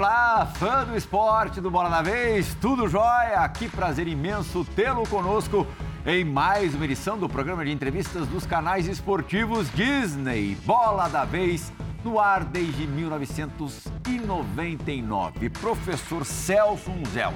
Olá, 0.00 0.46
fã 0.54 0.86
do 0.86 0.96
esporte 0.96 1.60
do 1.60 1.70
Bola 1.70 1.90
da 1.90 2.00
Vez, 2.00 2.56
tudo 2.58 2.88
jóia? 2.88 3.46
Que 3.50 3.68
prazer 3.68 4.08
imenso 4.08 4.64
tê-lo 4.74 5.06
conosco 5.06 5.66
em 6.06 6.24
mais 6.24 6.74
uma 6.74 6.86
edição 6.86 7.18
do 7.18 7.28
programa 7.28 7.66
de 7.66 7.70
entrevistas 7.70 8.26
dos 8.26 8.46
canais 8.46 8.88
esportivos 8.88 9.70
Disney. 9.74 10.54
Bola 10.64 11.06
da 11.06 11.26
Vez, 11.26 11.70
no 12.02 12.18
ar 12.18 12.44
desde 12.44 12.86
1999. 12.86 15.50
Professor 15.50 16.24
Celso 16.24 16.90
Unzel 16.90 17.34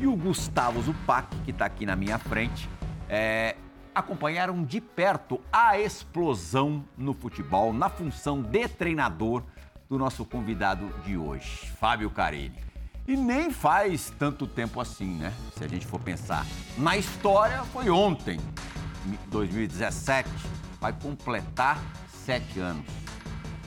e 0.00 0.06
o 0.08 0.16
Gustavo 0.16 0.82
Zupac, 0.82 1.28
que 1.44 1.52
está 1.52 1.66
aqui 1.66 1.86
na 1.86 1.94
minha 1.94 2.18
frente, 2.18 2.68
é, 3.08 3.54
acompanharam 3.94 4.64
de 4.64 4.80
perto 4.80 5.40
a 5.52 5.78
explosão 5.78 6.84
no 6.98 7.14
futebol, 7.14 7.72
na 7.72 7.88
função 7.88 8.42
de 8.42 8.66
treinador 8.66 9.44
do 9.92 9.98
nosso 9.98 10.24
convidado 10.24 10.88
de 11.04 11.18
hoje, 11.18 11.70
Fábio 11.78 12.08
Carilli. 12.08 12.64
E 13.06 13.14
nem 13.14 13.50
faz 13.50 14.10
tanto 14.18 14.46
tempo 14.46 14.80
assim, 14.80 15.18
né? 15.18 15.34
Se 15.54 15.64
a 15.64 15.68
gente 15.68 15.86
for 15.86 16.00
pensar. 16.00 16.46
Na 16.78 16.96
história 16.96 17.62
foi 17.64 17.90
ontem, 17.90 18.40
2017, 19.26 20.30
vai 20.80 20.94
completar 20.94 21.78
sete 22.24 22.58
anos. 22.58 22.86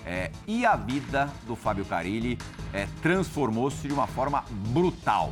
É, 0.03 0.31
e 0.47 0.65
a 0.65 0.75
vida 0.75 1.29
do 1.45 1.55
Fábio 1.55 1.85
Carilli 1.85 2.39
é, 2.73 2.87
transformou-se 3.03 3.87
de 3.87 3.93
uma 3.93 4.07
forma 4.07 4.43
brutal. 4.73 5.31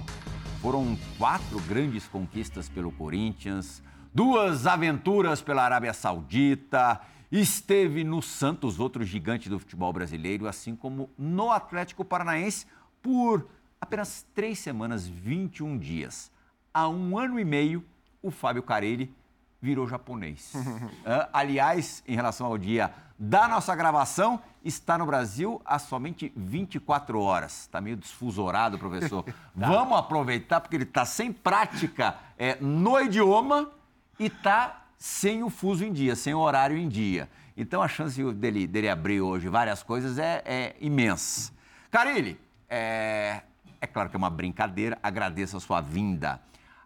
Foram 0.62 0.96
quatro 1.18 1.60
grandes 1.62 2.06
conquistas 2.06 2.70
pelo 2.70 2.92
Corinthians, 2.92 3.82
duas 4.14 4.68
aventuras 4.68 5.42
pela 5.42 5.64
Arábia 5.64 5.92
Saudita, 5.92 7.02
esteve 7.40 8.04
no 8.04 8.22
Santos, 8.22 8.80
outro 8.80 9.04
gigante 9.04 9.50
do 9.50 9.58
futebol 9.58 9.92
brasileiro, 9.92 10.48
assim 10.48 10.76
como 10.76 11.10
no 11.18 11.52
Atlético 11.52 12.06
Paranaense 12.06 12.68
por 13.02 13.48
apenas 13.82 14.26
três 14.36 14.60
semanas, 14.60 15.08
21 15.08 15.78
dias. 15.78 16.32
Há 16.74 16.88
um 16.88 17.18
ano 17.18 17.40
e 17.40 17.44
meio, 17.44 17.84
o 18.22 18.30
Fábio 18.30 18.64
Carelli 18.64 19.14
virou 19.62 19.88
japonês. 19.88 20.54
aliás, 21.34 22.04
em 22.08 22.16
relação 22.16 22.48
ao 22.48 22.58
dia 22.58 22.94
da 23.18 23.48
nossa 23.48 23.76
gravação, 23.76 24.40
está 24.64 24.98
no 24.98 25.06
Brasil 25.06 25.62
há 25.66 25.80
somente 25.80 26.32
24 26.36 27.20
horas. 27.20 27.62
Está 27.62 27.82
meio 27.82 27.98
desfusorado, 27.98 28.78
professor. 28.78 29.24
tá. 29.26 29.34
Vamos 29.56 29.98
aproveitar, 29.98 30.62
porque 30.62 30.76
ele 30.76 30.84
está 30.84 31.06
sem 31.06 31.32
prática 31.32 32.16
é, 32.38 32.58
no 32.62 33.00
idioma 33.00 33.72
e 34.20 34.26
está 34.26 34.83
sem 35.04 35.44
o 35.44 35.50
fuso 35.50 35.84
em 35.84 35.92
dia, 35.92 36.16
sem 36.16 36.34
o 36.34 36.40
horário 36.40 36.78
em 36.78 36.88
dia. 36.88 37.28
Então 37.58 37.82
a 37.82 37.90
chance 37.90 38.24
dele, 38.36 38.66
dele 38.66 38.88
abrir 38.88 39.20
hoje 39.20 39.50
várias 39.50 39.84
coisas 39.84 40.18
é, 40.18 40.42
é 40.46 40.76
imensa. 40.80 41.52
Carilli, 41.92 42.40
é, 42.70 43.42
é 43.82 43.86
claro 43.86 44.10
que 44.10 44.16
é 44.16 44.18
uma 44.18 44.30
brincadeira, 44.30 44.98
agradeço 45.04 45.58
a 45.58 45.60
sua 45.60 45.82
vinda 45.82 46.40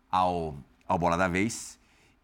ao, 0.10 0.58
ao 0.88 0.98
Bola 0.98 1.16
da 1.16 1.28
Vez. 1.28 1.78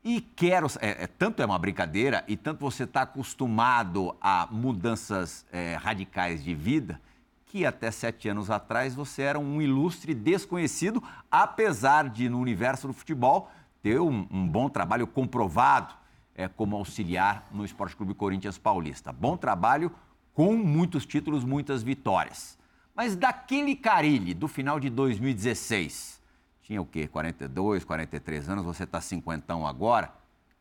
E 0.04 0.20
quero, 0.20 0.66
é, 0.82 1.04
é, 1.04 1.08
tanto 1.08 1.44
é 1.44 1.46
uma 1.46 1.60
brincadeira 1.60 2.24
e 2.28 2.36
tanto 2.36 2.62
você 2.62 2.86
está 2.86 3.04
acostumado 3.04 4.16
a 4.20 4.48
mudanças 4.50 5.46
é, 5.52 5.76
radicais 5.76 6.44
de 6.44 6.56
vida, 6.56 7.00
que 7.46 7.68
até 7.68 7.92
sete 7.92 8.28
anos 8.28 8.50
atrás 8.50 8.96
você 8.96 9.22
era 9.22 9.38
um 9.38 9.62
ilustre 9.62 10.16
desconhecido, 10.16 11.04
apesar 11.30 12.10
de 12.10 12.28
no 12.30 12.40
universo 12.40 12.88
do 12.88 12.94
futebol 12.94 13.52
ter 13.84 14.00
um, 14.00 14.26
um 14.32 14.48
bom 14.48 14.70
trabalho 14.70 15.06
comprovado 15.06 15.94
é, 16.34 16.48
como 16.48 16.78
auxiliar 16.78 17.46
no 17.52 17.66
Esporte 17.66 17.96
Clube 17.96 18.14
Corinthians 18.14 18.58
Paulista. 18.58 19.12
Bom 19.12 19.36
trabalho 19.36 19.92
com 20.34 20.56
muitos 20.56 21.06
títulos, 21.06 21.44
muitas 21.44 21.84
vitórias. 21.84 22.58
Mas 22.96 23.16
daquele 23.16 23.76
Carilli 23.76 24.34
do 24.34 24.48
final 24.48 24.80
de 24.80 24.90
2016, 24.90 26.22
tinha 26.62 26.82
o 26.82 26.86
quê? 26.86 27.08
42, 27.08 27.84
43 27.84 28.50
anos, 28.50 28.64
você 28.64 28.86
está 28.86 29.02
cinquentão 29.02 29.68
agora. 29.68 30.14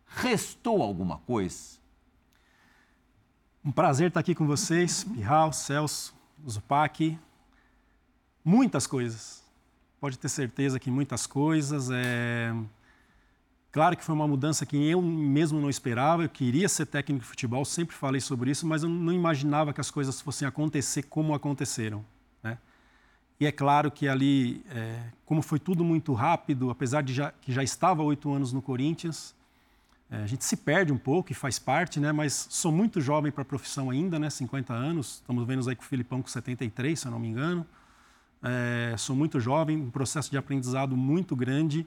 Restou 0.04 0.83
alguma 0.83 1.19
coisa? 1.19 1.81
Um 3.65 3.71
prazer 3.71 4.09
estar 4.09 4.19
aqui 4.19 4.34
com 4.34 4.47
vocês, 4.47 5.04
Pirral, 5.04 5.53
Celso, 5.53 6.12
Zupac. 6.49 7.16
Muitas 8.44 8.84
coisas. 8.89 9.44
Pode 10.00 10.19
ter 10.19 10.28
certeza 10.28 10.81
que 10.81 10.91
muitas 10.91 11.25
coisas. 11.25 11.89
É... 11.93 12.53
Claro 13.72 13.97
que 13.97 14.05
foi 14.05 14.15
uma 14.15 14.28
mudança 14.28 14.66
que 14.66 14.77
eu 14.77 15.00
mesmo 15.00 15.59
não 15.59 15.71
esperava. 15.71 16.22
Eu 16.22 16.28
queria 16.28 16.69
ser 16.69 16.84
técnico 16.84 17.22
de 17.22 17.28
futebol, 17.28 17.65
sempre 17.65 17.97
falei 17.97 18.21
sobre 18.21 18.50
isso, 18.50 18.66
mas 18.66 18.83
eu 18.83 18.88
não 18.88 19.15
imaginava 19.15 19.72
que 19.72 19.81
as 19.81 19.91
coisas 19.91 20.21
fossem 20.21 20.47
acontecer 20.47 21.05
como 21.05 21.33
aconteceram. 21.33 22.05
Né? 22.43 22.59
E 23.41 23.47
é 23.47 23.50
claro 23.50 23.91
que 23.91 24.06
ali, 24.06 24.62
é, 24.69 25.05
como 25.25 25.41
foi 25.41 25.59
tudo 25.59 25.83
muito 25.83 26.12
rápido, 26.12 26.69
apesar 26.71 27.03
de 27.03 27.15
já, 27.15 27.33
que 27.41 27.50
já 27.50 27.62
estava 27.62 28.03
oito 28.03 28.31
anos 28.31 28.53
no 28.53 28.60
Corinthians, 28.60 29.34
é, 30.10 30.19
a 30.22 30.27
gente 30.27 30.44
se 30.44 30.59
perde 30.59 30.93
um 30.93 30.99
pouco 30.99 31.33
e 31.33 31.34
faz 31.34 31.59
parte, 31.59 31.99
né? 31.99 32.12
Mas 32.12 32.47
sou 32.50 32.71
muito 32.71 33.00
jovem 33.00 33.33
para 33.33 33.41
a 33.41 33.47
profissão 33.47 33.89
ainda, 33.89 34.19
né? 34.19 34.28
50 34.28 34.75
anos. 34.75 35.15
Estamos 35.15 35.47
vendo 35.47 35.66
aí 35.66 35.75
com 35.75 35.83
o 35.83 35.87
Filipão 35.87 36.21
com 36.21 36.28
73, 36.28 37.00
se 37.00 37.06
eu 37.06 37.10
não 37.10 37.19
me 37.19 37.28
engano. 37.28 37.66
É, 38.43 38.94
sou 38.99 39.16
muito 39.16 39.41
jovem, 39.41 39.78
um 39.78 39.91
processo 39.91 40.31
de 40.31 40.37
aprendizado 40.37 40.94
muito 40.94 41.34
grande 41.34 41.87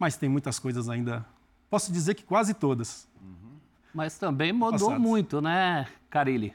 mas 0.00 0.16
tem 0.16 0.30
muitas 0.30 0.58
coisas 0.58 0.88
ainda. 0.88 1.24
Posso 1.68 1.92
dizer 1.92 2.14
que 2.14 2.24
quase 2.24 2.54
todas. 2.54 3.06
Uhum. 3.22 3.52
Mas 3.94 4.18
também 4.18 4.50
mudou 4.50 4.88
Passados. 4.88 4.98
muito, 4.98 5.42
né, 5.42 5.86
Carilli? 6.08 6.54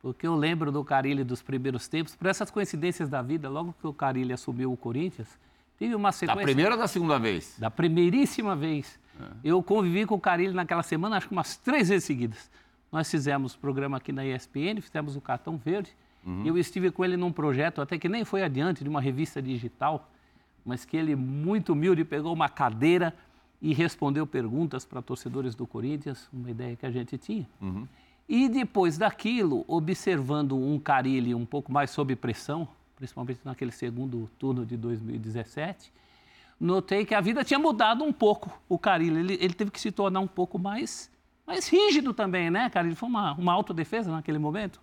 Porque 0.00 0.26
eu 0.26 0.34
lembro 0.34 0.72
do 0.72 0.82
Carilli 0.82 1.22
dos 1.22 1.42
primeiros 1.42 1.86
tempos, 1.86 2.16
por 2.16 2.26
essas 2.26 2.50
coincidências 2.50 3.08
da 3.08 3.20
vida, 3.20 3.50
logo 3.50 3.74
que 3.78 3.86
o 3.86 3.92
Carilli 3.92 4.32
assumiu 4.32 4.72
o 4.72 4.76
Corinthians, 4.76 5.28
teve 5.78 5.94
uma 5.94 6.10
sequência. 6.10 6.40
Da 6.40 6.42
primeira 6.42 6.72
ou 6.72 6.78
da 6.78 6.88
segunda 6.88 7.18
vez? 7.18 7.54
Da 7.58 7.70
primeiríssima 7.70 8.56
vez. 8.56 8.98
É. 9.20 9.24
Eu 9.44 9.62
convivi 9.62 10.06
com 10.06 10.14
o 10.14 10.20
Carilli 10.20 10.54
naquela 10.54 10.82
semana, 10.82 11.18
acho 11.18 11.28
que 11.28 11.34
umas 11.34 11.56
três 11.56 11.90
vezes 11.90 12.04
seguidas. 12.04 12.50
Nós 12.90 13.10
fizemos 13.10 13.54
programa 13.54 13.98
aqui 13.98 14.10
na 14.10 14.24
ESPN, 14.24 14.80
fizemos 14.80 15.16
o 15.16 15.20
Cartão 15.20 15.58
Verde. 15.58 15.94
Uhum. 16.24 16.46
Eu 16.46 16.56
estive 16.56 16.90
com 16.90 17.04
ele 17.04 17.16
num 17.16 17.30
projeto, 17.30 17.82
até 17.82 17.98
que 17.98 18.08
nem 18.08 18.24
foi 18.24 18.42
adiante, 18.42 18.82
de 18.82 18.88
uma 18.88 19.00
revista 19.00 19.42
digital 19.42 20.08
mas 20.66 20.84
que 20.84 20.96
ele, 20.96 21.14
muito 21.14 21.72
humilde, 21.72 22.04
pegou 22.04 22.32
uma 22.32 22.48
cadeira 22.48 23.14
e 23.62 23.72
respondeu 23.72 24.26
perguntas 24.26 24.84
para 24.84 25.00
torcedores 25.00 25.54
do 25.54 25.66
Corinthians, 25.66 26.28
uma 26.32 26.50
ideia 26.50 26.74
que 26.74 26.84
a 26.84 26.90
gente 26.90 27.16
tinha. 27.16 27.48
Uhum. 27.62 27.86
E 28.28 28.48
depois 28.48 28.98
daquilo, 28.98 29.64
observando 29.68 30.56
um 30.56 30.78
Carilli 30.80 31.32
um 31.34 31.46
pouco 31.46 31.72
mais 31.72 31.90
sob 31.90 32.14
pressão, 32.16 32.68
principalmente 32.96 33.40
naquele 33.44 33.70
segundo 33.70 34.28
turno 34.38 34.66
de 34.66 34.76
2017, 34.76 35.92
notei 36.60 37.04
que 37.04 37.14
a 37.14 37.20
vida 37.20 37.44
tinha 37.44 37.58
mudado 37.58 38.02
um 38.02 38.12
pouco 38.12 38.50
o 38.68 38.76
Carilli. 38.76 39.20
Ele, 39.20 39.34
ele 39.34 39.54
teve 39.54 39.70
que 39.70 39.80
se 39.80 39.92
tornar 39.92 40.18
um 40.18 40.26
pouco 40.26 40.58
mais, 40.58 41.08
mais 41.46 41.68
rígido 41.68 42.12
também, 42.12 42.50
né, 42.50 42.68
Carilli? 42.68 42.96
Foi 42.96 43.08
uma, 43.08 43.34
uma 43.34 43.52
autodefesa 43.52 44.10
naquele 44.10 44.38
momento? 44.38 44.80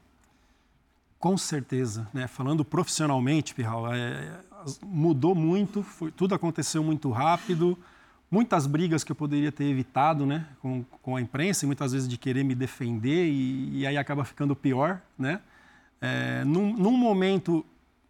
Com 1.20 1.38
certeza. 1.38 2.08
Né? 2.14 2.28
Falando 2.28 2.66
profissionalmente, 2.66 3.54
Pirral, 3.54 3.94
é, 3.94 4.42
mudou 4.84 5.36
muito, 5.36 5.84
foi, 5.84 6.12
tudo 6.12 6.36
aconteceu 6.36 6.84
muito 6.84 7.10
rápido, 7.12 7.78
muitas 8.30 8.66
brigas 8.66 9.04
que 9.04 9.12
eu 9.12 9.16
poderia 9.16 9.52
ter 9.52 9.66
evitado 9.66 10.26
né, 10.26 10.48
com, 10.60 10.84
com 11.02 11.16
a 11.16 11.22
imprensa, 11.22 11.66
e 11.66 11.68
muitas 11.68 11.92
vezes 11.92 12.08
de 12.08 12.18
querer 12.18 12.44
me 12.44 12.56
defender, 12.56 13.28
e, 13.28 13.80
e 13.80 13.88
aí 13.88 13.98
acaba 13.98 14.26
ficando 14.26 14.56
pior. 14.56 15.02
Né? 15.18 15.40
É, 16.02 16.44
num, 16.44 16.74
num, 16.74 16.98
momento, 16.98 17.66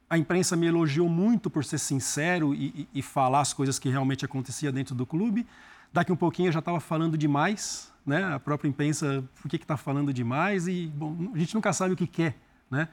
a 0.10 0.18
imprensa 0.18 0.56
me 0.56 0.66
elogiou 0.66 1.10
muito 1.10 1.50
por 1.50 1.66
ser 1.66 1.78
sincero 1.78 2.56
e, 2.56 2.88
e, 2.94 3.00
e 3.00 3.02
falar 3.02 3.42
as 3.42 3.54
coisas 3.54 3.78
que 3.78 3.90
realmente 3.90 4.24
acontecia 4.24 4.72
dentro 4.72 4.96
do 4.96 5.06
clube. 5.06 5.46
Daqui 5.92 6.12
um 6.12 6.16
pouquinho 6.16 6.48
eu 6.48 6.54
já 6.54 6.60
estava 6.60 6.80
falando 6.80 7.18
demais, 7.18 7.92
né? 8.06 8.24
a 8.34 8.40
própria 8.40 8.70
imprensa, 8.70 9.24
por 9.42 9.50
que 9.50 9.58
está 9.58 9.78
falando 9.78 10.14
demais? 10.14 10.68
E, 10.68 10.92
bom, 10.96 11.32
a 11.34 11.38
gente 11.38 11.54
nunca 11.54 11.74
sabe 11.74 11.94
o 11.94 11.98
que 11.98 12.08
quer. 12.08 12.36
Né? 12.72 12.88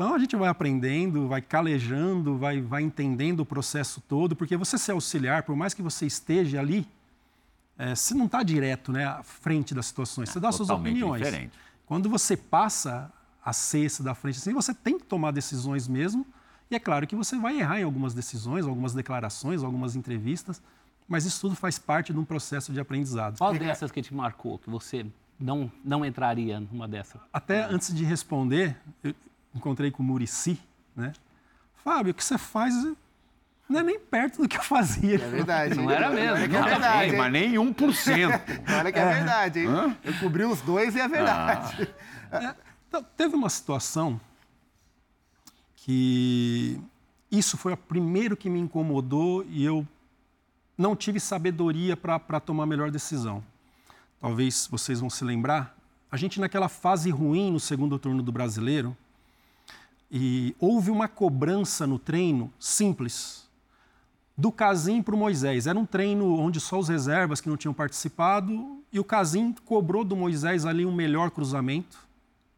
Então 0.00 0.14
a 0.14 0.18
gente 0.18 0.34
vai 0.34 0.48
aprendendo, 0.48 1.28
vai 1.28 1.42
calejando, 1.42 2.38
vai, 2.38 2.58
vai 2.58 2.80
entendendo 2.80 3.40
o 3.40 3.44
processo 3.44 4.00
todo, 4.00 4.34
porque 4.34 4.56
você 4.56 4.78
ser 4.78 4.92
auxiliar, 4.92 5.42
por 5.42 5.54
mais 5.54 5.74
que 5.74 5.82
você 5.82 6.06
esteja 6.06 6.58
ali, 6.58 6.88
é, 7.76 7.94
você 7.94 8.14
não 8.14 8.24
está 8.24 8.42
direto 8.42 8.92
né, 8.92 9.04
à 9.04 9.22
frente 9.22 9.74
das 9.74 9.84
situações, 9.84 10.30
você 10.30 10.40
dá 10.40 10.50
suas 10.52 10.70
opiniões. 10.70 11.22
Diferente. 11.22 11.52
Quando 11.84 12.08
você 12.08 12.34
passa 12.34 13.12
a 13.44 13.52
ser 13.52 13.90
da 14.00 14.14
frente, 14.14 14.38
assim, 14.38 14.54
você 14.54 14.72
tem 14.72 14.98
que 14.98 15.04
tomar 15.04 15.32
decisões 15.32 15.86
mesmo, 15.86 16.26
e 16.70 16.76
é 16.76 16.78
claro 16.78 17.06
que 17.06 17.14
você 17.14 17.38
vai 17.38 17.60
errar 17.60 17.78
em 17.80 17.82
algumas 17.82 18.14
decisões, 18.14 18.64
algumas 18.64 18.94
declarações, 18.94 19.62
algumas 19.62 19.96
entrevistas, 19.96 20.62
mas 21.06 21.26
isso 21.26 21.42
tudo 21.42 21.54
faz 21.54 21.78
parte 21.78 22.10
de 22.10 22.18
um 22.18 22.24
processo 22.24 22.72
de 22.72 22.80
aprendizado. 22.80 23.36
Qual 23.36 23.52
dessas 23.52 23.90
que 23.90 24.00
te 24.00 24.14
marcou, 24.14 24.58
que 24.58 24.70
você 24.70 25.04
não, 25.38 25.70
não 25.84 26.06
entraria 26.06 26.58
numa 26.58 26.88
dessas? 26.88 27.20
Até 27.30 27.64
antes 27.64 27.94
de 27.94 28.02
responder, 28.02 28.78
eu, 29.04 29.14
encontrei 29.54 29.90
com 29.90 30.02
o 30.02 30.06
Murici, 30.06 30.58
né? 30.94 31.12
Fábio, 31.82 32.12
o 32.12 32.14
que 32.14 32.22
você 32.22 32.36
faz 32.36 32.74
não 33.68 33.80
é 33.80 33.82
nem 33.84 34.00
perto 34.00 34.42
do 34.42 34.48
que 34.48 34.56
eu 34.56 34.62
fazia. 34.62 35.14
É 35.14 35.28
verdade. 35.28 35.74
Não 35.76 35.88
era 35.88 36.10
mesmo. 36.10 36.34
Olha 36.34 36.48
que 36.48 36.56
é 36.56 36.62
verdade. 36.62 37.16
mas 37.16 37.32
nem 37.32 37.52
1%. 37.52 38.40
Olha 38.78 38.92
que 38.92 38.98
é, 38.98 39.02
é 39.02 39.14
verdade, 39.14 39.60
hein? 39.60 39.66
Hã? 39.68 39.96
Eu 40.02 40.12
cobri 40.18 40.44
os 40.44 40.60
dois 40.60 40.96
e 40.96 41.00
é 41.00 41.08
verdade. 41.08 41.88
Ah. 41.96 42.10
É, 42.32 42.54
então, 42.88 43.04
teve 43.16 43.34
uma 43.34 43.48
situação 43.48 44.20
que 45.74 46.80
isso 47.28 47.56
foi 47.56 47.72
o 47.72 47.76
primeiro 47.76 48.36
que 48.36 48.48
me 48.48 48.60
incomodou 48.60 49.44
e 49.48 49.64
eu 49.64 49.84
não 50.78 50.94
tive 50.94 51.18
sabedoria 51.18 51.96
para 51.96 52.38
tomar 52.38 52.62
a 52.62 52.66
melhor 52.66 52.88
decisão. 52.88 53.42
Talvez 54.20 54.68
vocês 54.70 55.00
vão 55.00 55.10
se 55.10 55.24
lembrar, 55.24 55.76
a 56.10 56.16
gente 56.16 56.38
naquela 56.38 56.68
fase 56.68 57.10
ruim 57.10 57.50
no 57.50 57.58
segundo 57.58 57.98
turno 57.98 58.22
do 58.22 58.30
Brasileiro, 58.30 58.96
e 60.10 60.54
houve 60.58 60.90
uma 60.90 61.06
cobrança 61.06 61.86
no 61.86 61.98
treino 61.98 62.52
simples, 62.58 63.48
do 64.36 64.50
Casim 64.50 65.02
para 65.02 65.14
o 65.14 65.18
Moisés. 65.18 65.66
Era 65.66 65.78
um 65.78 65.86
treino 65.86 66.38
onde 66.38 66.58
só 66.60 66.78
os 66.78 66.88
reservas 66.88 67.40
que 67.40 67.48
não 67.48 67.56
tinham 67.56 67.74
participado, 67.74 68.82
e 68.92 68.98
o 68.98 69.04
Casim 69.04 69.54
cobrou 69.64 70.04
do 70.04 70.16
Moisés 70.16 70.64
ali 70.64 70.84
um 70.84 70.92
melhor 70.92 71.30
cruzamento, 71.30 71.98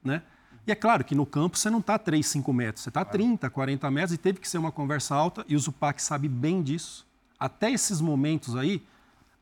né? 0.03 0.23
E 0.67 0.71
é 0.71 0.77
claro 0.77 1.05
que 1.05 1.15
no 1.15 1.27
campo 1.27 1.59
você 1.59 1.69
não 1.69 1.81
está 1.81 1.99
3, 1.99 2.25
5 2.25 2.53
metros, 2.53 2.85
você 2.85 2.89
está 2.89 3.05
30, 3.05 3.51
40 3.51 3.91
metros 3.91 4.13
e 4.13 4.17
teve 4.19 4.39
que 4.39 4.49
ser 4.49 4.59
uma 4.59 4.71
conversa 4.71 5.15
alta 5.15 5.45
e 5.49 5.57
o 5.57 5.59
Zupac 5.59 6.01
sabe 6.01 6.29
bem 6.29 6.63
disso. 6.63 7.05
Até 7.39 7.73
esses 7.73 8.01
momentos 8.01 8.55
aí, 8.55 8.81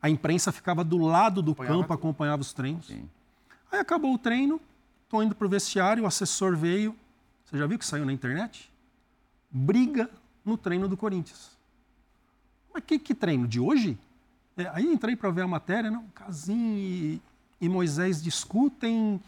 a 0.01 0.09
imprensa 0.09 0.51
ficava 0.51 0.83
do 0.83 0.97
lado 0.97 1.43
do 1.43 1.51
acompanhava 1.51 1.75
campo, 1.75 1.87
tudo. 1.87 1.93
acompanhava 1.93 2.41
os 2.41 2.53
treinos. 2.53 2.87
Sim. 2.87 3.07
Aí 3.71 3.79
acabou 3.79 4.15
o 4.15 4.17
treino, 4.17 4.59
estou 5.03 5.21
indo 5.21 5.35
para 5.35 5.45
o 5.45 5.49
vestiário, 5.49 6.03
o 6.03 6.07
assessor 6.07 6.57
veio. 6.57 6.95
Você 7.51 7.57
já 7.57 7.67
viu 7.67 7.77
que 7.77 7.85
saiu 7.85 8.05
na 8.05 8.13
internet? 8.13 8.71
Briga 9.49 10.09
no 10.45 10.57
treino 10.57 10.87
do 10.87 10.95
Corinthians. 10.95 11.51
Mas 12.73 12.81
que, 12.85 12.97
que 12.97 13.13
treino? 13.13 13.45
De 13.45 13.59
hoje? 13.59 13.97
É, 14.55 14.67
aí 14.73 14.85
entrei 14.85 15.17
para 15.17 15.29
ver 15.29 15.41
a 15.41 15.47
matéria, 15.47 15.91
não? 15.91 16.05
Casim 16.15 16.77
e, 16.77 17.21
e 17.59 17.67
Moisés 17.67 18.23
discutem 18.23 19.21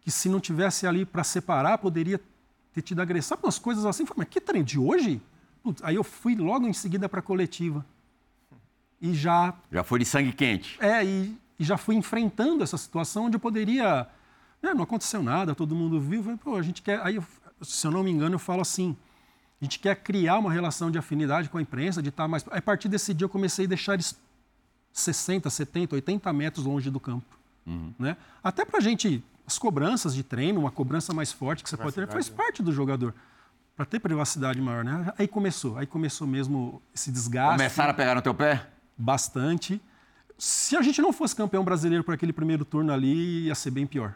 que 0.00 0.10
se 0.10 0.28
não 0.28 0.38
tivesse 0.38 0.86
ali 0.86 1.04
para 1.04 1.24
separar, 1.24 1.78
poderia 1.78 2.20
ter 2.72 2.82
tido 2.82 3.02
agressão, 3.02 3.36
umas 3.42 3.58
coisas 3.58 3.84
assim. 3.84 4.06
Falei, 4.06 4.18
mas 4.18 4.28
que 4.28 4.40
treino 4.40 4.64
de 4.64 4.78
hoje? 4.78 5.20
Putz, 5.60 5.82
aí 5.82 5.96
eu 5.96 6.04
fui 6.04 6.36
logo 6.36 6.68
em 6.68 6.72
seguida 6.72 7.08
para 7.08 7.18
a 7.18 7.22
coletiva. 7.22 7.84
E 9.00 9.12
já. 9.14 9.52
Já 9.72 9.82
foi 9.82 9.98
de 9.98 10.04
sangue 10.04 10.32
quente. 10.32 10.78
É, 10.80 11.04
e, 11.04 11.36
e 11.58 11.64
já 11.64 11.76
fui 11.76 11.96
enfrentando 11.96 12.62
essa 12.62 12.78
situação 12.78 13.24
onde 13.24 13.34
eu 13.34 13.40
poderia. 13.40 14.06
Né, 14.62 14.72
não 14.74 14.84
aconteceu 14.84 15.24
nada, 15.24 15.56
todo 15.56 15.74
mundo 15.74 16.00
viu. 16.00 16.22
Falei, 16.22 16.38
Pô, 16.38 16.56
a 16.56 16.62
gente 16.62 16.80
quer. 16.82 17.00
Aí, 17.02 17.16
eu, 17.16 17.24
se 17.64 17.86
eu 17.86 17.90
não 17.90 18.02
me 18.02 18.10
engano, 18.10 18.34
eu 18.34 18.38
falo 18.38 18.60
assim: 18.60 18.96
a 19.60 19.64
gente 19.64 19.78
quer 19.78 19.96
criar 19.96 20.38
uma 20.38 20.52
relação 20.52 20.90
de 20.90 20.98
afinidade 20.98 21.48
com 21.48 21.58
a 21.58 21.62
imprensa, 21.62 22.02
de 22.02 22.10
estar 22.10 22.28
mais. 22.28 22.44
A 22.50 22.60
partir 22.60 22.88
desse 22.88 23.14
dia 23.14 23.24
eu 23.24 23.28
comecei 23.28 23.64
a 23.64 23.68
deixar 23.68 23.94
eles 23.94 24.18
60, 24.92 25.48
70, 25.50 25.94
80 25.96 26.32
metros 26.32 26.64
longe 26.64 26.90
do 26.90 27.00
campo. 27.00 27.38
Uhum. 27.66 27.92
Né? 27.98 28.16
Até 28.42 28.64
para 28.64 28.78
a 28.78 28.80
gente 28.80 29.24
as 29.46 29.58
cobranças 29.58 30.14
de 30.14 30.22
treino, 30.22 30.60
uma 30.60 30.70
cobrança 30.70 31.12
mais 31.12 31.32
forte 31.32 31.62
que 31.62 31.68
você 31.68 31.76
pode 31.76 31.94
ter, 31.94 32.08
faz 32.08 32.30
né? 32.30 32.36
parte 32.36 32.62
do 32.62 32.72
jogador. 32.72 33.14
Para 33.76 33.84
ter 33.84 33.98
privacidade 33.98 34.60
maior, 34.60 34.84
né? 34.84 35.12
Aí 35.18 35.26
começou, 35.26 35.76
aí 35.76 35.86
começou 35.86 36.26
mesmo 36.26 36.80
esse 36.94 37.10
desgaste. 37.10 37.56
Começaram 37.56 37.90
a 37.90 37.94
pegar 37.94 38.14
no 38.14 38.22
teu 38.22 38.32
pé? 38.32 38.68
Bastante. 38.96 39.82
Se 40.38 40.76
a 40.76 40.82
gente 40.82 41.02
não 41.02 41.12
fosse 41.12 41.34
campeão 41.34 41.64
brasileiro 41.64 42.04
por 42.04 42.14
aquele 42.14 42.32
primeiro 42.32 42.64
turno 42.64 42.92
ali, 42.92 43.46
ia 43.46 43.54
ser 43.54 43.72
bem 43.72 43.86
pior. 43.86 44.14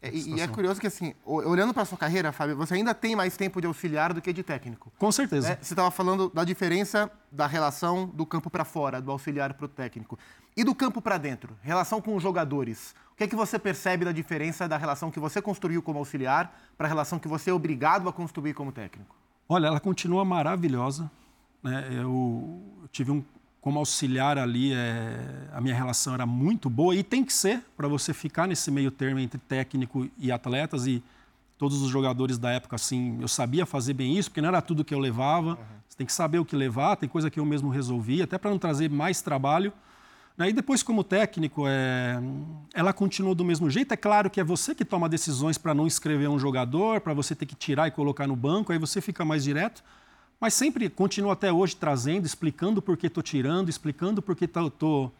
É, 0.00 0.14
e 0.14 0.40
é 0.40 0.46
curioso 0.46 0.80
que, 0.80 0.86
assim, 0.86 1.12
olhando 1.24 1.74
para 1.74 1.82
a 1.82 1.86
sua 1.86 1.98
carreira, 1.98 2.30
Fábio, 2.30 2.56
você 2.56 2.74
ainda 2.74 2.94
tem 2.94 3.16
mais 3.16 3.36
tempo 3.36 3.60
de 3.60 3.66
auxiliar 3.66 4.12
do 4.12 4.22
que 4.22 4.32
de 4.32 4.44
técnico. 4.44 4.92
Com 4.96 5.10
certeza. 5.10 5.52
É, 5.52 5.58
você 5.60 5.72
estava 5.72 5.90
falando 5.90 6.30
da 6.30 6.44
diferença 6.44 7.10
da 7.32 7.46
relação 7.46 8.06
do 8.06 8.24
campo 8.24 8.48
para 8.48 8.64
fora, 8.64 9.00
do 9.00 9.10
auxiliar 9.10 9.54
para 9.54 9.64
o 9.64 9.68
técnico. 9.68 10.16
E 10.56 10.62
do 10.62 10.74
campo 10.74 11.02
para 11.02 11.18
dentro, 11.18 11.56
relação 11.62 12.00
com 12.00 12.14
os 12.14 12.22
jogadores. 12.22 12.94
O 13.12 13.16
que 13.16 13.24
é 13.24 13.26
que 13.26 13.34
você 13.34 13.58
percebe 13.58 14.04
da 14.04 14.12
diferença 14.12 14.68
da 14.68 14.76
relação 14.76 15.10
que 15.10 15.18
você 15.18 15.42
construiu 15.42 15.82
como 15.82 15.98
auxiliar 15.98 16.56
para 16.76 16.86
a 16.86 16.88
relação 16.88 17.18
que 17.18 17.26
você 17.26 17.50
é 17.50 17.52
obrigado 17.52 18.08
a 18.08 18.12
construir 18.12 18.54
como 18.54 18.70
técnico? 18.70 19.16
Olha, 19.48 19.66
ela 19.66 19.80
continua 19.80 20.24
maravilhosa. 20.24 21.10
Né? 21.62 21.88
Eu 21.90 22.62
tive 22.92 23.10
um, 23.10 23.24
como 23.60 23.78
auxiliar 23.78 24.38
ali, 24.38 24.72
é, 24.72 25.48
a 25.52 25.60
minha 25.60 25.74
relação 25.74 26.14
era 26.14 26.24
muito 26.24 26.70
boa 26.70 26.94
e 26.94 27.02
tem 27.02 27.24
que 27.24 27.32
ser 27.32 27.62
para 27.76 27.88
você 27.88 28.14
ficar 28.14 28.46
nesse 28.46 28.70
meio 28.70 28.90
termo 28.90 29.18
entre 29.18 29.38
técnico 29.38 30.08
e 30.18 30.30
atletas 30.30 30.86
e 30.86 31.02
todos 31.58 31.82
os 31.82 31.90
jogadores 31.90 32.38
da 32.38 32.50
época 32.50 32.76
assim, 32.76 33.18
eu 33.20 33.28
sabia 33.28 33.66
fazer 33.66 33.94
bem 33.94 34.16
isso, 34.16 34.30
porque 34.30 34.40
não 34.40 34.48
era 34.48 34.62
tudo 34.62 34.84
que 34.84 34.94
eu 34.94 34.98
levava. 34.98 35.50
Uhum. 35.50 35.56
Você 35.88 35.96
tem 35.96 36.06
que 36.06 36.12
saber 36.12 36.38
o 36.38 36.44
que 36.44 36.54
levar, 36.54 36.96
tem 36.96 37.08
coisa 37.08 37.28
que 37.30 37.40
eu 37.40 37.44
mesmo 37.44 37.68
resolvi, 37.68 38.22
até 38.22 38.38
para 38.38 38.50
não 38.50 38.58
trazer 38.58 38.88
mais 38.88 39.20
trabalho. 39.20 39.72
E 40.46 40.52
depois, 40.52 40.84
como 40.84 41.02
técnico, 41.02 41.64
é... 41.66 42.16
ela 42.72 42.92
continua 42.92 43.34
do 43.34 43.44
mesmo 43.44 43.68
jeito. 43.68 43.92
É 43.92 43.96
claro 43.96 44.30
que 44.30 44.40
é 44.40 44.44
você 44.44 44.72
que 44.72 44.84
toma 44.84 45.08
decisões 45.08 45.58
para 45.58 45.74
não 45.74 45.84
inscrever 45.84 46.30
um 46.30 46.38
jogador, 46.38 47.00
para 47.00 47.12
você 47.12 47.34
ter 47.34 47.44
que 47.44 47.56
tirar 47.56 47.88
e 47.88 47.90
colocar 47.90 48.28
no 48.28 48.36
banco, 48.36 48.72
aí 48.72 48.78
você 48.78 49.00
fica 49.00 49.24
mais 49.24 49.42
direto. 49.42 49.82
Mas 50.40 50.54
sempre 50.54 50.88
continuo 50.88 51.30
até 51.30 51.52
hoje 51.52 51.74
trazendo, 51.74 52.24
explicando 52.24 52.80
por 52.80 52.96
que 52.96 53.08
estou 53.08 53.22
tirando, 53.22 53.68
explicando 53.68 54.22
por 54.22 54.36
que 54.36 54.44
estou 54.44 55.12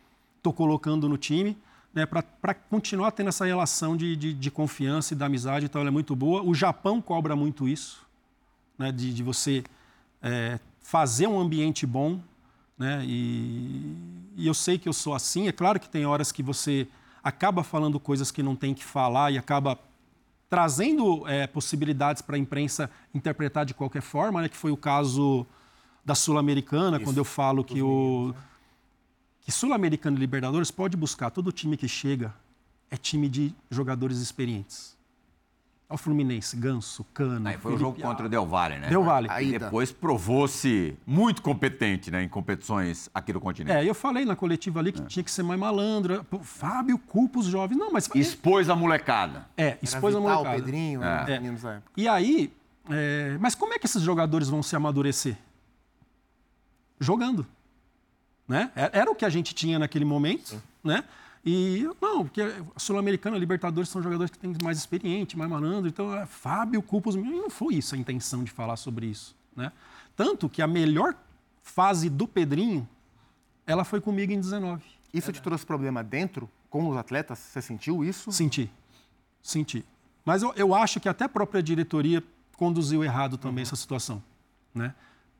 colocando 0.55 1.09
no 1.09 1.19
time, 1.19 1.56
né, 1.93 2.06
para 2.06 2.55
continuar 2.55 3.11
tendo 3.11 3.29
essa 3.29 3.44
relação 3.44 3.97
de, 3.97 4.15
de, 4.15 4.32
de, 4.32 4.50
confiança 4.50 5.15
e 5.15 5.17
da 5.17 5.26
amizade. 5.26 5.67
Então, 5.67 5.81
ela 5.81 5.88
é 5.88 5.93
muito 5.93 6.15
boa. 6.15 6.43
O 6.43 6.55
Japão 6.55 7.00
cobra 7.00 7.35
muito 7.35 7.69
isso, 7.69 8.06
né, 8.79 8.93
de, 8.93 9.12
de 9.12 9.23
você 9.23 9.65
é, 10.23 10.61
fazer 10.81 11.26
um 11.26 11.41
ambiente 11.41 11.85
bom. 11.85 12.20
Né, 12.79 13.03
e, 13.05 13.97
e 14.37 14.47
eu 14.47 14.55
sei 14.55 14.79
que 14.79 14.88
eu 14.88 14.93
sou 14.93 15.15
assim. 15.15 15.49
É 15.49 15.53
claro 15.53 15.81
que 15.81 15.88
tem 15.88 16.06
horas 16.06 16.31
que 16.31 16.44
você 16.44 16.87
acaba 17.25 17.65
falando 17.65 17.99
coisas 17.99 18.31
que 18.31 18.43
não 18.43 18.55
tem 18.55 18.73
que 18.73 18.85
falar 18.85 19.32
e 19.32 19.38
acaba 19.38 19.76
trazendo 20.49 21.27
é, 21.29 21.47
possibilidades 21.47 22.23
para 22.23 22.37
a 22.37 22.39
imprensa 22.39 22.91
interpretar 23.15 23.65
de 23.65 23.75
qualquer 23.75 24.03
forma, 24.03 24.43
né, 24.43 24.49
que 24.49 24.56
foi 24.56 24.71
o 24.71 24.77
caso 24.77 25.47
da 26.05 26.15
Sul-Americana, 26.15 26.99
quando 26.99 27.19
eu 27.19 27.25
falo 27.25 27.62
que 27.62 27.83
o 27.83 28.33
né? 28.35 28.41
que 29.43 29.53
Sul-Americana 29.53 30.17
e 30.17 30.21
Libertadores 30.21 30.71
pode 30.71 30.97
buscar. 30.97 31.31
Todo 31.31 31.50
time 31.50 31.77
que 31.77 31.89
chega 31.89 32.35
é 32.91 32.97
time 32.97 33.29
de 33.29 33.55
jogadores 33.71 34.19
experientes 34.19 34.98
ao 35.88 35.96
Fluminense, 35.96 36.55
Ganso, 36.55 37.02
Cano. 37.14 37.49
Aí 37.49 37.56
foi 37.56 37.73
o 37.73 37.79
jogo 37.79 37.99
contra 38.00 38.26
o 38.26 38.29
Del 38.29 38.44
Valle, 38.44 38.79
né? 38.79 38.88
Del 38.88 39.02
Valle. 39.02 39.26
Aí 39.31 39.58
depois 39.58 39.91
provou-se 39.91 40.94
muito 41.06 41.41
competente 41.41 42.10
né, 42.10 42.22
em 42.22 42.29
competições 42.29 43.08
aqui 43.15 43.32
do 43.32 43.41
continente. 43.41 43.74
É, 43.74 43.89
eu 43.89 43.94
falei 43.94 44.27
na 44.27 44.36
coletiva 44.36 44.81
ali 44.81 44.93
que 44.93 45.01
é. 45.01 45.06
tinha 45.06 45.24
que 45.24 45.31
ser 45.31 45.43
mais 45.43 45.58
malandro. 45.58 46.22
Pô, 46.24 46.41
Fábio 46.41 46.98
culpa 46.98 47.39
os 47.39 47.46
jovens. 47.46 47.79
Não, 47.79 47.91
mas. 47.91 48.08
Expôs 48.15 48.69
a 48.69 48.77
molecada. 48.77 49.46
É, 49.56 49.79
expôs 49.82 50.15
Era 50.15 50.22
a 50.22 50.29
molecada. 50.29 50.56
Pedrinho, 50.56 51.03
é. 51.03 51.36
é. 51.36 51.82
E 51.96 52.06
aí. 52.06 52.53
É... 52.91 53.36
Mas 53.41 53.55
como 53.55 53.72
é 53.74 53.79
que 53.79 53.86
esses 53.86 54.03
jogadores 54.03 54.48
vão 54.48 54.63
se 54.63 54.77
amadurecer? 54.77 55.36
Jogando. 57.01 57.46
Né? 58.46 58.70
É, 58.74 58.91
era 59.01 59.10
o 59.10 59.15
que 59.15 59.24
a 59.24 59.29
gente 59.29 59.55
tinha 59.55 59.79
naquele 59.79 60.06
momento, 60.06 60.48
Sim. 60.48 60.63
né? 60.82 61.05
E 61.50 61.88
não, 61.98 62.26
porque 62.26 62.43
Sul-Americana 62.76 63.38
Libertadores 63.38 63.88
são 63.88 64.02
jogadores 64.02 64.31
que 64.31 64.38
têm 64.38 64.55
mais 64.62 64.76
experiente, 64.76 65.34
mais 65.34 65.50
malandro. 65.50 65.88
Então, 65.88 66.14
é, 66.14 66.26
Fábio 66.26 66.82
culpa 66.82 67.08
os 67.08 67.17
E 67.17 67.22
não 67.22 67.48
foi 67.48 67.76
isso 67.76 67.94
a 67.94 67.98
intenção 67.98 68.44
de 68.44 68.50
falar 68.50 68.76
sobre 68.76 69.06
isso. 69.06 69.34
Né? 69.56 69.72
Tanto 70.14 70.46
que 70.46 70.60
a 70.60 70.67
melhor 70.67 71.14
fase 71.62 72.10
do 72.10 72.28
Pedrinho, 72.28 72.86
ela 73.67 73.82
foi 73.82 73.98
comigo 73.98 74.31
em 74.31 74.38
19. 74.38 74.82
Isso 75.14 75.32
te 75.32 75.40
trouxe 75.40 75.64
problema 75.64 76.05
dentro, 76.05 76.50
com 76.69 76.86
os 76.86 76.98
atletas? 76.98 77.38
Você 77.38 77.62
sentiu 77.62 78.05
isso? 78.05 78.31
Senti. 78.31 78.70
Senti. 79.43 79.86
Mas 80.26 80.43
eu, 80.43 80.52
eu 80.55 80.74
acho 80.74 81.00
que 81.00 81.08
até 81.08 81.24
a 81.24 81.28
própria 81.31 81.62
diretoria 81.62 82.22
conduziu 82.58 83.02
errado 83.02 83.38
também 83.38 83.62
uhum. 83.62 83.69
essa 83.69 83.76
situação. 83.76 84.22
Né? 84.74 84.94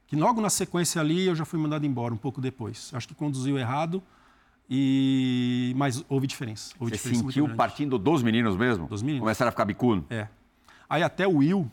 Que 0.07 0.17
logo 0.17 0.41
na 0.41 0.49
sequência 0.49 1.03
ali 1.03 1.27
eu 1.27 1.35
já 1.35 1.45
fui 1.45 1.61
mandado 1.61 1.85
embora, 1.85 2.15
um 2.15 2.19
pouco 2.19 2.41
depois. 2.41 2.91
Acho 2.95 3.09
que 3.09 3.15
conduziu 3.15 3.59
errado. 3.59 4.03
E... 4.69 5.73
Mas 5.77 6.05
houve 6.09 6.27
diferença. 6.27 6.75
Houve 6.79 6.91
Você 6.91 6.97
diferença 6.97 7.23
sentiu 7.23 7.49
partindo 7.55 7.99
dos 7.99 8.23
meninos 8.23 8.57
mesmo? 8.57 8.87
Dos 8.87 9.03
meninos. 9.03 9.21
Começaram 9.21 9.49
a 9.49 9.53
ficar 9.53 9.65
bicudo? 9.65 10.05
É. 10.11 10.29
Aí 10.89 11.03
até 11.03 11.27
o 11.27 11.37
Will, 11.37 11.71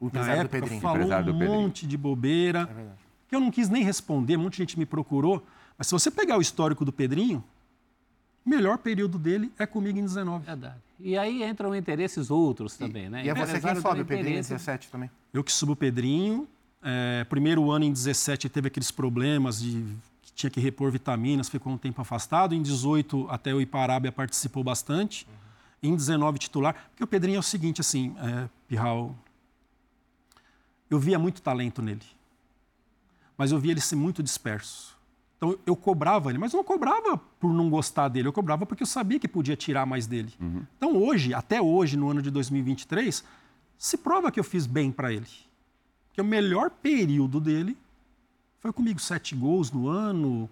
o 0.00 0.10
na 0.12 0.28
época, 0.32 0.66
falou 0.80 1.08
um 1.10 1.32
monte 1.32 1.86
de 1.86 1.96
bobeira. 1.96 2.60
É 2.70 2.74
verdade. 2.74 2.98
Que 3.28 3.36
eu 3.36 3.40
não 3.40 3.50
quis 3.50 3.68
nem 3.68 3.82
responder, 3.82 4.36
muita 4.36 4.56
gente 4.56 4.78
me 4.78 4.86
procurou. 4.86 5.44
Mas 5.76 5.86
se 5.86 5.92
você 5.92 6.10
pegar 6.10 6.38
o 6.38 6.40
histórico 6.40 6.84
do 6.84 6.92
Pedrinho, 6.92 7.42
o 8.44 8.48
melhor 8.48 8.78
período 8.78 9.18
dele 9.18 9.52
é 9.58 9.66
comigo 9.66 9.98
em 9.98 10.02
19. 10.02 10.44
Verdade. 10.44 10.76
E 11.00 11.18
aí 11.18 11.42
entram 11.42 11.74
interesses 11.74 12.30
outros 12.30 12.76
também, 12.76 13.06
e, 13.06 13.08
né? 13.08 13.24
E 13.24 13.28
é 13.28 13.34
você 13.34 13.60
quem 13.60 13.74
sobe 13.76 14.02
o 14.02 14.06
Pedrinho 14.06 14.38
em 14.38 14.42
17 14.42 14.88
também? 14.88 15.10
Eu 15.32 15.42
que 15.42 15.52
subo 15.52 15.72
o 15.72 15.76
Pedrinho. 15.76 16.46
É, 16.82 17.24
primeiro 17.24 17.70
ano 17.70 17.86
em 17.86 17.92
17 17.92 18.48
teve 18.50 18.68
aqueles 18.68 18.90
problemas 18.90 19.60
de 19.60 19.84
tinha 20.34 20.50
que 20.50 20.60
repor 20.60 20.90
vitaminas, 20.90 21.48
ficou 21.48 21.72
um 21.72 21.78
tempo 21.78 22.00
afastado. 22.00 22.54
Em 22.54 22.62
18, 22.62 23.28
até 23.30 23.54
o 23.54 23.60
Iparábia 23.60 24.10
participou 24.10 24.64
bastante. 24.64 25.26
Uhum. 25.82 25.90
Em 25.92 25.96
19, 25.96 26.38
titular. 26.38 26.74
Porque 26.90 27.04
o 27.04 27.06
Pedrinho 27.06 27.36
é 27.36 27.40
o 27.40 27.42
seguinte, 27.42 27.80
assim, 27.80 28.14
é, 28.18 28.48
Pirral, 28.66 29.14
eu 30.90 30.98
via 30.98 31.18
muito 31.18 31.40
talento 31.40 31.80
nele. 31.80 32.02
Mas 33.36 33.52
eu 33.52 33.58
via 33.58 33.72
ele 33.72 33.80
ser 33.80 33.96
muito 33.96 34.22
disperso. 34.22 34.96
Então 35.36 35.58
eu 35.66 35.76
cobrava 35.76 36.30
ele, 36.30 36.38
mas 36.38 36.52
eu 36.52 36.58
não 36.58 36.64
cobrava 36.64 37.18
por 37.38 37.52
não 37.52 37.68
gostar 37.68 38.08
dele, 38.08 38.28
eu 38.28 38.32
cobrava 38.32 38.64
porque 38.64 38.82
eu 38.82 38.86
sabia 38.86 39.18
que 39.18 39.28
podia 39.28 39.56
tirar 39.56 39.84
mais 39.84 40.06
dele. 40.06 40.32
Uhum. 40.40 40.62
Então 40.76 40.96
hoje, 40.96 41.34
até 41.34 41.60
hoje, 41.60 41.96
no 41.96 42.08
ano 42.08 42.22
de 42.22 42.30
2023, 42.30 43.22
se 43.76 43.98
prova 43.98 44.30
que 44.30 44.40
eu 44.40 44.44
fiz 44.44 44.66
bem 44.66 44.90
para 44.90 45.12
ele. 45.12 45.26
que 46.12 46.20
o 46.20 46.24
melhor 46.24 46.70
período 46.70 47.40
dele 47.40 47.76
foi 48.64 48.72
comigo. 48.72 48.98
Sete 48.98 49.34
gols 49.34 49.70
no 49.70 49.88
ano, 49.88 50.48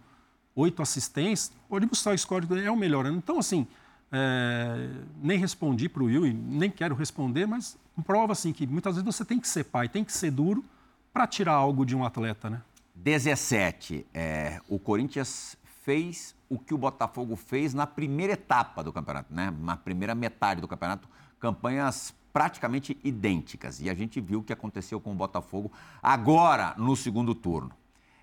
oito 0.54 0.82
assistências. 0.82 1.50
Pode 1.66 1.86
buscar 1.86 2.14
o 2.14 2.18
score 2.18 2.44
dele, 2.44 2.66
é 2.66 2.70
o 2.70 2.76
melhor 2.76 3.06
ano. 3.06 3.16
Então, 3.16 3.38
assim, 3.38 3.66
é, 4.12 4.90
nem 5.22 5.38
respondi 5.38 5.88
para 5.88 6.02
o 6.02 6.06
Will 6.06 6.30
nem 6.34 6.70
quero 6.70 6.94
responder, 6.94 7.46
mas 7.46 7.78
prova 8.04 8.32
assim 8.32 8.52
que 8.52 8.66
muitas 8.66 8.96
vezes 8.96 9.06
você 9.06 9.24
tem 9.24 9.40
que 9.40 9.48
ser 9.48 9.64
pai, 9.64 9.88
tem 9.88 10.04
que 10.04 10.12
ser 10.12 10.30
duro 10.30 10.62
para 11.10 11.26
tirar 11.26 11.54
algo 11.54 11.86
de 11.86 11.96
um 11.96 12.04
atleta, 12.04 12.50
né? 12.50 12.60
17. 12.94 14.06
É, 14.12 14.60
o 14.68 14.78
Corinthians 14.78 15.56
fez 15.82 16.34
o 16.50 16.58
que 16.58 16.74
o 16.74 16.78
Botafogo 16.78 17.34
fez 17.34 17.72
na 17.72 17.86
primeira 17.86 18.34
etapa 18.34 18.84
do 18.84 18.92
campeonato, 18.92 19.32
né? 19.32 19.50
Na 19.58 19.76
primeira 19.78 20.14
metade 20.14 20.60
do 20.60 20.68
campeonato, 20.68 21.08
campanhas 21.40 22.14
praticamente 22.30 22.98
idênticas. 23.02 23.80
E 23.80 23.88
a 23.88 23.94
gente 23.94 24.20
viu 24.20 24.40
o 24.40 24.42
que 24.42 24.52
aconteceu 24.52 25.00
com 25.00 25.12
o 25.12 25.14
Botafogo 25.14 25.72
agora 26.02 26.74
no 26.76 26.94
segundo 26.94 27.34
turno. 27.34 27.72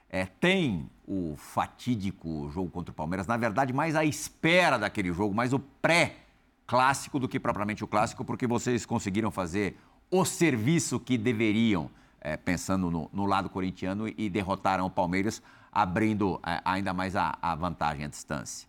É, 0.10 0.26
tem 0.26 0.90
o 1.08 1.36
fatídico 1.38 2.50
jogo 2.52 2.70
contra 2.70 2.92
o 2.92 2.96
Palmeiras, 2.96 3.28
na 3.28 3.38
verdade, 3.38 3.72
mais 3.72 3.96
a 3.96 4.04
espera 4.04 4.78
daquele 4.78 5.14
jogo, 5.14 5.36
mais 5.36 5.54
o 5.54 5.60
pré-clássico 5.60 7.20
do 7.20 7.28
que 7.28 7.40
propriamente 7.40 7.84
o 7.84 7.88
clássico, 7.88 8.26
porque 8.26 8.48
vocês 8.48 8.86
conseguiram 8.86 9.30
fazer 9.30 9.78
o 10.10 10.26
serviço 10.26 11.00
que 11.00 11.18
deveriam, 11.18 11.92
é, 12.20 12.36
pensando 12.36 12.90
no, 12.90 13.10
no, 13.14 13.26
lado 13.26 13.50
corintiano, 13.50 14.08
e 14.08 14.30
derrotaram 14.30 14.86
o 14.86 14.90
Palmeiras, 14.90 15.42
abrindo 15.72 16.40
é, 16.46 16.60
ainda 16.66 16.92
mais 16.92 17.16
a, 17.16 17.38
a, 17.40 17.54
vantagem 17.54 18.06
à 18.06 18.08
distância. 18.08 18.68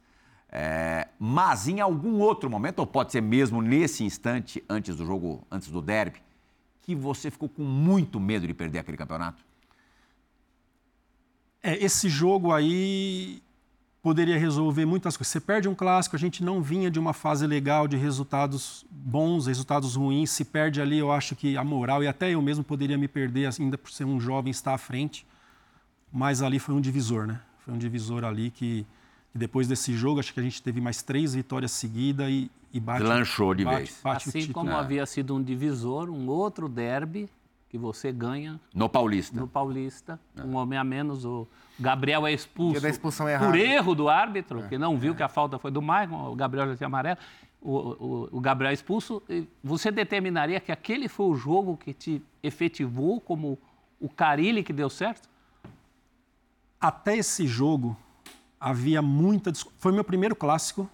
É, 0.53 1.09
mas 1.19 1.69
em 1.69 1.81
algum 1.81 2.19
outro 2.19 2.51
momento, 2.51 2.81
ou 2.81 2.87
pode 2.87 3.13
ser 3.13 3.23
mesmo 3.23 3.63
nesse 3.63 4.05
instante, 4.05 4.63
antes 4.69 4.97
do 4.97 5.07
jogo, 5.07 5.43
antes 5.51 5.69
do 5.69 5.81
derby, 5.81 6.21
que 6.83 6.95
você 6.95 7.31
ficou 7.31 7.49
com 7.49 7.63
muito 7.63 8.21
medo 8.21 8.47
de 8.47 8.53
perder 8.53 8.81
aquele 8.81 8.97
campeonato? 8.97 9.50
É, 11.63 11.83
esse 11.85 12.09
jogo 12.09 12.53
aí 12.53 13.43
poderia 14.03 14.39
resolver 14.39 14.87
muitas 14.87 15.17
coisas. 15.17 15.31
Você 15.31 15.41
perde 15.41 15.69
um 15.69 15.75
clássico, 15.75 16.17
a 16.17 16.19
gente 16.19 16.43
não 16.43 16.63
vinha 16.63 16.91
de 16.91 16.99
uma 16.99 17.13
fase 17.13 17.47
legal 17.47 17.87
de 17.87 17.97
resultados 17.97 18.85
bons, 18.91 19.47
resultados 19.47 19.95
ruins. 19.95 20.31
Se 20.31 20.45
perde 20.45 20.81
ali, 20.81 20.99
eu 20.99 21.13
acho 21.13 21.37
que 21.37 21.57
a 21.57 21.65
moral, 21.65 22.03
e 22.03 22.09
até 22.09 22.31
eu 22.31 22.41
mesmo 22.41 22.65
poderia 22.65 22.97
me 22.97 23.09
perder, 23.09 23.51
ainda 23.59 23.77
por 23.77 23.91
ser 23.91 24.05
um 24.05 24.19
jovem, 24.19 24.51
estar 24.51 24.75
à 24.75 24.79
frente. 24.79 25.27
Mas 26.13 26.43
ali 26.43 26.59
foi 26.59 26.75
um 26.75 26.81
divisor, 26.81 27.27
né? 27.27 27.41
Foi 27.65 27.75
um 27.75 27.79
divisor 27.79 28.25
ali 28.25 28.51
que, 28.51 28.87
que 29.31 29.39
depois 29.39 29.69
desse 29.69 29.93
jogo, 29.95 30.19
acho 30.19 30.33
que 30.33 30.41
a 30.41 30.43
gente 30.43 30.63
teve 30.63 30.81
mais 30.81 31.03
três 31.03 31.35
vitórias 31.35 31.71
seguidas 31.73 32.29
e, 32.31 32.51
e 32.73 32.81
bate. 32.81 33.03
Lanchou 33.03 33.55
de 33.55 33.65
bate, 33.65 33.77
vez. 33.77 34.01
Bate 34.03 34.29
assim 34.29 34.51
como 34.51 34.71
havia 34.71 35.05
sido 35.05 35.37
um 35.37 35.43
divisor, 35.43 36.09
um 36.09 36.27
outro 36.29 36.69
derby 36.69 37.29
que 37.71 37.79
você 37.79 38.11
ganha. 38.11 38.61
No 38.75 38.89
Paulista. 38.89 39.41
No 39.41 39.47
Paulista. 39.47 40.21
É. 40.37 40.43
Um 40.43 40.57
homem 40.57 40.77
a 40.77 40.83
menos. 40.83 41.25
O 41.25 41.47
Gabriel 41.79 42.27
é 42.27 42.33
expulso 42.33 42.81
por 43.39 43.57
erro 43.57 43.95
do 43.95 44.09
árbitro, 44.09 44.65
é. 44.65 44.69
que 44.69 44.77
não 44.77 44.99
viu 44.99 45.13
é. 45.13 45.17
que 45.17 45.23
a 45.23 45.29
falta 45.29 45.59
foi 45.59 45.71
do 45.71 45.81
Maicon, 45.81 46.31
o 46.31 46.35
Gabriel 46.35 46.67
já 46.69 46.77
tinha 46.77 46.89
amarelo. 46.89 47.19
O, 47.63 47.73
o, 47.73 48.29
o, 48.33 48.41
Gabriel 48.41 48.71
é 48.71 48.75
expulso. 48.75 49.23
Você 49.63 49.93
determinaria 49.93 50.59
que 50.59 50.73
aquele 50.73 51.09
foi 51.09 51.27
o 51.27 51.35
jogo 51.37 51.77
que 51.77 51.93
te 51.93 52.23
efetivou 52.43 53.21
como 53.21 53.59
o 54.01 54.09
Carilli 54.09 54.65
que 54.65 54.73
deu 54.73 54.91
certo? 54.91 55.29
Até 56.81 57.19
esse 57.19 57.47
jogo 57.47 57.97
havia 58.59 59.01
muita. 59.01 59.53
Foi 59.79 59.93
meu 59.93 60.03
primeiro 60.03 60.35
clássico, 60.35 60.91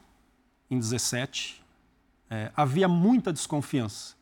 em 0.71 0.79
17. 0.79 1.65
É, 2.29 2.53
havia 2.55 2.89
muita 2.89 3.33
desconfiança. 3.33 4.15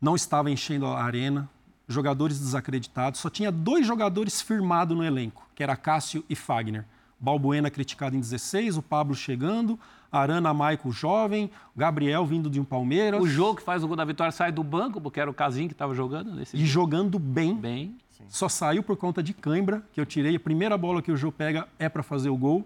Não 0.00 0.16
estava 0.16 0.50
enchendo 0.50 0.86
a 0.86 1.02
arena, 1.02 1.48
jogadores 1.88 2.38
desacreditados. 2.38 3.20
Só 3.20 3.28
tinha 3.30 3.50
dois 3.52 3.86
jogadores 3.86 4.40
firmados 4.40 4.96
no 4.96 5.04
elenco, 5.04 5.46
que 5.54 5.62
era 5.62 5.76
Cássio 5.76 6.24
e 6.28 6.34
Fagner. 6.34 6.84
Balbuena 7.20 7.70
criticado 7.70 8.16
em 8.16 8.20
16, 8.20 8.76
o 8.76 8.82
Pablo 8.82 9.14
chegando, 9.14 9.78
Arana 10.12 10.52
Maico 10.52 10.90
jovem, 10.92 11.50
Gabriel 11.74 12.26
vindo 12.26 12.50
de 12.50 12.60
um 12.60 12.64
Palmeiras. 12.64 13.20
O 13.22 13.26
jogo 13.26 13.56
que 13.56 13.62
faz 13.62 13.82
o 13.82 13.86
gol 13.88 13.96
da 13.96 14.04
vitória 14.04 14.30
sai 14.30 14.52
do 14.52 14.62
banco, 14.62 15.00
porque 15.00 15.18
era 15.20 15.30
o 15.30 15.34
Casim 15.34 15.66
que 15.66 15.72
estava 15.72 15.94
jogando 15.94 16.34
nesse 16.34 16.54
E 16.56 16.58
dia. 16.58 16.66
jogando 16.66 17.18
bem. 17.18 17.54
Bem. 17.54 17.96
Sim. 18.10 18.24
Só 18.28 18.48
saiu 18.48 18.82
por 18.82 18.96
conta 18.96 19.22
de 19.22 19.32
cãibra, 19.32 19.82
que 19.92 20.00
eu 20.00 20.06
tirei. 20.06 20.36
A 20.36 20.40
primeira 20.40 20.76
bola 20.76 21.00
que 21.00 21.10
o 21.10 21.16
Jô 21.16 21.32
pega 21.32 21.66
é 21.78 21.88
para 21.88 22.02
fazer 22.02 22.28
o 22.28 22.36
gol. 22.36 22.64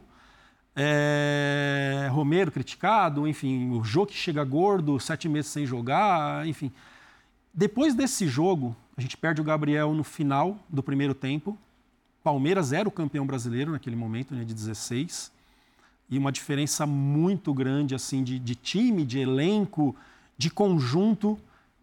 É... 0.74 2.08
Romero 2.10 2.50
criticado, 2.52 3.26
enfim, 3.26 3.70
o 3.70 3.82
Jô 3.82 4.06
que 4.06 4.14
chega 4.14 4.44
gordo, 4.44 4.98
sete 5.00 5.28
meses 5.28 5.50
sem 5.50 5.66
jogar, 5.66 6.46
enfim. 6.46 6.70
Depois 7.52 7.94
desse 7.94 8.26
jogo, 8.28 8.76
a 8.98 9.00
gente 9.00 9.16
perde 9.16 9.40
o 9.40 9.44
Gabriel 9.44 9.94
no 9.94 10.02
final 10.02 10.58
do 10.68 10.82
primeiro 10.82 11.14
tempo. 11.14 11.56
Palmeiras 12.20 12.72
era 12.72 12.88
o 12.88 12.90
campeão 12.90 13.24
brasileiro 13.24 13.70
naquele 13.70 13.94
momento, 13.94 14.34
né, 14.34 14.42
de 14.42 14.52
16. 14.52 15.30
E 16.10 16.18
uma 16.18 16.32
diferença 16.32 16.84
muito 16.84 17.54
grande 17.54 17.94
assim 17.94 18.24
de, 18.24 18.40
de 18.40 18.56
time, 18.56 19.04
de 19.04 19.20
elenco, 19.20 19.94
de 20.36 20.50
conjunto. 20.50 21.38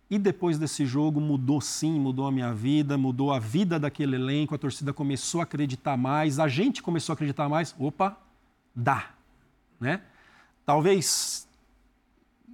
E 0.10 0.20
depois 0.20 0.60
desse 0.60 0.86
jogo 0.86 1.22
mudou 1.22 1.62
sim, 1.62 1.98
mudou 1.98 2.28
a 2.28 2.32
minha 2.34 2.54
vida, 2.54 2.98
mudou 2.98 3.32
a 3.32 3.40
vida 3.40 3.80
daquele 3.80 4.18
elenco, 4.18 4.54
a 4.54 4.58
torcida 4.58 4.92
começou 4.92 5.40
a 5.40 5.46
acreditar 5.46 5.96
mais, 5.96 6.38
a 6.38 6.50
gente 6.50 6.84
começou 6.84 7.14
a 7.14 7.16
acreditar 7.16 7.48
mais. 7.48 7.74
Opa, 7.80 8.18
dá, 8.76 9.12
né? 9.80 10.02
Talvez 10.66 11.48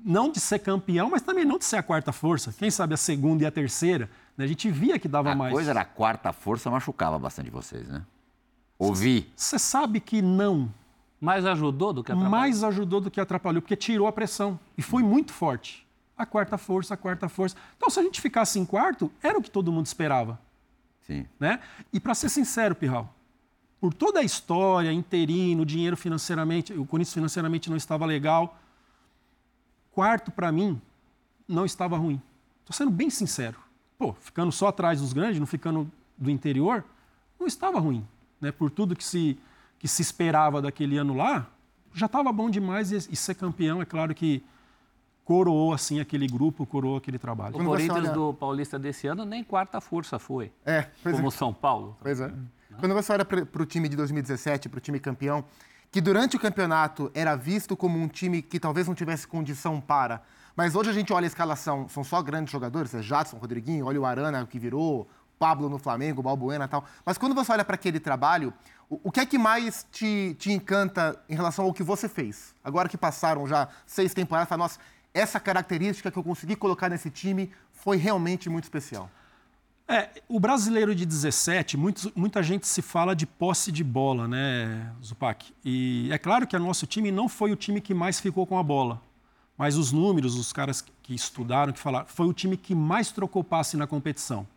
não 0.06 0.32
de 0.32 0.40
ser 0.40 0.60
campeão, 0.60 1.10
mas 1.10 1.24
também 1.24 1.46
não 1.46 1.58
de 1.58 1.66
ser 1.66 1.78
a 1.78 1.84
quarta 1.84 2.12
força. 2.12 2.54
Quem 2.54 2.70
sabe 2.70 2.94
a 2.94 2.98
segunda 2.98 3.42
e 3.42 3.48
a 3.48 3.52
terceira. 3.52 4.08
Né? 4.38 4.46
A 4.46 4.48
gente 4.48 4.70
via 4.70 4.98
que 4.98 5.08
dava 5.08 5.32
a 5.32 5.36
mais. 5.36 5.52
A 5.52 5.56
coisa 5.56 5.72
era 5.72 5.82
a 5.82 5.86
quarta 5.86 6.32
força, 6.34 6.70
machucava 6.70 7.18
bastante 7.20 7.50
vocês, 7.50 7.88
né? 7.88 8.04
Ouvi. 8.78 9.32
Você 9.36 9.60
sabe 9.60 10.00
que 10.00 10.22
não. 10.22 10.74
Mais 11.20 11.46
ajudou 11.46 11.94
do 11.94 12.04
que 12.04 12.12
atrapalhou? 12.12 12.32
Mais 12.32 12.64
ajudou 12.64 13.00
do 13.00 13.12
que 13.12 13.22
atrapalhou, 13.22 13.62
porque 13.62 13.76
tirou 13.76 14.08
a 14.08 14.12
pressão. 14.12 14.60
E 14.76 14.82
foi 14.82 15.04
muito 15.04 15.32
forte. 15.32 15.88
A 16.18 16.26
quarta 16.26 16.58
força, 16.58 16.96
a 16.96 16.98
quarta 16.98 17.30
força. 17.30 17.56
Então, 17.78 17.92
se 17.92 18.00
a 18.00 18.04
gente 18.04 18.20
ficasse 18.20 18.58
em 18.58 18.66
quarto, 18.66 19.12
era 19.22 19.38
o 19.38 19.42
que 19.42 19.52
todo 19.52 19.72
mundo 19.72 19.86
esperava. 19.86 20.40
Sim. 21.02 21.28
Né? 21.40 21.60
E 21.94 22.00
para 22.00 22.16
ser 22.16 22.30
sincero, 22.30 22.74
Pirral, 22.74 23.14
por 23.80 23.94
toda 23.94 24.20
a 24.20 24.24
história, 24.24 24.92
interino, 24.92 25.64
dinheiro 25.64 25.96
financeiramente, 25.96 26.74
o 26.74 26.86
Corinthians 26.86 27.14
financeiramente 27.14 27.70
não 27.70 27.78
estava 27.78 28.06
legal, 28.06 28.60
quarto 29.92 30.32
para 30.32 30.52
mim 30.52 30.82
não 31.48 31.66
estava 31.66 31.98
ruim. 31.98 32.20
Estou 32.62 32.76
sendo 32.76 32.90
bem 32.92 33.12
sincero 33.12 33.60
pô, 34.02 34.14
ficando 34.14 34.52
só 34.52 34.70
atrás 34.70 35.00
dos 35.00 35.14
grandes, 35.14 35.40
não 35.40 35.46
ficando 35.46 35.88
do 36.18 36.32
interior, 36.32 36.84
não 37.40 37.46
estava 37.46 37.80
ruim. 37.80 38.04
Né? 38.42 38.52
Por 38.52 38.72
tudo 38.72 38.96
que 38.96 39.04
se, 39.04 39.38
que 39.78 39.88
se 39.88 40.02
esperava 40.02 40.60
daquele 40.60 40.98
ano 40.98 41.16
lá, 41.16 41.48
já 41.94 42.08
estava 42.08 42.32
bom 42.34 42.50
demais 42.50 42.92
e, 42.92 42.96
e, 43.12 43.16
ser 43.16 43.36
campeão, 43.36 43.80
é 43.80 43.86
claro 43.86 44.16
que 44.16 44.44
coroou 45.24 45.72
assim 45.72 46.00
aquele 46.00 46.26
grupo, 46.26 46.66
coroou 46.66 46.98
aquele 46.98 47.20
trabalho. 47.20 47.56
O 47.56 47.64
Corinthians 47.64 48.06
olha... 48.06 48.12
do 48.12 48.34
Paulista 48.34 48.80
desse 48.80 49.06
ano 49.06 49.24
nem 49.24 49.44
quarta 49.44 49.80
força 49.80 50.18
foi. 50.18 50.52
É, 50.66 50.88
como 51.04 51.28
é. 51.28 51.32
São 51.32 51.54
Paulo. 51.54 51.96
Pois 52.02 52.20
é. 52.20 52.34
Quando 52.80 52.96
você 52.96 53.14
olha 53.14 53.24
para 53.24 53.62
o 53.62 53.66
time 53.68 53.88
de 53.88 53.96
2017, 53.96 54.68
para 54.68 54.80
o 54.80 54.82
time 54.82 55.00
campeão, 55.00 55.46
que 55.92 56.02
durante 56.02 56.36
o 56.36 56.40
campeonato 56.40 57.12
era 57.14 57.36
visto 57.36 57.78
como 57.78 58.00
um 58.00 58.08
time 58.08 58.42
que 58.42 58.60
talvez 58.60 58.88
não 58.88 58.96
tivesse 58.96 59.28
condição 59.28 59.80
para, 59.80 60.24
mas 60.56 60.76
hoje 60.76 60.90
a 60.90 60.94
gente 60.94 61.12
olha 61.14 61.26
a 61.26 61.28
escalação, 61.28 61.88
são 61.90 62.04
só 62.04 62.22
grandes 62.22 62.52
jogadores, 62.52 62.94
é 62.94 63.02
Jadson, 63.02 63.38
Rodriguinho, 63.38 63.86
olha 63.86 64.00
o 64.00 64.06
Arana 64.06 64.46
que 64.46 64.60
virou, 64.60 65.08
Pablo 65.40 65.70
no 65.70 65.80
Flamengo, 65.80 66.22
Balbuena 66.22 66.66
e 66.66 66.68
tal. 66.68 66.86
Mas 67.04 67.18
quando 67.18 67.34
você 67.34 67.52
olha 67.52 67.66
para 67.66 67.74
aquele 67.74 68.00
trabalho, 68.00 68.54
o, 68.88 69.00
o, 69.06 69.12
que 69.12 69.20
é 69.20 69.26
que 69.26 69.40
mais 69.40 69.88
te, 69.92 70.36
te 70.38 70.52
encanta 70.52 71.20
em 71.28 71.34
relação 71.34 71.66
ao 71.66 71.74
que 71.74 71.82
você 71.82 72.08
fez? 72.08 72.54
Agora 72.64 72.88
que 72.88 72.96
passaram 72.96 73.48
já 73.48 73.68
seis 73.88 74.14
temporadas, 74.14 74.48
fala, 74.48 74.64
nossa, 74.64 74.80
essa 75.14 75.40
característica 75.40 76.12
que 76.12 76.18
eu 76.18 76.24
consegui 76.24 76.56
colocar 76.56 76.90
nesse 76.90 77.10
time 77.10 77.52
foi 77.72 77.98
realmente 77.98 78.50
muito 78.50 78.66
especial. 78.66 79.10
É, 79.88 80.22
o 80.30 80.40
brasileiro 80.40 80.94
de 80.94 81.06
17, 81.06 81.76
muitos, 81.76 82.10
muita 82.16 82.42
gente 82.42 82.68
se 82.68 82.82
fala 82.82 83.16
de 83.16 83.26
posse 83.26 83.72
de 83.72 83.84
bola, 83.84 84.28
né, 84.28 84.94
Zupac? 85.04 85.54
E 85.66 86.08
é 86.14 86.18
claro 86.18 86.46
que 86.46 86.56
o 86.56 86.60
nosso 86.60 86.86
time 86.86 87.12
não 87.12 87.28
foi 87.28 87.52
o 87.52 87.56
time 87.56 87.82
que 87.82 87.94
mais 87.94 88.20
ficou 88.20 88.46
com 88.46 88.58
a 88.58 88.64
bola. 88.64 89.02
Mas 89.62 89.78
os 89.78 89.92
números, 89.92 90.34
os 90.38 90.52
caras 90.52 90.84
que 91.04 91.14
estudaram, 91.14 91.72
que 91.72 91.78
falaram, 91.78 92.08
foi 92.08 92.26
o 92.26 92.34
time 92.34 92.58
que 92.58 92.74
mais 92.74 93.12
trocou 93.12 93.44
passe 93.44 93.78
na 93.78 93.86
competição. 93.86 94.48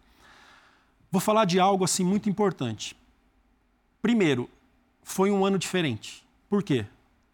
Vou 1.13 1.21
falar 1.21 1.45
de 1.45 1.61
algo 1.61 1.85
assim 1.85 2.03
muito 2.03 2.31
importante. 2.31 2.97
Primeiro, 4.01 4.49
foi 5.03 5.31
um 5.31 5.45
ano 5.45 5.59
diferente. 5.59 6.25
Por 6.49 6.63
quê? 6.63 6.87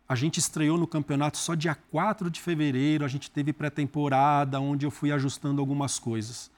A 0.09 0.17
gente 0.17 0.39
estreou 0.39 0.77
no 0.77 0.85
campeonato 0.85 1.39
só 1.39 1.55
dia 1.55 1.77
4 1.77 2.29
de 2.29 2.41
fevereiro, 2.41 3.05
a 3.05 3.09
gente 3.09 3.31
teve 3.31 3.53
pré-temporada, 3.53 4.59
onde 4.59 4.85
eu 4.85 4.91
fui 4.91 5.13
ajustando 5.13 5.61
algumas 5.61 5.97
coisas. 5.97 6.51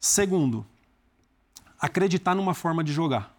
Segundo, 0.00 0.66
acreditar 1.80 2.34
numa 2.34 2.54
forma 2.54 2.82
de 2.82 2.92
jogar. 2.92 3.32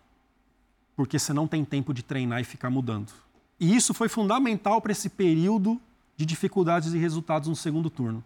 Porque 0.95 1.19
você 1.19 1.33
não 1.33 1.45
tem 1.45 1.65
tempo 1.65 1.93
de 1.93 2.03
treinar 2.03 2.39
e 2.39 2.45
ficar 2.45 2.69
mudando. 2.69 3.11
E 3.59 3.75
isso 3.75 3.93
foi 3.93 4.07
fundamental 4.07 4.79
para 4.79 4.93
esse 4.93 5.09
período 5.09 5.77
de 6.19 6.25
dificuldades 6.25 6.93
e 6.93 6.97
resultados 6.97 7.47
no 7.47 7.55
segundo 7.55 7.89
turno. 7.89 8.21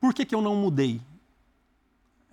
Por 0.00 0.12
que, 0.12 0.24
que 0.24 0.34
eu 0.34 0.42
não 0.42 0.56
mudei? 0.56 1.00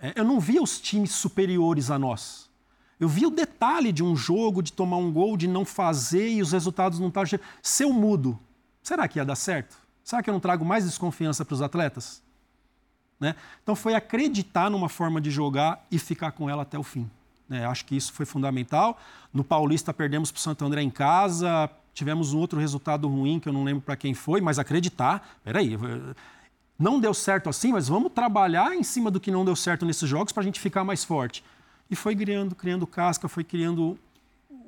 É, 0.00 0.14
eu 0.16 0.24
não 0.24 0.40
via 0.40 0.60
os 0.60 0.80
times 0.80 1.12
superiores 1.12 1.92
a 1.92 1.98
nós. 1.98 2.50
Eu 2.98 3.08
via 3.08 3.28
o 3.28 3.30
detalhe 3.30 3.92
de 3.92 4.02
um 4.02 4.16
jogo, 4.16 4.60
de 4.60 4.72
tomar 4.72 4.96
um 4.96 5.12
gol, 5.12 5.36
de 5.36 5.46
não 5.46 5.64
fazer 5.64 6.30
e 6.30 6.42
os 6.42 6.50
resultados 6.50 6.98
não 6.98 7.06
estavam 7.06 7.26
chegando. 7.26 7.46
Se 7.62 7.84
eu 7.84 7.92
mudo, 7.92 8.36
será 8.82 9.06
que 9.06 9.20
ia 9.20 9.24
dar 9.24 9.36
certo? 9.36 9.78
Será 10.02 10.24
que 10.24 10.28
eu 10.28 10.34
não 10.34 10.40
trago 10.40 10.64
mais 10.64 10.84
desconfiança 10.84 11.44
para 11.44 11.54
os 11.54 11.62
atletas? 11.62 12.20
Né? 13.20 13.36
Então 13.62 13.76
foi 13.76 13.94
acreditar 13.94 14.68
numa 14.68 14.88
forma 14.88 15.20
de 15.20 15.30
jogar 15.30 15.86
e 15.88 16.00
ficar 16.00 16.32
com 16.32 16.50
ela 16.50 16.62
até 16.62 16.76
o 16.76 16.82
fim. 16.82 17.08
Né? 17.48 17.64
Acho 17.64 17.84
que 17.84 17.94
isso 17.94 18.12
foi 18.12 18.26
fundamental. 18.26 18.98
No 19.32 19.44
Paulista 19.44 19.94
perdemos 19.94 20.32
para 20.32 20.38
o 20.38 20.42
Santo 20.42 20.64
André 20.64 20.82
em 20.82 20.90
casa, 20.90 21.70
tivemos 21.94 22.32
um 22.32 22.38
outro 22.38 22.58
resultado 22.58 23.08
ruim 23.08 23.38
que 23.38 23.48
eu 23.48 23.52
não 23.52 23.64
lembro 23.64 23.82
para 23.82 23.96
quem 23.96 24.14
foi, 24.14 24.40
mas 24.40 24.58
acreditar. 24.58 25.38
Peraí, 25.44 25.76
não 26.78 26.98
deu 26.98 27.12
certo 27.12 27.48
assim, 27.48 27.72
mas 27.72 27.88
vamos 27.88 28.12
trabalhar 28.12 28.74
em 28.74 28.82
cima 28.82 29.10
do 29.10 29.20
que 29.20 29.30
não 29.30 29.44
deu 29.44 29.54
certo 29.54 29.84
nesses 29.84 30.08
jogos 30.08 30.32
para 30.32 30.42
a 30.42 30.44
gente 30.44 30.58
ficar 30.58 30.84
mais 30.84 31.04
forte. 31.04 31.44
E 31.90 31.96
foi 31.96 32.16
criando, 32.16 32.54
criando 32.54 32.86
casca, 32.86 33.28
foi 33.28 33.44
criando 33.44 33.98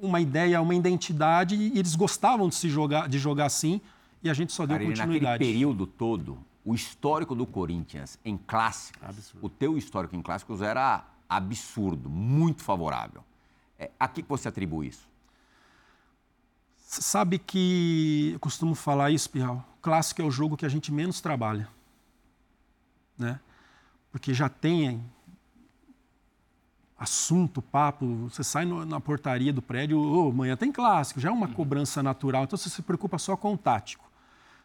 uma 0.00 0.21
ideia, 0.21 0.61
uma 0.61 0.75
identidade, 0.75 1.55
e 1.55 1.79
eles 1.79 1.95
gostavam 1.95 2.49
de 2.49 2.57
se 2.57 2.69
jogar, 2.69 3.09
de 3.09 3.19
jogar 3.19 3.47
assim, 3.47 3.81
e 4.23 4.29
a 4.29 4.35
gente 4.35 4.52
só 4.52 4.67
deu 4.67 4.76
Carine, 4.76 4.95
continuidade. 4.95 5.33
Naquele 5.33 5.52
período 5.52 5.87
todo, 5.87 6.38
o 6.64 6.75
histórico 6.75 7.35
do 7.35 7.47
Corinthians 7.47 8.19
em 8.25 8.37
clássicos, 8.37 9.02
absurdo. 9.02 9.47
o 9.47 9.49
teu 9.49 9.79
histórico 9.79 10.17
em 10.17 10.23
clássicos 10.23 10.61
era 10.61 11.05
absurdo, 11.29 12.11
muito 12.11 12.62
favorável. 12.62 13.25
É, 13.79 13.91
a 13.99 14.07
que 14.07 14.23
você 14.23 14.49
atribui 14.49 14.88
isso? 14.88 15.09
Sabe 17.00 17.38
que 17.38 18.30
eu 18.34 18.40
costumo 18.40 18.75
falar 18.75 19.11
isso, 19.11 19.30
Pirral. 19.30 19.66
Clássico 19.80 20.20
é 20.22 20.25
o 20.25 20.30
jogo 20.30 20.56
que 20.56 20.66
a 20.66 20.68
gente 20.68 20.92
menos 20.92 21.20
trabalha 21.20 21.68
né? 23.18 23.40
Porque 24.11 24.34
já 24.34 24.49
tem 24.49 25.02
assunto, 26.99 27.61
papo, 27.61 28.28
você 28.28 28.44
sai 28.44 28.64
no, 28.64 28.84
na 28.84 29.00
portaria 29.00 29.52
do 29.52 29.62
prédio, 29.62 29.99
oh, 29.99 30.28
amanhã 30.28 30.56
tem 30.56 30.70
clássico, 30.70 31.18
já 31.18 31.30
é 31.30 31.32
uma 31.32 31.49
cobrança 31.49 32.02
natural, 32.02 32.44
então 32.44 32.56
você 32.56 32.70
se 32.70 32.82
preocupa 32.82 33.18
só 33.18 33.37
com 33.37 33.54
o 33.54 33.58
tático. 33.58 34.08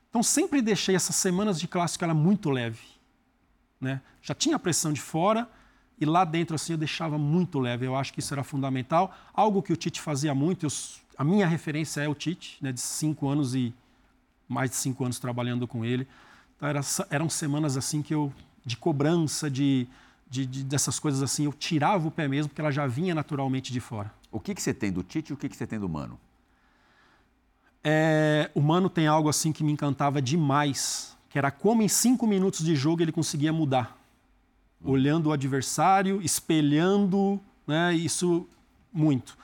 Então 0.10 0.22
sempre 0.22 0.62
deixei 0.62 0.96
essas 0.96 1.16
semanas 1.16 1.60
de 1.60 1.68
clássico 1.68 2.04
ela 2.04 2.14
muito 2.14 2.50
leve, 2.50 2.82
né? 3.80 4.02
Já 4.22 4.36
tinha 4.36 4.60
pressão 4.60 4.92
de 4.94 5.02
fora 5.02 5.50
e 6.00 6.06
lá 6.06 6.24
dentro 6.26 6.56
assim 6.56 6.74
eu 6.74 6.78
deixava 6.78 7.18
muito 7.18 7.60
leve. 7.60 7.86
Eu 7.86 7.96
acho 7.96 8.14
que 8.14 8.20
isso 8.20 8.34
era 8.34 8.44
fundamental, 8.44 9.16
algo 9.34 9.64
que 9.64 9.74
o 9.74 9.78
Tite 9.78 10.02
fazia 10.02 10.36
muito. 10.36 10.66
Eu, 10.66 10.70
a 11.18 11.24
minha 11.24 11.48
referência 11.48 12.02
é 12.02 12.08
o 12.08 12.14
Tite, 12.14 12.58
né? 12.62 12.72
De 12.72 12.80
cinco 12.80 13.28
anos 13.28 13.56
e 13.56 13.74
mais 14.48 14.70
de 14.70 14.76
cinco 14.76 15.04
anos 15.04 15.20
trabalhando 15.20 15.68
com 15.68 15.84
ele. 15.84 16.08
Então 16.56 16.70
era, 16.70 16.82
eram 17.10 17.30
semanas 17.30 17.76
assim 17.76 18.02
que 18.02 18.14
eu 18.14 18.32
de 18.66 18.76
cobrança, 18.76 19.50
de, 19.50 19.88
de, 20.30 20.46
de, 20.46 20.64
dessas 20.64 21.00
coisas 21.00 21.24
assim, 21.24 21.46
eu 21.46 21.54
tirava 21.54 22.06
o 22.06 22.12
pé 22.12 22.28
mesmo, 22.28 22.50
porque 22.50 22.60
ela 22.60 22.72
já 22.72 22.86
vinha 22.86 23.16
naturalmente 23.16 23.72
de 23.72 23.80
fora. 23.80 24.14
O 24.30 24.42
que, 24.42 24.54
que 24.54 24.62
você 24.62 24.74
tem 24.74 24.92
do 24.92 25.02
Tite 25.02 25.32
e 25.32 25.34
o 25.34 25.38
que, 25.38 25.48
que 25.48 25.56
você 25.56 25.66
tem 25.66 25.80
do 25.80 25.88
Mano? 25.88 26.20
É, 27.82 28.52
o 28.54 28.60
Mano 28.60 28.90
tem 28.90 29.08
algo 29.08 29.30
assim 29.30 29.54
que 29.54 29.64
me 29.64 29.72
encantava 29.72 30.22
demais, 30.22 31.18
que 31.30 31.38
era 31.38 31.50
como 31.50 31.82
em 31.82 31.88
cinco 31.88 32.28
minutos 32.28 32.66
de 32.66 32.76
jogo 32.76 33.02
ele 33.02 33.14
conseguia 33.14 33.54
mudar. 33.54 33.98
Hum. 34.84 34.92
Olhando 34.92 35.28
o 35.28 35.32
adversário, 35.32 36.22
espelhando, 36.22 37.40
né, 37.66 37.94
isso 37.94 38.46
muito. 38.92 39.38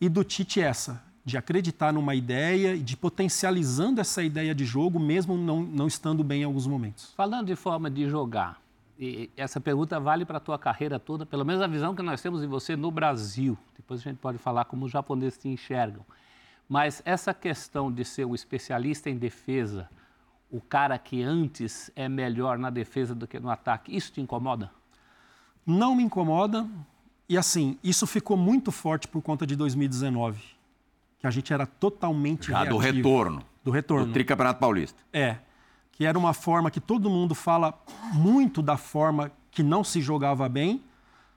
E 0.00 0.08
do 0.08 0.24
Tite 0.24 0.58
essa, 0.58 1.02
de 1.24 1.36
acreditar 1.36 1.92
numa 1.92 2.14
ideia 2.14 2.74
e 2.74 2.80
de 2.80 2.96
potencializando 2.96 4.00
essa 4.00 4.22
ideia 4.22 4.54
de 4.54 4.64
jogo, 4.64 4.98
mesmo 4.98 5.36
não, 5.36 5.62
não 5.62 5.86
estando 5.86 6.24
bem 6.24 6.42
em 6.42 6.44
alguns 6.44 6.66
momentos. 6.66 7.12
Falando 7.16 7.46
de 7.46 7.56
forma 7.56 7.90
de 7.90 8.08
jogar, 8.08 8.60
essa 9.36 9.60
pergunta 9.60 9.98
vale 9.98 10.24
para 10.24 10.38
a 10.38 10.40
tua 10.40 10.58
carreira 10.58 10.98
toda, 10.98 11.24
pelo 11.24 11.44
menos 11.44 11.62
a 11.62 11.66
visão 11.66 11.94
que 11.94 12.02
nós 12.02 12.20
temos 12.20 12.42
em 12.42 12.46
você 12.46 12.76
no 12.76 12.90
Brasil. 12.90 13.56
Depois 13.76 14.00
a 14.00 14.04
gente 14.04 14.18
pode 14.18 14.38
falar 14.38 14.64
como 14.66 14.86
os 14.86 14.92
japoneses 14.92 15.38
te 15.38 15.48
enxergam. 15.48 16.04
Mas 16.68 17.02
essa 17.04 17.34
questão 17.34 17.90
de 17.90 18.04
ser 18.04 18.24
o 18.24 18.34
especialista 18.34 19.10
em 19.10 19.16
defesa, 19.16 19.88
o 20.50 20.60
cara 20.60 20.98
que 20.98 21.22
antes 21.22 21.90
é 21.96 22.08
melhor 22.08 22.58
na 22.58 22.70
defesa 22.70 23.14
do 23.14 23.26
que 23.26 23.40
no 23.40 23.50
ataque, 23.50 23.94
isso 23.96 24.12
te 24.12 24.20
incomoda? 24.20 24.70
Não 25.66 25.94
me 25.94 26.02
incomoda. 26.02 26.68
E 27.28 27.38
assim, 27.38 27.78
isso 27.82 28.06
ficou 28.06 28.36
muito 28.36 28.70
forte 28.70 29.08
por 29.08 29.22
conta 29.22 29.46
de 29.46 29.56
2019, 29.56 30.42
que 31.20 31.26
a 31.26 31.30
gente 31.30 31.52
era 31.52 31.66
totalmente 31.66 32.48
Já 32.48 32.62
reativo. 32.62 32.78
do 32.78 32.82
retorno. 32.82 33.44
Do 33.62 33.70
retorno. 33.70 34.06
Do 34.06 34.12
tricampeonato 34.12 34.58
paulista. 34.58 35.00
É 35.12 35.36
que 36.00 36.06
era 36.06 36.18
uma 36.18 36.32
forma 36.32 36.70
que 36.70 36.80
todo 36.80 37.10
mundo 37.10 37.34
fala 37.34 37.78
muito 38.14 38.62
da 38.62 38.78
forma 38.78 39.30
que 39.50 39.62
não 39.62 39.84
se 39.84 40.00
jogava 40.00 40.48
bem, 40.48 40.82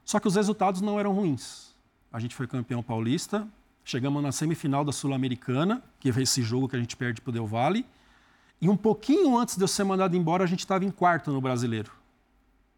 só 0.06 0.22
que 0.22 0.28
os 0.30 0.38
resultados 0.38 0.80
não 0.80 0.98
eram 0.98 1.12
ruins. 1.12 1.76
A 2.10 2.17
gente 2.17 2.34
foi 2.34 2.48
campeão 2.48 2.82
paulista, 2.82 3.46
chegamos 3.84 4.24
na 4.24 4.32
semifinal 4.32 4.86
da 4.86 4.93
Sul-Americana, 4.93 5.84
que 6.00 6.10
é 6.10 6.22
esse 6.22 6.41
jogo 6.41 6.69
que 6.69 6.78
a 6.78 6.80
gente 6.80 6.96
perde 6.96 7.19
para 7.19 7.30
o 7.30 7.34
Del 7.34 7.46
Valle, 7.46 7.86
e 8.62 8.69
um 8.69 8.78
pouquinho 8.78 9.38
antes 9.38 9.58
de 9.58 9.63
eu 9.65 9.67
ser 9.67 9.84
mandado 9.84 10.15
embora, 10.15 10.46
a 10.46 10.48
gente 10.48 10.62
estava 10.62 10.86
em 10.86 10.91
quarto 10.91 11.30
no 11.30 11.41
Brasileiro. 11.41 11.91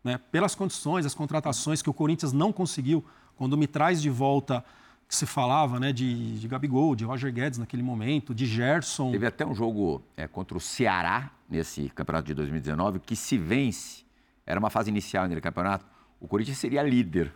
Né? 0.04 0.18
Pelas 0.32 0.56
condições, 0.56 1.06
as 1.06 1.14
contratações 1.14 1.84
que 1.84 1.90
o 1.92 1.94
Corinthians 1.94 2.34
não 2.34 2.52
conseguiu, 2.52 3.06
quando 3.36 3.56
me 3.56 3.68
traz 3.68 4.02
de 4.02 4.10
volta 4.10 4.66
que 5.08 5.16
se 5.16 5.26
falava 5.26 5.80
né, 5.80 5.94
de, 5.94 6.40
de 6.40 6.48
Gabigol, 6.48 6.96
de 6.96 7.06
Roger 7.06 7.32
Guedes 7.32 7.60
naquele 7.60 7.84
momento, 7.84 8.34
de 8.34 8.46
Gerson. 8.46 9.12
Teve 9.12 9.28
até 9.28 9.46
um 9.46 9.54
jogo 9.54 10.02
é, 10.18 10.28
contra 10.28 10.58
o 10.58 10.62
Ceará, 10.62 11.32
nesse 11.50 11.90
campeonato 11.90 12.28
de 12.28 12.34
2019, 12.34 13.00
que 13.00 13.16
se 13.16 13.38
vence, 13.38 14.04
era 14.46 14.60
uma 14.60 14.70
fase 14.70 14.90
inicial 14.90 15.24
naquele 15.24 15.42
campeonato, 15.42 15.86
o 16.20 16.28
Corinthians 16.28 16.58
seria 16.58 16.82
líder. 16.82 17.32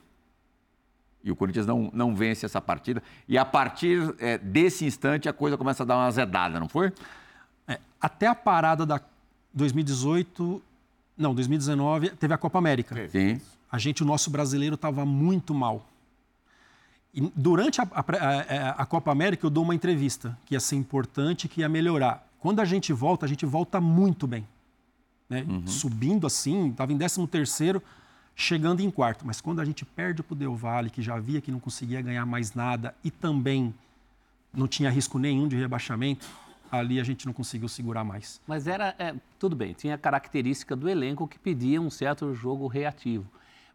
E 1.24 1.32
o 1.32 1.36
Corinthians 1.36 1.68
não, 1.68 1.92
não 1.94 2.16
vence 2.16 2.46
essa 2.46 2.62
partida. 2.62 3.04
E 3.28 3.38
a 3.38 3.46
partir 3.46 4.16
é, 4.20 4.38
desse 4.38 4.86
instante 4.86 5.28
a 5.28 5.34
coisa 5.34 5.58
começa 5.58 5.84
a 5.84 5.86
dar 5.86 5.98
uma 5.98 6.08
azedada, 6.08 6.60
não 6.60 6.70
foi? 6.70 6.94
É, 7.68 7.80
até 8.00 8.26
a 8.26 8.34
parada 8.34 8.86
da 8.86 9.02
2018, 9.54 10.62
não, 11.18 11.36
2019, 11.36 12.12
teve 12.12 12.34
a 12.34 12.38
Copa 12.38 12.58
América. 12.58 13.08
Sim. 13.10 13.40
A 13.72 13.78
gente, 13.78 14.02
o 14.02 14.06
nosso 14.06 14.32
brasileiro, 14.32 14.76
estava 14.76 15.06
muito 15.06 15.54
mal. 15.54 15.86
E 17.14 17.22
durante 17.36 17.82
a, 17.82 17.88
a, 17.92 18.70
a, 18.82 18.86
Copa 18.86 19.12
América, 19.12 19.46
eu 19.46 19.50
dou 19.50 19.64
uma 19.64 19.74
entrevista 19.74 20.38
que 20.46 20.54
ia 20.54 20.60
ser 20.60 20.76
importante, 20.76 21.48
que 21.48 21.62
ia 21.62 21.70
melhorar. 21.70 22.28
Quando 22.40 22.60
a 22.60 22.66
gente 22.66 22.94
volta, 22.94 23.26
a 23.26 23.30
gente 23.30 23.46
volta 23.46 23.82
muito 23.82 24.28
bem. 24.28 24.48
Né? 25.28 25.46
Uhum. 25.48 25.68
Subindo 25.68 26.28
assim, 26.28 26.70
estava 26.70 26.94
em 26.94 26.98
13 26.98 27.28
terceiro, 27.28 27.82
chegando 28.36 28.82
em 28.82 28.92
quarto. 28.92 29.26
Mas 29.26 29.42
quando 29.42 29.60
a 29.60 29.66
gente 29.66 29.84
perde 29.84 30.22
para 30.22 30.34
o 30.34 30.38
Del 30.38 30.56
Valle, 30.56 30.90
que 30.90 31.02
já 31.02 31.20
via 31.20 31.42
que 31.42 31.52
não 31.52 31.60
conseguia 31.60 32.02
ganhar 32.02 32.26
mais 32.26 32.54
nada 32.54 32.94
e 33.04 33.10
também 33.10 33.74
não 34.54 34.68
tinha 34.68 34.90
risco 34.90 35.18
nenhum 35.18 35.48
de 35.48 35.56
rebaixamento, 35.56 36.28
ali 36.72 37.00
a 37.00 37.04
gente 37.04 37.26
não 37.26 37.34
conseguiu 37.34 37.68
segurar 37.68 38.04
mais. 38.04 38.40
Mas 38.48 38.68
era, 38.68 38.96
é, 39.00 39.16
tudo 39.40 39.56
bem, 39.56 39.74
tinha 39.74 39.96
a 39.96 39.98
característica 39.98 40.76
do 40.76 40.88
elenco 40.88 41.28
que 41.28 41.40
pedia 41.40 41.82
um 41.82 41.90
certo 41.90 42.34
jogo 42.36 42.68
reativo 42.68 43.26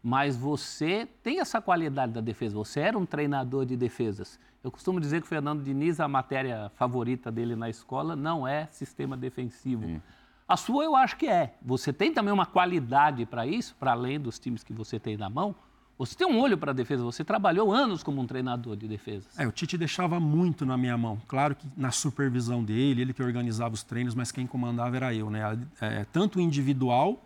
mas 0.05 0.37
você 0.37 1.07
tem 1.23 1.39
essa 1.39 1.59
qualidade 1.59 2.11
da 2.11 2.21
defesa, 2.21 2.53
você 2.53 2.79
era 2.79 2.95
um 2.95 3.07
treinador 3.07 3.65
de 3.65 3.75
defesas. 3.75 4.39
Eu 4.63 4.69
costumo 4.69 5.01
dizer 5.01 5.19
que 5.19 5.25
o 5.25 5.27
Fernando 5.27 5.63
Diniz, 5.63 5.99
a 5.99 6.07
matéria 6.07 6.71
favorita 6.75 7.31
dele 7.31 7.55
na 7.55 7.71
escola, 7.71 8.15
não 8.15 8.47
é 8.47 8.67
sistema 8.67 9.17
defensivo. 9.17 9.83
Sim. 9.83 9.99
A 10.47 10.55
sua 10.55 10.83
eu 10.83 10.95
acho 10.95 11.17
que 11.17 11.27
é. 11.27 11.55
Você 11.59 11.91
tem 11.91 12.13
também 12.13 12.31
uma 12.31 12.45
qualidade 12.45 13.25
para 13.25 13.47
isso, 13.47 13.75
para 13.79 13.93
além 13.93 14.19
dos 14.19 14.37
times 14.37 14.63
que 14.63 14.71
você 14.71 14.99
tem 14.99 15.17
na 15.17 15.27
mão. 15.27 15.55
Você 15.97 16.15
tem 16.15 16.27
um 16.27 16.39
olho 16.39 16.55
para 16.55 16.69
a 16.69 16.73
defesa, 16.75 17.03
você 17.03 17.23
trabalhou 17.23 17.73
anos 17.73 18.03
como 18.03 18.21
um 18.21 18.27
treinador 18.27 18.75
de 18.75 18.87
defesa. 18.87 19.27
É, 19.39 19.47
o 19.47 19.51
Tite 19.51 19.75
deixava 19.75 20.19
muito 20.19 20.67
na 20.67 20.77
minha 20.77 20.95
mão. 20.95 21.19
Claro 21.27 21.55
que 21.55 21.67
na 21.75 21.89
supervisão 21.89 22.63
dele, 22.63 23.01
ele 23.01 23.13
que 23.13 23.23
organizava 23.23 23.73
os 23.73 23.81
treinos, 23.81 24.13
mas 24.13 24.31
quem 24.31 24.45
comandava 24.45 24.95
era 24.95 25.15
eu, 25.15 25.31
né? 25.31 25.41
É, 25.81 26.05
tanto 26.13 26.39
individual 26.39 27.25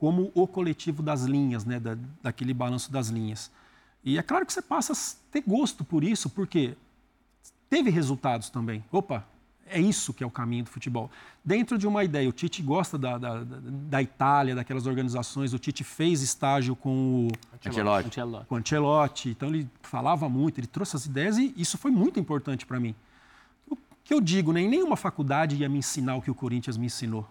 como 0.00 0.32
o 0.34 0.46
coletivo 0.46 1.02
das 1.02 1.24
linhas, 1.24 1.66
né, 1.66 1.78
da, 1.78 1.94
daquele 2.22 2.54
balanço 2.54 2.90
das 2.90 3.08
linhas. 3.08 3.50
E 4.02 4.16
é 4.16 4.22
claro 4.22 4.46
que 4.46 4.52
você 4.52 4.62
passa 4.62 4.94
a 4.94 4.96
ter 5.30 5.42
gosto 5.46 5.84
por 5.84 6.02
isso, 6.02 6.30
porque 6.30 6.74
teve 7.68 7.90
resultados 7.90 8.48
também. 8.48 8.82
Opa, 8.90 9.26
é 9.66 9.78
isso 9.78 10.14
que 10.14 10.24
é 10.24 10.26
o 10.26 10.30
caminho 10.30 10.64
do 10.64 10.70
futebol. 10.70 11.10
Dentro 11.44 11.76
de 11.76 11.86
uma 11.86 12.02
ideia, 12.02 12.26
o 12.26 12.32
Tite 12.32 12.62
gosta 12.62 12.96
da, 12.96 13.18
da, 13.18 13.44
da 13.44 14.00
Itália, 14.00 14.54
daquelas 14.54 14.86
organizações, 14.86 15.52
o 15.52 15.58
Tite 15.58 15.84
fez 15.84 16.22
estágio 16.22 16.74
com 16.74 17.28
o 17.28 17.30
Ancelotti. 17.68 18.46
Com 18.48 18.56
Ancelotti. 18.56 19.28
Então 19.28 19.50
ele 19.50 19.68
falava 19.82 20.30
muito, 20.30 20.58
ele 20.58 20.66
trouxe 20.66 20.96
as 20.96 21.04
ideias 21.04 21.36
e 21.36 21.52
isso 21.58 21.76
foi 21.76 21.90
muito 21.90 22.18
importante 22.18 22.64
para 22.64 22.80
mim. 22.80 22.94
O 23.70 23.76
que 24.02 24.14
eu 24.14 24.20
digo, 24.22 24.50
nem 24.50 24.66
nenhuma 24.66 24.96
faculdade 24.96 25.56
ia 25.56 25.68
me 25.68 25.76
ensinar 25.76 26.16
o 26.16 26.22
que 26.22 26.30
o 26.30 26.34
Corinthians 26.34 26.78
me 26.78 26.86
ensinou 26.86 27.28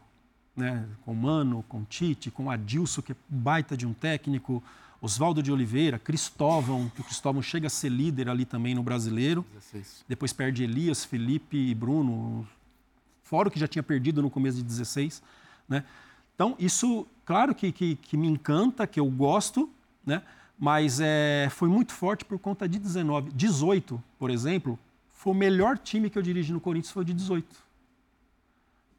né, 0.55 0.85
com 1.05 1.13
Mano, 1.13 1.63
com 1.67 1.83
Tite, 1.83 2.29
com 2.29 2.49
Adilson, 2.49 3.01
que 3.01 3.13
é 3.13 3.15
baita 3.27 3.77
de 3.77 3.85
um 3.85 3.93
técnico, 3.93 4.61
Oswaldo 5.01 5.41
de 5.41 5.51
Oliveira, 5.51 5.97
Cristóvão, 5.97 6.91
que 6.93 7.01
o 7.01 7.03
Cristóvão 7.03 7.41
chega 7.41 7.67
a 7.67 7.69
ser 7.69 7.89
líder 7.89 8.29
ali 8.29 8.45
também 8.45 8.75
no 8.75 8.83
brasileiro. 8.83 9.45
16. 9.53 10.05
Depois 10.07 10.33
perde 10.33 10.63
Elias, 10.63 11.05
Felipe 11.05 11.57
e 11.57 11.73
Bruno, 11.73 12.45
fora 13.23 13.47
o 13.47 13.51
que 13.51 13.59
já 13.59 13.67
tinha 13.67 13.83
perdido 13.83 14.21
no 14.21 14.29
começo 14.29 14.57
de 14.57 14.63
16. 14.63 15.23
Né? 15.67 15.85
Então, 16.35 16.55
isso, 16.59 17.07
claro 17.25 17.55
que, 17.55 17.71
que, 17.71 17.95
que 17.95 18.17
me 18.17 18.27
encanta, 18.27 18.85
que 18.85 18.99
eu 18.99 19.09
gosto, 19.09 19.69
né? 20.05 20.21
Mas 20.57 20.99
é, 20.99 21.47
foi 21.51 21.69
muito 21.69 21.93
forte 21.93 22.25
por 22.25 22.37
conta 22.37 22.67
de 22.67 22.77
19. 22.77 23.31
18, 23.31 24.03
por 24.17 24.29
exemplo, 24.29 24.77
foi 25.09 25.31
o 25.31 25.35
melhor 25.35 25.77
time 25.77 26.09
que 26.09 26.17
eu 26.17 26.21
dirigi 26.21 26.51
no 26.51 26.59
Corinthians, 26.59 26.91
foi 26.91 27.03
o 27.03 27.05
de 27.05 27.13
18. 27.13 27.47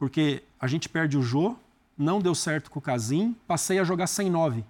Porque 0.01 0.43
a 0.59 0.67
gente 0.67 0.89
perde 0.89 1.19
o 1.19 1.23
Jô, 1.23 1.55
não 1.97 2.23
deu 2.23 2.35
certo 2.35 2.71
com 2.71 2.79
o 2.79 2.83
Casim, 2.83 3.37
passei 3.47 3.79
a 3.79 3.85
jogar 3.85 4.07
sem 4.07 4.31
9. 4.31 4.65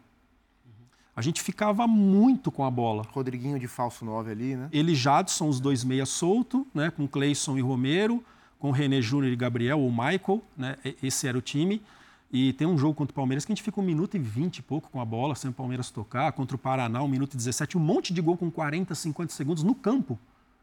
A 1.15 1.23
gente 1.23 1.41
ficava 1.41 1.87
muito 1.87 2.51
com 2.51 2.65
a 2.65 2.71
bola. 2.71 3.05
Rodriguinho 3.13 3.57
de 3.57 3.69
falso 3.69 4.05
9 4.05 4.33
ali, 4.33 4.57
né? 4.57 4.69
Ele 4.73 4.91
e 4.91 4.95
Jadson, 4.97 5.49
os 5.49 5.61
dois 5.61 5.85
meia 5.85 6.05
solto, 6.05 6.67
né? 6.75 6.91
com 6.91 7.07
Cleison 7.07 7.57
e 7.57 7.61
Romero, 7.61 8.25
com 8.59 8.73
René 8.73 9.01
Júnior 9.01 9.33
e 9.33 9.37
Gabriel, 9.37 9.79
ou 9.79 9.89
Michael, 9.89 10.43
né? 10.57 10.77
esse 11.01 11.29
era 11.29 11.39
o 11.39 11.41
time. 11.41 11.81
E 12.33 12.53
tem 12.55 12.67
um 12.67 12.77
jogo 12.77 12.95
contra 12.95 13.13
o 13.13 13.15
Palmeiras 13.15 13.45
que 13.45 13.53
a 13.53 13.55
gente 13.55 13.63
fica 13.63 13.81
um 13.81 13.85
minuto 13.85 14.17
e 14.17 14.21
vinte 14.21 14.59
e 14.59 14.63
pouco 14.63 14.91
com 14.91 15.01
a 15.01 15.05
bola, 15.05 15.37
sem 15.37 15.49
o 15.49 15.53
Palmeiras 15.53 15.91
tocar. 15.91 16.33
Contra 16.33 16.57
o 16.57 16.59
Paraná, 16.59 17.05
um 17.05 17.09
minuto 17.09 17.35
e 17.35 17.37
17. 17.37 17.79
Um 17.79 17.81
monte 17.81 18.13
de 18.13 18.21
gol 18.21 18.37
com 18.37 18.51
40, 18.51 18.97
50 18.97 19.33
segundos 19.33 19.63
no 19.63 19.77
campo. 19.77 20.19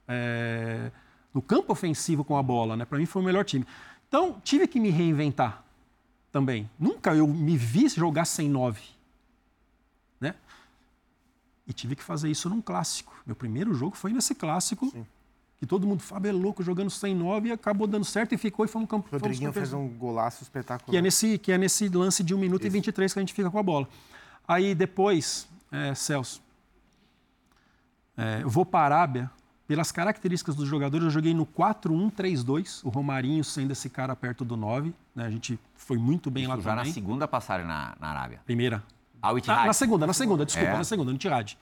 É... 0.07 0.91
No 1.33 1.41
campo 1.41 1.71
ofensivo 1.71 2.25
com 2.25 2.35
a 2.35 2.43
bola, 2.43 2.75
né? 2.75 2.83
Para 2.83 2.97
mim 2.97 3.05
foi 3.05 3.21
o 3.21 3.25
melhor 3.25 3.45
time. 3.45 3.65
Então, 4.07 4.39
tive 4.43 4.67
que 4.67 4.79
me 4.79 4.89
reinventar 4.89 5.63
também. 6.31 6.69
Nunca 6.79 7.15
eu 7.15 7.27
me 7.27 7.57
vi 7.57 7.89
jogar 7.89 8.25
sem 8.25 8.49
nove. 8.49 8.83
Né? 10.19 10.35
E 11.67 11.73
tive 11.73 11.95
que 11.95 12.03
fazer 12.03 12.29
isso 12.29 12.49
num 12.49 12.61
clássico. 12.61 13.13
Meu 13.25 13.35
primeiro 13.35 13.73
jogo 13.73 13.95
foi 13.95 14.13
nesse 14.13 14.33
clássico. 14.33 14.89
Sim 14.89 15.05
que 15.57 15.65
todo 15.65 15.87
mundo 15.87 16.01
fala, 16.01 16.27
é 16.27 16.31
louco, 16.31 16.61
jogando 16.61 16.89
sem 16.89 17.15
nove, 17.15 17.49
e 17.49 17.51
acabou 17.51 17.87
dando 17.87 18.05
certo 18.05 18.33
e 18.33 18.37
ficou 18.37 18.63
e 18.63 18.67
foi 18.67 18.81
um 18.81 18.85
campo. 18.85 19.09
Rodriguinho 19.11 19.51
fez 19.51 19.73
um 19.73 19.87
golaço 19.87 20.43
espetacular. 20.43 20.91
Que 20.91 20.97
é 20.97 21.01
nesse, 21.01 21.37
que 21.39 21.51
é 21.51 21.57
nesse 21.57 21.89
lance 21.89 22.23
de 22.23 22.35
1 22.35 22.37
minuto 22.37 22.61
Isso. 22.61 22.67
e 22.67 22.69
23 22.69 23.13
que 23.13 23.19
a 23.19 23.21
gente 23.21 23.33
fica 23.33 23.49
com 23.49 23.57
a 23.57 23.63
bola. 23.63 23.89
Aí 24.47 24.75
depois, 24.75 25.47
é, 25.71 25.95
Celso, 25.95 26.41
é, 28.15 28.43
eu 28.43 28.49
vou 28.49 28.65
para 28.65 28.79
a 28.79 28.85
Arábia, 28.85 29.31
pelas 29.67 29.91
características 29.91 30.55
dos 30.55 30.67
jogadores, 30.67 31.03
eu 31.05 31.11
joguei 31.11 31.33
no 31.33 31.45
4-1-3-2, 31.45 32.81
o 32.83 32.89
Romarinho 32.89 33.43
sendo 33.43 33.71
esse 33.71 33.89
cara 33.89 34.15
perto 34.15 34.45
do 34.45 34.55
9, 34.55 34.93
né? 35.13 35.25
a 35.25 35.29
gente 35.29 35.59
foi 35.75 35.97
muito 35.97 36.31
bem 36.31 36.43
Isso 36.43 36.49
lá 36.49 36.57
já 36.57 36.69
também. 36.71 36.85
na 36.85 36.93
segunda 36.93 37.27
passagem 37.27 37.67
na, 37.67 37.95
na 37.99 38.07
Arábia? 38.07 38.39
Primeira. 38.45 38.81
Ao 39.21 39.35
na, 39.35 39.65
na 39.65 39.73
segunda, 39.73 40.07
na 40.07 40.13
segunda, 40.13 40.45
desculpa, 40.45 40.69
é. 40.69 40.77
na 40.77 40.83
segunda, 40.83 41.11
no 41.11 41.17
Tirade. 41.17 41.57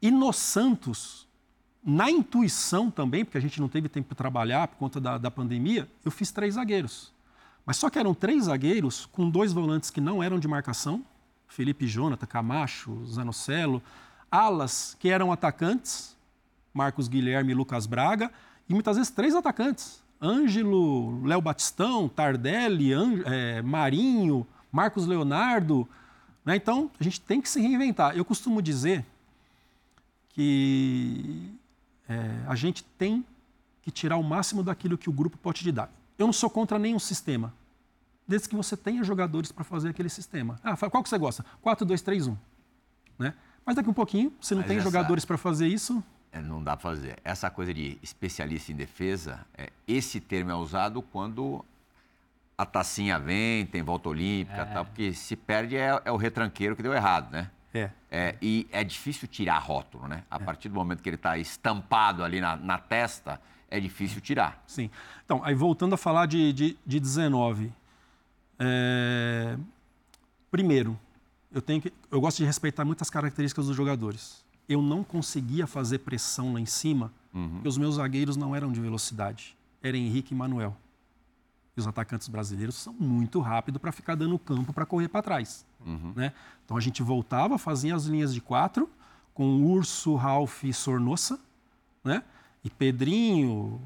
E 0.00 0.10
no 0.10 0.32
Santos, 0.32 1.28
na 1.84 2.10
intuição 2.10 2.90
também, 2.90 3.24
porque 3.24 3.36
a 3.36 3.40
gente 3.40 3.60
não 3.60 3.68
teve 3.68 3.88
tempo 3.88 4.08
para 4.08 4.16
trabalhar 4.16 4.68
por 4.68 4.76
conta 4.76 5.00
da, 5.00 5.18
da 5.18 5.30
pandemia, 5.30 5.86
eu 6.04 6.10
fiz 6.10 6.30
três 6.30 6.54
zagueiros. 6.54 7.12
Mas 7.66 7.76
só 7.76 7.90
que 7.90 7.98
eram 7.98 8.14
três 8.14 8.44
zagueiros 8.44 9.04
com 9.06 9.28
dois 9.28 9.52
volantes 9.52 9.90
que 9.90 10.00
não 10.00 10.22
eram 10.22 10.38
de 10.38 10.48
marcação, 10.48 11.04
Felipe 11.46 11.86
Jonathan, 11.86 12.26
Camacho, 12.26 13.04
Zanocelo, 13.04 13.82
alas 14.30 14.96
que 14.98 15.10
eram 15.10 15.30
atacantes, 15.30 16.16
Marcos 16.72 17.08
Guilherme 17.08 17.52
e 17.52 17.54
Lucas 17.54 17.86
Braga, 17.86 18.30
e 18.68 18.74
muitas 18.74 18.96
vezes 18.96 19.10
três 19.10 19.34
atacantes, 19.34 20.02
Ângelo, 20.20 21.24
Léo 21.24 21.40
Batistão, 21.40 22.08
Tardelli, 22.08 22.90
é, 23.24 23.62
Marinho, 23.62 24.46
Marcos 24.70 25.06
Leonardo. 25.06 25.88
Né? 26.44 26.56
Então, 26.56 26.90
a 26.98 27.04
gente 27.04 27.20
tem 27.20 27.40
que 27.40 27.48
se 27.48 27.60
reinventar. 27.60 28.16
Eu 28.16 28.24
costumo 28.24 28.60
dizer 28.60 29.04
que 30.30 31.52
é, 32.08 32.44
a 32.46 32.54
gente 32.54 32.84
tem 32.96 33.24
que 33.82 33.90
tirar 33.90 34.16
o 34.16 34.22
máximo 34.22 34.62
daquilo 34.62 34.98
que 34.98 35.08
o 35.08 35.12
grupo 35.12 35.38
pode 35.38 35.60
te 35.62 35.72
dar. 35.72 35.90
Eu 36.18 36.26
não 36.26 36.32
sou 36.32 36.50
contra 36.50 36.78
nenhum 36.78 36.98
sistema, 36.98 37.54
desde 38.26 38.48
que 38.48 38.56
você 38.56 38.76
tenha 38.76 39.02
jogadores 39.04 39.52
para 39.52 39.64
fazer 39.64 39.90
aquele 39.90 40.08
sistema. 40.08 40.58
Ah, 40.62 40.76
qual 40.76 41.02
que 41.02 41.08
você 41.08 41.18
gosta? 41.18 41.44
4, 41.62 41.86
2, 41.86 42.02
3, 42.02 42.26
1. 42.26 42.36
Né? 43.18 43.34
Mas 43.64 43.76
daqui 43.76 43.88
um 43.88 43.94
pouquinho, 43.94 44.32
se 44.40 44.54
não 44.54 44.62
Mas 44.62 44.68
tem 44.68 44.80
jogadores 44.80 45.24
para 45.24 45.38
fazer 45.38 45.68
isso. 45.68 46.02
É, 46.32 46.40
não 46.40 46.62
dá 46.62 46.76
para 46.76 46.90
fazer. 46.90 47.18
Essa 47.24 47.50
coisa 47.50 47.72
de 47.72 47.98
especialista 48.02 48.70
em 48.70 48.76
defesa, 48.76 49.46
é, 49.56 49.70
esse 49.86 50.20
termo 50.20 50.50
é 50.50 50.54
usado 50.54 51.00
quando 51.00 51.64
a 52.56 52.66
tacinha 52.66 53.18
vem, 53.18 53.64
tem 53.64 53.82
volta 53.82 54.08
olímpica, 54.08 54.62
é. 54.62 54.64
tal, 54.64 54.84
porque 54.84 55.12
se 55.12 55.36
perde 55.36 55.76
é, 55.76 56.00
é 56.04 56.12
o 56.12 56.16
retranqueiro 56.16 56.74
que 56.74 56.82
deu 56.82 56.92
errado, 56.92 57.30
né? 57.30 57.50
É. 57.72 57.90
é. 58.10 58.36
E 58.42 58.66
é 58.72 58.82
difícil 58.82 59.28
tirar 59.28 59.58
rótulo, 59.58 60.08
né? 60.08 60.24
A 60.30 60.36
é. 60.36 60.38
partir 60.40 60.68
do 60.68 60.74
momento 60.74 61.02
que 61.02 61.08
ele 61.08 61.16
está 61.16 61.38
estampado 61.38 62.24
ali 62.24 62.40
na, 62.40 62.56
na, 62.56 62.78
testa, 62.78 63.40
é 63.70 63.78
difícil 63.78 64.20
tirar. 64.20 64.62
Sim. 64.66 64.90
Então, 65.24 65.42
aí 65.44 65.54
voltando 65.54 65.94
a 65.94 65.98
falar 65.98 66.26
de, 66.26 66.52
de, 66.52 66.78
de 66.84 67.00
19. 67.00 67.72
É... 68.58 69.56
Primeiro, 70.50 70.98
eu, 71.52 71.62
tenho 71.62 71.80
que, 71.80 71.92
eu 72.10 72.20
gosto 72.20 72.38
de 72.38 72.44
respeitar 72.44 72.84
muitas 72.84 73.08
características 73.08 73.66
dos 73.66 73.76
jogadores. 73.76 74.44
Eu 74.68 74.82
não 74.82 75.02
conseguia 75.02 75.66
fazer 75.66 76.00
pressão 76.00 76.52
lá 76.52 76.60
em 76.60 76.66
cima, 76.66 77.12
uhum. 77.32 77.50
porque 77.50 77.68
os 77.68 77.78
meus 77.78 77.94
zagueiros 77.94 78.36
não 78.36 78.54
eram 78.54 78.70
de 78.70 78.80
velocidade. 78.80 79.56
Era 79.82 79.96
Henrique 79.96 80.34
e 80.34 80.36
Manuel. 80.36 80.76
E 81.76 81.80
os 81.80 81.86
atacantes 81.86 82.28
brasileiros 82.28 82.74
são 82.74 82.92
muito 82.92 83.40
rápidos 83.40 83.80
para 83.80 83.92
ficar 83.92 84.14
dando 84.14 84.38
campo 84.38 84.72
para 84.72 84.84
correr 84.84 85.08
para 85.08 85.22
trás. 85.22 85.64
Uhum. 85.84 86.12
Né? 86.14 86.32
Então 86.64 86.76
a 86.76 86.80
gente 86.80 87.02
voltava, 87.02 87.56
fazia 87.56 87.94
as 87.94 88.04
linhas 88.04 88.34
de 88.34 88.40
quatro, 88.40 88.90
com 89.32 89.62
Urso, 89.62 90.16
Ralph 90.16 90.64
e 90.64 90.72
Sornossa, 90.72 91.38
né? 92.02 92.22
e 92.64 92.70
Pedrinho, 92.70 93.80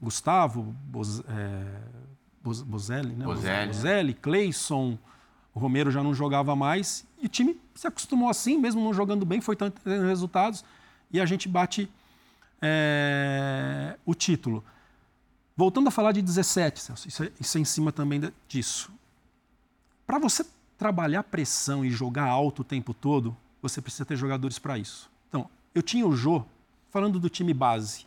Gustavo, 0.00 0.74
Boz, 0.84 1.22
é, 1.28 1.80
Bozelli, 2.42 3.14
né? 3.14 3.24
Bozelli, 3.24 3.66
Bozelli 3.66 4.14
Cleison, 4.14 4.98
o 5.54 5.58
Romero 5.58 5.90
já 5.90 6.02
não 6.02 6.14
jogava 6.14 6.56
mais, 6.56 7.06
e 7.20 7.26
o 7.26 7.28
time 7.28 7.60
se 7.74 7.86
acostumou 7.86 8.28
assim, 8.28 8.58
mesmo 8.58 8.82
não 8.82 8.94
jogando 8.94 9.24
bem, 9.24 9.40
foi 9.40 9.56
tendo 9.56 9.74
resultados, 10.06 10.64
e 11.10 11.20
a 11.20 11.26
gente 11.26 11.48
bate 11.48 11.90
é, 12.60 13.96
o 14.06 14.14
título. 14.14 14.64
Voltando 15.56 15.88
a 15.88 15.90
falar 15.90 16.12
de 16.12 16.22
17, 16.22 16.80
Celso, 16.80 17.08
isso 17.08 17.22
é, 17.22 17.32
isso 17.38 17.58
é 17.58 17.60
em 17.60 17.64
cima 17.64 17.92
também 17.92 18.20
disso. 18.48 18.90
Para 20.06 20.18
você 20.18 20.44
trabalhar 20.78 21.22
pressão 21.24 21.84
e 21.84 21.90
jogar 21.90 22.24
alto 22.24 22.62
o 22.62 22.64
tempo 22.64 22.94
todo, 22.94 23.36
você 23.60 23.80
precisa 23.80 24.04
ter 24.04 24.16
jogadores 24.16 24.58
para 24.58 24.78
isso. 24.78 25.10
Então, 25.28 25.48
eu 25.74 25.82
tinha 25.82 26.06
o 26.06 26.16
Jô, 26.16 26.44
falando 26.90 27.20
do 27.20 27.28
time 27.28 27.52
base, 27.54 28.06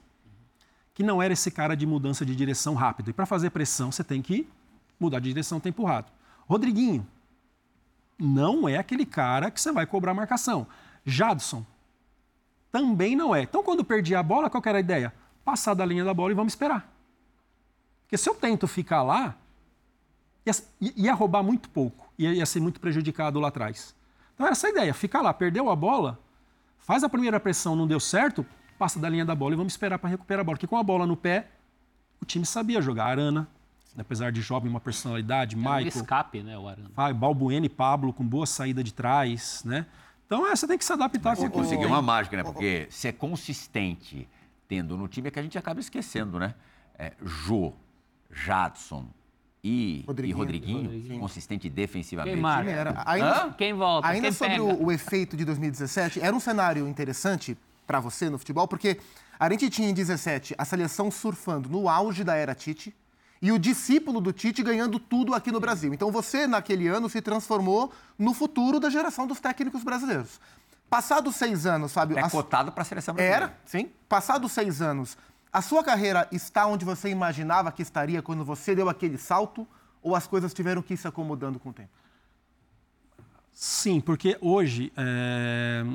que 0.94 1.04
não 1.04 1.22
era 1.22 1.34
esse 1.34 1.52
cara 1.52 1.76
de 1.76 1.86
mudança 1.86 2.26
de 2.26 2.36
direção 2.36 2.74
rápido. 2.74 3.10
E 3.10 3.14
para 3.14 3.26
fazer 3.26 3.52
pressão, 3.52 3.92
você 3.92 4.04
tem 4.04 4.22
que 4.22 4.48
mudar 5.00 5.20
de 5.20 5.30
direção 5.30 5.60
tempo 5.60 5.84
rápido. 5.84 6.14
Rodriguinho, 6.48 7.06
não 8.17 8.67
é 8.67 8.78
aquele 8.78 9.06
cara 9.06 9.51
que 9.51 9.60
você 9.60 9.71
vai 9.71 9.86
cobrar 9.86 10.13
marcação. 10.13 10.67
Jadson, 11.06 11.65
também 12.71 13.15
não 13.15 13.36
é. 13.36 13.43
Então, 13.43 13.63
quando 13.63 13.84
perdi 13.84 14.15
a 14.15 14.23
bola, 14.23 14.49
qual 14.49 14.63
era 14.65 14.78
a 14.78 14.82
ideia? 14.82 15.13
Passar 15.43 15.73
da 15.73 15.86
linha 15.86 16.04
da 16.04 16.13
bola 16.13 16.32
e 16.32 16.36
vamos 16.36 16.54
esperar. 16.54 16.91
Porque 18.04 18.17
se 18.17 18.30
eu 18.30 18.36
tento 18.36 18.67
ficar 18.67 19.04
lá, 19.04 19.36
ia, 20.45 20.54
ia 20.95 21.13
roubar 21.13 21.43
muito 21.43 21.69
pouco, 21.69 22.12
ia, 22.17 22.34
ia 22.34 22.45
ser 22.45 22.60
muito 22.60 22.80
prejudicado 22.80 23.39
lá 23.39 23.47
atrás. 23.47 23.95
Então 24.34 24.45
era 24.45 24.54
essa 24.54 24.67
a 24.67 24.69
ideia, 24.69 24.93
ficar 24.93 25.21
lá, 25.21 25.34
perdeu 25.34 25.69
a 25.69 25.75
bola, 25.75 26.19
faz 26.78 27.04
a 27.04 27.10
primeira 27.10 27.39
pressão, 27.39 27.75
não 27.75 27.88
deu 27.88 27.99
certo, 27.99 28.45
passa 28.78 28.99
da 28.99 29.10
linha 29.10 29.25
da 29.25 29.34
bola 29.34 29.54
e 29.54 29.58
vamos 29.58 29.73
esperar 29.73 29.97
para 29.97 30.10
recuperar 30.10 30.41
a 30.41 30.43
bola. 30.43 30.58
Porque 30.58 30.67
com 30.67 30.78
a 30.78 30.84
bola 30.84 31.06
no 31.08 31.15
pé, 31.15 31.47
o 32.21 32.25
time 32.25 32.45
sabia 32.45 32.82
jogar. 32.82 33.06
Arana, 33.06 33.47
apesar 33.98 34.32
de 34.32 34.42
jovem, 34.42 34.70
uma 34.70 34.80
personalidade, 34.80 35.56
é 35.56 35.58
Michael. 35.58 35.84
Um 35.84 35.88
escape, 35.88 36.44
né, 36.44 36.58
o 36.58 36.68
Arana. 36.68 37.14
Balbuena 37.14 37.66
e 37.66 37.70
Pablo 37.70 38.12
com 38.14 38.26
boa 38.26 38.46
saída 38.46 38.84
de 38.84 38.94
trás, 38.94 39.64
né? 39.66 39.86
Então 40.26 40.48
é, 40.48 40.56
você 40.56 40.68
tem 40.68 40.78
que 40.78 40.86
se 40.86 40.92
adaptar. 40.92 41.36
Você 41.36 41.50
conseguiu 41.50 41.88
uma 41.88 42.02
mágica, 42.02 42.36
né? 42.38 42.44
Porque 42.44 42.88
ser 42.90 43.14
consistente 43.14 44.28
tendo 44.68 44.98
no 44.98 45.08
time 45.08 45.28
é 45.28 45.32
que 45.32 45.40
a 45.40 45.44
gente 45.44 45.58
acaba 45.58 45.80
esquecendo, 45.80 46.40
né? 46.40 46.56
É, 46.98 47.14
Jô, 47.24 47.74
Jadson 48.32 49.08
e 49.64 50.04
Rodriguinho, 50.08 50.36
e 50.36 50.38
Rodriguinho, 50.38 50.84
Rodriguinho. 50.84 51.20
consistente 51.20 51.70
defensivamente. 51.70 52.42
Quem 52.42 52.72
Era, 52.72 53.04
ainda, 53.06 53.56
Quem 53.58 53.74
volta? 53.74 54.08
Ainda 54.08 54.28
Quem 54.28 54.32
sobre 54.32 54.60
o, 54.60 54.86
o, 54.86 54.92
efeito 54.92 55.36
de 55.36 55.46
2017, 55.46 56.22
era 56.22 56.36
um 56.36 56.40
cenário 56.40 56.88
interessante 56.88 57.58
para 57.86 58.00
você 58.00 58.30
no 58.30 58.38
futebol, 58.38 58.68
porque 58.68 59.00
a 59.40 59.50
gente 59.50 59.70
tinha 59.70 59.90
em 59.90 59.94
17 59.94 60.56
a 60.58 60.66
seleção 60.66 61.12
surfando 61.12 61.70
no 61.70 61.90
auge 61.90 62.24
da 62.24 62.36
era 62.36 62.56
Tite 62.56 62.96
e 63.46 63.52
o 63.52 63.60
discípulo 63.60 64.20
do 64.20 64.34
Tite 64.34 64.64
ganhando 64.64 64.98
tudo 64.98 65.36
aqui 65.36 65.52
no 65.52 65.60
Brasil. 65.60 65.94
Então 65.94 66.12
você, 66.12 66.48
naquele 66.48 66.88
ano, 66.88 67.08
se 67.08 67.22
transformou 67.22 67.94
no 68.18 68.34
futuro 68.34 68.80
da 68.80 68.90
geração 68.90 69.28
dos 69.28 69.40
técnicos 69.40 69.84
brasileiros. 69.84 70.42
Passados 70.90 71.36
seis 71.36 71.64
anos, 71.68 71.94
Fábio... 71.94 72.18
É 72.18 72.28
cotado 72.28 72.72
para 72.72 72.82
a 72.82 72.86
seleção 72.86 73.14
brasileira. 73.14 73.46
Era, 73.46 73.58
sim. 73.64 73.92
Passados 74.10 74.52
seis 74.52 74.82
anos, 74.82 75.16
a 75.54 75.62
sua 75.62 75.84
carreira 75.84 76.28
está 76.32 76.66
onde 76.66 76.84
você 76.84 77.10
imaginava 77.10 77.72
que 77.72 77.84
estaria 77.84 78.20
quando 78.20 78.44
você 78.44 78.74
deu 78.74 78.90
aquele 78.90 79.20
salto? 79.20 79.68
Ou 80.02 80.16
as 80.16 80.26
coisas 80.26 80.52
tiveram 80.52 80.82
que 80.82 80.96
ir 80.96 80.98
se 80.98 81.08
acomodando 81.08 81.60
com 81.60 81.70
o 81.70 81.74
tempo? 81.74 81.92
Sim, 83.54 84.02
porque 84.02 84.40
hoje, 84.42 84.92
é... 84.98 85.86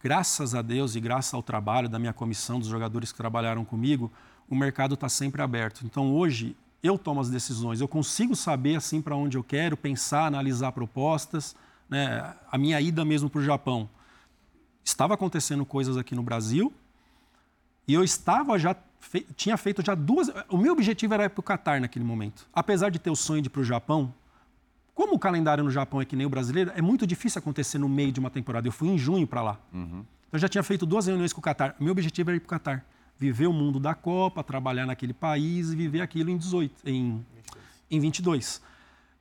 graças 0.00 0.54
a 0.54 0.62
Deus 0.62 0.94
e 0.94 1.00
graças 1.00 1.34
ao 1.34 1.42
trabalho 1.42 1.88
da 1.88 1.98
minha 1.98 2.12
comissão, 2.12 2.60
dos 2.60 2.68
jogadores 2.68 3.10
que 3.10 3.18
trabalharam 3.18 3.64
comigo, 3.64 4.08
o 4.48 4.54
mercado 4.54 4.94
está 4.94 5.08
sempre 5.08 5.42
aberto. 5.42 5.84
Então 5.84 6.14
hoje 6.14 6.56
eu 6.82 6.96
tomo 6.96 7.20
as 7.20 7.28
decisões, 7.28 7.80
eu 7.80 7.88
consigo 7.88 8.36
saber 8.36 8.76
assim 8.76 9.02
para 9.02 9.16
onde 9.16 9.36
eu 9.36 9.42
quero, 9.42 9.76
pensar, 9.76 10.26
analisar 10.26 10.72
propostas, 10.72 11.56
né, 11.88 12.34
a 12.50 12.56
minha 12.56 12.80
ida 12.80 13.04
mesmo 13.04 13.28
para 13.28 13.40
o 13.40 13.44
Japão, 13.44 13.88
estava 14.84 15.14
acontecendo 15.14 15.64
coisas 15.66 15.96
aqui 15.96 16.14
no 16.14 16.22
Brasil 16.22 16.72
e 17.86 17.94
eu 17.94 18.04
estava 18.04 18.58
já 18.58 18.76
fe... 19.00 19.26
tinha 19.34 19.56
feito 19.56 19.84
já 19.84 19.94
duas. 19.94 20.30
O 20.48 20.56
meu 20.56 20.72
objetivo 20.72 21.14
era 21.14 21.24
ir 21.24 21.30
para 21.30 21.40
o 21.40 21.42
Catar 21.42 21.80
naquele 21.80 22.04
momento, 22.04 22.46
apesar 22.52 22.90
de 22.90 22.98
ter 22.98 23.10
o 23.10 23.16
sonho 23.16 23.42
de 23.42 23.48
ir 23.48 23.50
para 23.50 23.60
o 23.60 23.64
Japão. 23.64 24.14
Como 24.94 25.14
o 25.14 25.18
calendário 25.18 25.62
no 25.62 25.70
Japão 25.70 26.00
é 26.00 26.04
que 26.04 26.16
nem 26.16 26.26
o 26.26 26.28
brasileiro, 26.28 26.72
é 26.74 26.82
muito 26.82 27.06
difícil 27.06 27.38
acontecer 27.38 27.78
no 27.78 27.88
meio 27.88 28.10
de 28.10 28.18
uma 28.18 28.30
temporada. 28.30 28.66
Eu 28.66 28.72
fui 28.72 28.88
em 28.88 28.98
junho 28.98 29.28
para 29.28 29.40
lá. 29.40 29.60
Uhum. 29.72 30.04
Então, 30.28 30.32
eu 30.32 30.38
já 30.40 30.48
tinha 30.48 30.62
feito 30.62 30.84
duas 30.84 31.06
reuniões 31.06 31.32
com 31.32 31.38
o 31.38 31.42
Catar. 31.42 31.76
Meu 31.78 31.92
objetivo 31.92 32.30
era 32.30 32.36
ir 32.36 32.40
para 32.40 32.46
o 32.46 32.50
Catar 32.50 32.84
viver 33.18 33.46
o 33.46 33.52
mundo 33.52 33.80
da 33.80 33.94
Copa, 33.94 34.44
trabalhar 34.44 34.86
naquele 34.86 35.12
país 35.12 35.72
e 35.72 35.76
viver 35.76 36.00
aquilo 36.00 36.30
em 36.30 36.36
18, 36.36 36.88
em, 36.88 37.24
em 37.90 38.00
22. 38.00 38.62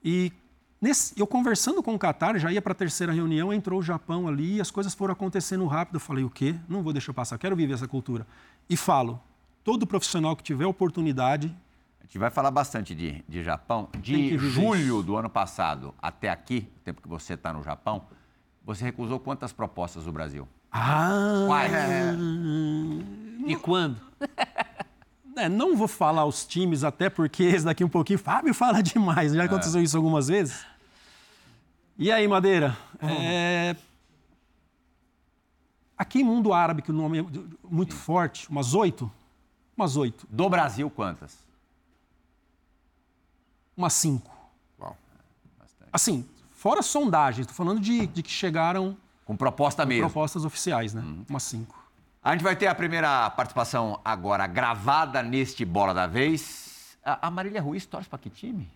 E 0.03 0.31
nesse, 0.79 1.19
eu 1.19 1.25
conversando 1.25 1.81
com 1.81 1.95
o 1.95 1.99
Qatar, 1.99 2.37
já 2.37 2.51
ia 2.51 2.61
para 2.61 2.73
a 2.73 2.75
terceira 2.75 3.11
reunião, 3.11 3.51
entrou 3.51 3.79
o 3.79 3.83
Japão 3.83 4.27
ali, 4.27 4.61
as 4.61 4.69
coisas 4.69 4.93
foram 4.93 5.13
acontecendo 5.13 5.65
rápido. 5.65 5.95
Eu 5.95 5.99
falei, 5.99 6.23
o 6.23 6.29
quê? 6.29 6.55
Não 6.69 6.83
vou 6.83 6.93
deixar 6.93 7.13
passar, 7.13 7.37
quero 7.39 7.55
viver 7.55 7.73
essa 7.73 7.87
cultura. 7.87 8.27
E 8.69 8.77
falo, 8.77 9.19
todo 9.63 9.87
profissional 9.87 10.35
que 10.35 10.43
tiver 10.43 10.65
oportunidade... 10.65 11.53
A 11.99 12.03
gente 12.03 12.19
vai 12.19 12.29
falar 12.29 12.51
bastante 12.51 12.95
de, 12.95 13.23
de 13.27 13.43
Japão. 13.43 13.89
De 13.99 14.37
julho 14.37 15.01
do 15.03 15.17
ano 15.17 15.29
passado 15.29 15.93
até 16.01 16.29
aqui, 16.29 16.69
o 16.77 16.79
tempo 16.81 17.01
que 17.01 17.07
você 17.07 17.33
está 17.33 17.51
no 17.51 17.61
Japão, 17.63 18.03
você 18.63 18.85
recusou 18.85 19.19
quantas 19.19 19.51
propostas 19.51 20.05
do 20.05 20.11
Brasil? 20.11 20.47
Ah! 20.71 21.43
Quais? 21.47 21.73
É. 21.73 23.26
E 23.51 23.55
quando? 23.55 23.99
É, 25.37 25.47
não 25.47 25.77
vou 25.77 25.87
falar 25.87 26.25
os 26.25 26.47
times, 26.47 26.83
até 26.83 27.11
porque 27.11 27.43
esse 27.43 27.63
daqui 27.63 27.83
um 27.83 27.89
pouquinho, 27.89 28.17
Fábio 28.17 28.55
fala 28.55 28.81
demais, 28.81 29.33
já 29.33 29.43
aconteceu 29.43 29.79
é. 29.79 29.83
isso 29.83 29.95
algumas 29.95 30.27
vezes. 30.29 30.65
E 31.95 32.11
aí, 32.11 32.27
Madeira? 32.27 32.75
Uhum. 32.99 33.09
É... 33.09 33.75
Aqui 35.95 36.21
em 36.21 36.23
mundo 36.23 36.53
árabe, 36.53 36.81
que 36.81 36.89
o 36.89 36.93
nome 36.93 37.19
é 37.19 37.23
muito 37.69 37.93
Sim. 37.93 37.99
forte, 37.99 38.49
umas 38.49 38.73
oito? 38.73 39.11
Umas 39.75 39.95
oito. 39.95 40.27
Do 40.27 40.49
Brasil, 40.49 40.89
quantas? 40.89 41.37
Umas 43.75 43.93
cinco. 43.93 44.35
Uau. 44.79 44.97
Assim, 45.93 46.27
fora 46.51 46.81
sondagens, 46.81 47.41
estou 47.41 47.55
falando 47.55 47.79
de, 47.79 48.07
de 48.07 48.23
que 48.23 48.31
chegaram 48.31 48.97
com 49.23 49.37
proposta 49.37 49.83
com 49.83 49.89
mesmo. 49.89 50.05
Propostas 50.05 50.45
oficiais, 50.45 50.95
né? 50.95 51.01
Uhum. 51.01 51.25
Umas 51.29 51.43
cinco. 51.43 51.76
A 52.27 52.33
gente 52.33 52.43
vai 52.43 52.57
ter 52.57 52.67
a 52.67 52.75
primeira 52.75 53.29
participação 53.29 54.01
agora 54.03 54.45
gravada 54.45 55.23
neste 55.23 55.63
Bola 55.63 55.93
da 55.93 56.05
Vez. 56.05 56.97
A, 57.01 57.31
Marília 57.31 57.61
Ruiz 57.61 57.85
torce 57.85 58.09
para 58.09 58.19
que 58.19 58.29
time? 58.29 58.69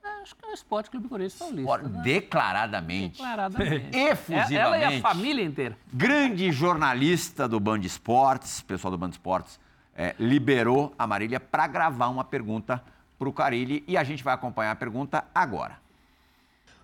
É, 0.00 0.08
acho 0.22 0.36
que 0.36 0.44
é 0.44 0.48
o 0.48 0.54
Esporte 0.54 0.88
Clube 0.88 1.08
Corinthians 1.08 1.40
Paulista. 1.40 1.78
Né? 1.78 2.02
Declaradamente. 2.04 3.16
Declaradamente. 3.16 3.90
Efusivamente. 3.98 4.56
Ela 4.56 4.78
e 4.78 4.84
a 4.84 5.00
família 5.00 5.44
inteira. 5.44 5.76
Grande 5.92 6.52
jornalista 6.52 7.48
do 7.48 7.58
Band 7.58 7.80
Esportes, 7.80 8.60
pessoal 8.60 8.92
do 8.92 8.98
Band 8.98 9.08
Esportes, 9.10 9.58
é, 9.96 10.14
liberou 10.20 10.94
a 10.96 11.04
Marília 11.04 11.40
para 11.40 11.66
gravar 11.66 12.10
uma 12.10 12.22
pergunta 12.22 12.80
para 13.18 13.28
o 13.28 13.32
Carilli 13.32 13.82
e 13.88 13.96
a 13.96 14.04
gente 14.04 14.22
vai 14.22 14.34
acompanhar 14.34 14.70
a 14.70 14.76
pergunta 14.76 15.24
agora. 15.34 15.82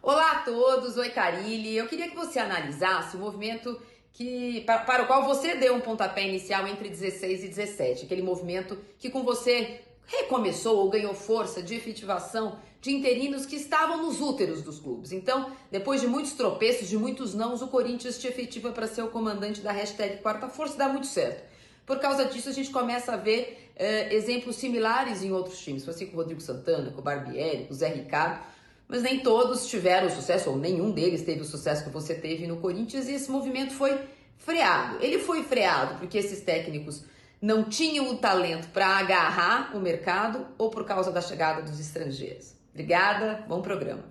Olá 0.03 0.33
a 0.33 0.39
todos, 0.39 0.97
oi 0.97 1.11
Carilli. 1.11 1.77
Eu 1.77 1.87
queria 1.87 2.09
que 2.09 2.17
você 2.17 2.41
analisasse 2.41 3.17
o 3.17 3.21
movimento 3.21 3.81
que 4.19 4.63
para, 4.63 4.79
para, 4.81 5.05
o 5.05 5.07
qual 5.07 5.25
você 5.25 5.55
deu 5.55 5.77
um 5.77 5.81
pontapé 5.81 6.27
inicial 6.27 6.67
entre 6.67 6.89
16 6.89 7.45
e 7.45 7.49
17, 7.49 8.05
aquele 8.05 8.21
movimento 8.21 8.77
que 8.99 9.11
com 9.11 9.23
você 9.23 9.81
recomeçou 10.09 10.79
ou 10.79 10.91
ganhou 10.91 11.15
força 11.15 11.63
de 11.63 11.77
efetivação 11.77 12.59
de 12.81 12.91
interinos 12.91 13.47
que 13.47 13.55
estavam 13.55 14.03
nos 14.03 14.21
úteros 14.21 14.61
dos 14.61 14.81
clubes. 14.81 15.13
Então, 15.13 15.53
depois 15.71 16.01
de 16.01 16.09
muitos 16.09 16.33
tropeços, 16.33 16.89
de 16.89 16.99
muitos 16.99 17.33
nãos, 17.33 17.63
o 17.63 17.69
Corinthians 17.69 18.19
te 18.19 18.27
efetiva 18.27 18.73
para 18.73 18.89
ser 18.89 19.03
o 19.03 19.09
comandante 19.09 19.61
da 19.61 19.71
hashtag 19.71 20.17
Quarta 20.17 20.49
Força 20.49 20.75
e 20.75 20.79
dá 20.79 20.89
muito 20.89 21.07
certo. 21.07 21.49
Por 21.87 22.01
causa 22.01 22.25
disso, 22.25 22.49
a 22.49 22.53
gente 22.53 22.71
começa 22.71 23.13
a 23.13 23.17
ver 23.17 23.71
uh, 23.77 24.13
exemplos 24.13 24.57
similares 24.57 25.23
em 25.23 25.31
outros 25.31 25.61
times. 25.61 25.89
Assim 25.89 26.07
com 26.07 26.15
o 26.15 26.17
Rodrigo 26.17 26.41
Santana, 26.41 26.91
com 26.91 27.01
o 27.01 27.05
Barbieri, 27.05 27.67
com 27.67 27.73
o 27.73 27.77
Zé 27.77 27.89
Ricardo 27.89 28.41
mas 28.89 29.03
nem 29.03 29.21
todos 29.21 29.69
tiveram 29.69 30.09
sucesso, 30.09 30.49
ou 30.51 30.59
nenhum 30.59 30.91
deles 30.91 31.23
teve 31.23 31.43
o 31.43 31.45
sucesso 31.45 31.85
que 31.85 31.91
você 31.91 32.15
teve 32.15 32.47
no 32.47 32.57
Corinthians, 32.57 33.07
e 33.07 33.13
esse 33.13 33.31
movimento 33.31 33.75
foi 33.75 34.01
freado. 34.39 34.97
Ele 35.01 35.19
foi 35.19 35.45
freado 35.45 35.99
porque 35.99 36.17
esses 36.17 36.41
técnicos 36.41 37.05
não 37.41 37.65
tinham 37.65 38.09
o 38.09 38.17
talento 38.17 38.69
para 38.69 38.97
agarrar 38.97 39.77
o 39.77 39.81
mercado 39.81 40.47
ou 40.57 40.71
por 40.71 40.87
causa 40.87 41.13
da 41.13 41.21
chegada 41.21 41.61
dos 41.61 41.79
estrangeiros. 41.79 42.55
Obrigada, 42.73 43.45
bom 43.47 43.61
programa. 43.61 44.05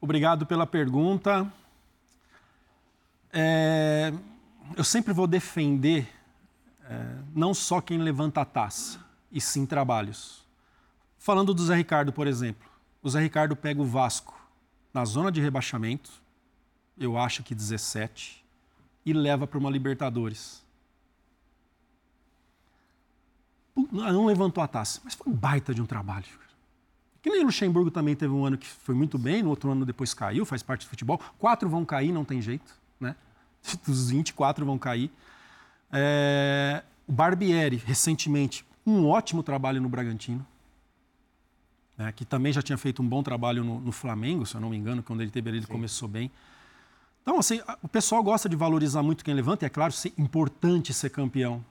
Obrigado 0.00 0.44
pela 0.44 0.66
pergunta. 0.66 1.50
É, 3.32 4.12
eu 4.76 4.82
sempre 4.82 5.12
vou 5.12 5.28
defender 5.28 6.08
é, 6.90 7.06
não 7.34 7.54
só 7.54 7.80
quem 7.80 7.98
levanta 7.98 8.40
a 8.40 8.44
taça, 8.44 8.98
e 9.30 9.40
sim 9.40 9.64
trabalhos. 9.64 10.44
Falando 11.18 11.54
do 11.54 11.64
Zé 11.64 11.76
Ricardo, 11.76 12.12
por 12.12 12.26
exemplo 12.26 12.75
o 13.06 13.08
Zé 13.08 13.20
Ricardo 13.20 13.54
pega 13.54 13.80
o 13.80 13.84
Vasco 13.84 14.36
na 14.92 15.04
zona 15.04 15.30
de 15.30 15.40
rebaixamento, 15.40 16.10
eu 16.98 17.16
acho 17.16 17.44
que 17.44 17.54
17, 17.54 18.44
e 19.04 19.12
leva 19.12 19.46
para 19.46 19.60
uma 19.60 19.70
Libertadores. 19.70 20.60
Não 23.92 24.26
levantou 24.26 24.64
a 24.64 24.66
taça, 24.66 25.00
mas 25.04 25.14
foi 25.14 25.32
um 25.32 25.36
baita 25.36 25.72
de 25.72 25.80
um 25.80 25.86
trabalho. 25.86 26.26
Que 27.22 27.30
nem 27.30 27.42
o 27.42 27.46
Luxemburgo 27.46 27.92
também 27.92 28.16
teve 28.16 28.32
um 28.32 28.44
ano 28.44 28.58
que 28.58 28.66
foi 28.66 28.94
muito 28.94 29.16
bem, 29.16 29.40
no 29.40 29.50
outro 29.50 29.70
ano 29.70 29.86
depois 29.86 30.12
caiu, 30.12 30.44
faz 30.44 30.64
parte 30.64 30.84
do 30.84 30.90
futebol. 30.90 31.20
Quatro 31.38 31.68
vão 31.68 31.84
cair, 31.84 32.10
não 32.10 32.24
tem 32.24 32.42
jeito, 32.42 32.74
né? 32.98 33.14
Dos 33.86 34.10
24 34.10 34.66
vão 34.66 34.78
cair. 34.78 35.12
É... 35.92 36.82
O 37.06 37.12
Barbieri, 37.12 37.76
recentemente, 37.76 38.66
um 38.84 39.06
ótimo 39.06 39.44
trabalho 39.44 39.80
no 39.80 39.88
Bragantino 39.88 40.44
né, 41.96 42.12
que 42.12 42.24
também 42.24 42.52
já 42.52 42.62
tinha 42.62 42.76
feito 42.76 43.02
um 43.02 43.08
bom 43.08 43.22
trabalho 43.22 43.64
no, 43.64 43.80
no, 43.80 43.92
Flamengo, 43.92 44.44
se 44.44 44.54
eu 44.54 44.60
não 44.60 44.70
me 44.70 44.76
engano, 44.76 45.02
quando 45.02 45.22
ele 45.22 45.30
teve 45.30 45.48
ali, 45.48 45.58
ele 45.58 45.66
Sim. 45.66 45.72
começou 45.72 46.08
bem. 46.08 46.30
Então, 47.22 47.38
assim, 47.38 47.60
o 47.82 47.88
pessoal 47.88 48.22
gosta 48.22 48.48
de 48.48 48.54
valorizar 48.54 49.02
muito 49.02 49.24
quem 49.24 49.34
levanta, 49.34 49.64
e 49.64 49.66
é 49.66 49.68
claro, 49.68 49.92
é 49.92 50.20
importante 50.20 50.94
ser 50.94 51.10
campeão. 51.10 51.64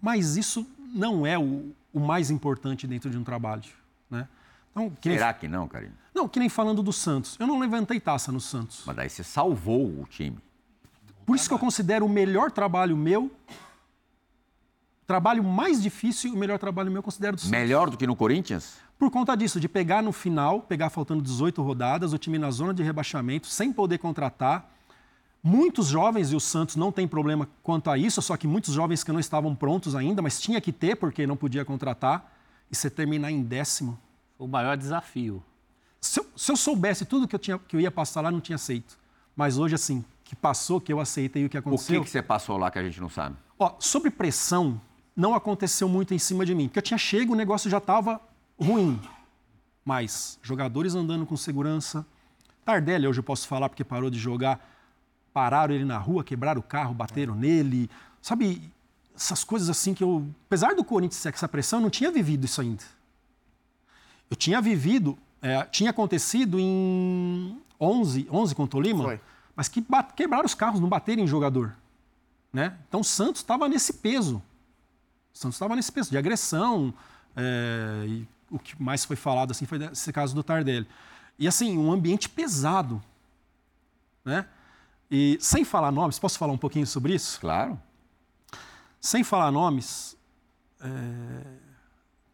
Mas 0.00 0.36
isso 0.36 0.66
não 0.94 1.26
é 1.26 1.38
o, 1.38 1.74
o 1.92 1.98
mais 1.98 2.30
importante 2.30 2.86
dentro 2.86 3.10
de 3.10 3.18
um 3.18 3.24
trabalho. 3.24 3.64
Né? 4.08 4.28
Então, 4.70 4.90
que 4.90 5.10
Será 5.10 5.32
nem... 5.32 5.40
que 5.40 5.48
não, 5.48 5.66
Karine? 5.66 5.94
Não, 6.14 6.28
que 6.28 6.38
nem 6.38 6.48
falando 6.48 6.82
do 6.82 6.92
Santos. 6.92 7.36
Eu 7.40 7.46
não 7.46 7.58
levantei 7.58 7.98
taça 7.98 8.30
no 8.30 8.40
Santos. 8.40 8.82
Mas 8.86 8.94
daí 8.94 9.08
você 9.08 9.24
salvou 9.24 9.86
o 9.86 10.06
time. 10.08 10.38
Por 11.26 11.34
isso 11.34 11.48
que 11.48 11.54
eu 11.54 11.58
considero 11.58 12.06
o 12.06 12.08
melhor 12.08 12.50
trabalho 12.52 12.96
meu 12.96 13.30
trabalho 15.06 15.42
mais 15.42 15.82
difícil, 15.82 16.32
o 16.32 16.36
melhor 16.36 16.58
trabalho 16.58 16.90
meu 16.90 16.98
eu 16.98 17.02
considero 17.02 17.36
do 17.36 17.40
Santos. 17.40 17.50
Melhor 17.50 17.90
do 17.90 17.96
que 17.96 18.06
no 18.06 18.16
Corinthians? 18.16 18.78
Por 18.98 19.10
conta 19.10 19.36
disso, 19.36 19.60
de 19.60 19.68
pegar 19.68 20.02
no 20.02 20.12
final, 20.12 20.62
pegar 20.62 20.90
faltando 20.90 21.22
18 21.22 21.62
rodadas, 21.62 22.12
o 22.12 22.18
time 22.18 22.38
na 22.38 22.50
zona 22.50 22.72
de 22.72 22.82
rebaixamento, 22.82 23.46
sem 23.46 23.72
poder 23.72 23.98
contratar. 23.98 24.70
Muitos 25.42 25.88
jovens, 25.88 26.32
e 26.32 26.36
o 26.36 26.40
Santos 26.40 26.76
não 26.76 26.90
tem 26.90 27.06
problema 27.06 27.48
quanto 27.62 27.90
a 27.90 27.98
isso, 27.98 28.22
só 28.22 28.36
que 28.36 28.46
muitos 28.46 28.72
jovens 28.72 29.04
que 29.04 29.12
não 29.12 29.20
estavam 29.20 29.54
prontos 29.54 29.94
ainda, 29.94 30.22
mas 30.22 30.40
tinha 30.40 30.60
que 30.60 30.72
ter 30.72 30.96
porque 30.96 31.26
não 31.26 31.36
podia 31.36 31.64
contratar, 31.64 32.32
e 32.70 32.74
você 32.74 32.88
terminar 32.88 33.30
em 33.30 33.42
décimo. 33.42 33.98
O 34.38 34.46
maior 34.46 34.76
desafio. 34.76 35.42
Se 36.00 36.20
eu, 36.20 36.26
se 36.36 36.50
eu 36.50 36.56
soubesse 36.56 37.04
tudo 37.04 37.28
que 37.28 37.34
eu, 37.34 37.38
tinha, 37.38 37.58
que 37.58 37.76
eu 37.76 37.80
ia 37.80 37.90
passar 37.90 38.20
lá, 38.20 38.30
não 38.30 38.40
tinha 38.40 38.56
aceito. 38.56 38.98
Mas 39.36 39.58
hoje, 39.58 39.74
assim, 39.74 40.04
que 40.22 40.34
passou, 40.34 40.80
que 40.80 40.92
eu 40.92 40.98
aceitei 40.98 41.44
o 41.44 41.48
que 41.48 41.58
aconteceu. 41.58 42.00
O 42.00 42.04
que, 42.04 42.06
que 42.06 42.10
você 42.10 42.22
passou 42.22 42.56
lá 42.56 42.70
que 42.70 42.78
a 42.78 42.82
gente 42.82 43.00
não 43.00 43.10
sabe? 43.10 43.36
Ó, 43.58 43.74
sobre 43.78 44.10
pressão, 44.10 44.80
não 45.16 45.34
aconteceu 45.34 45.88
muito 45.88 46.12
em 46.12 46.18
cima 46.18 46.44
de 46.44 46.54
mim, 46.54 46.66
porque 46.66 46.78
eu 46.78 46.82
tinha 46.82 46.98
chego, 46.98 47.32
o 47.32 47.36
negócio 47.36 47.70
já 47.70 47.78
estava 47.78 48.20
ruim. 48.58 49.00
Mas 49.84 50.38
jogadores 50.42 50.94
andando 50.94 51.26
com 51.26 51.36
segurança. 51.36 52.06
Tardelli, 52.64 53.06
hoje 53.06 53.20
eu 53.20 53.24
posso 53.24 53.46
falar 53.46 53.68
porque 53.68 53.84
parou 53.84 54.10
de 54.10 54.18
jogar. 54.18 54.72
Pararam 55.32 55.74
ele 55.74 55.84
na 55.84 55.98
rua, 55.98 56.24
quebraram 56.24 56.60
o 56.60 56.62
carro, 56.62 56.94
bateram 56.94 57.34
nele. 57.34 57.90
Sabe, 58.22 58.72
essas 59.14 59.44
coisas 59.44 59.68
assim 59.68 59.92
que 59.92 60.02
eu. 60.02 60.26
Apesar 60.46 60.74
do 60.74 60.84
Corinthians 60.84 61.20
ser 61.20 61.34
essa 61.34 61.48
pressão, 61.48 61.78
eu 61.78 61.82
não 61.82 61.90
tinha 61.90 62.10
vivido 62.10 62.44
isso 62.44 62.60
ainda. 62.60 62.82
Eu 64.30 64.36
tinha 64.36 64.60
vivido, 64.60 65.18
é, 65.42 65.62
tinha 65.64 65.90
acontecido 65.90 66.58
em 66.58 67.60
11, 67.80 68.26
11 68.30 68.54
com 68.54 68.64
o 68.64 68.68
Tolima, 68.68 69.04
Foi. 69.04 69.20
mas 69.54 69.68
que 69.68 69.84
quebraram 70.16 70.46
os 70.46 70.54
carros, 70.54 70.80
não 70.80 70.88
bateram 70.88 71.22
em 71.22 71.26
jogador. 71.26 71.76
Né? 72.52 72.76
Então 72.88 73.00
o 73.00 73.04
Santos 73.04 73.42
estava 73.42 73.68
nesse 73.68 73.92
peso. 73.92 74.42
Santos 75.34 75.56
estava 75.56 75.74
nesse 75.74 75.90
peso 75.90 76.10
de 76.10 76.16
agressão, 76.16 76.94
é, 77.36 78.04
e 78.06 78.28
o 78.48 78.58
que 78.58 78.80
mais 78.80 79.04
foi 79.04 79.16
falado 79.16 79.50
assim 79.50 79.66
foi 79.66 79.84
esse 79.92 80.12
caso 80.12 80.34
do 80.34 80.44
Tardelli. 80.44 80.86
E 81.36 81.48
assim, 81.48 81.76
um 81.76 81.92
ambiente 81.92 82.28
pesado, 82.28 83.02
né? 84.24 84.46
E 85.10 85.36
sem 85.40 85.64
falar 85.64 85.90
nomes, 85.90 86.18
posso 86.18 86.38
falar 86.38 86.52
um 86.52 86.58
pouquinho 86.58 86.86
sobre 86.86 87.14
isso? 87.14 87.40
Claro. 87.40 87.78
Sem 89.00 89.24
falar 89.24 89.50
nomes, 89.50 90.16
é... 90.80 91.64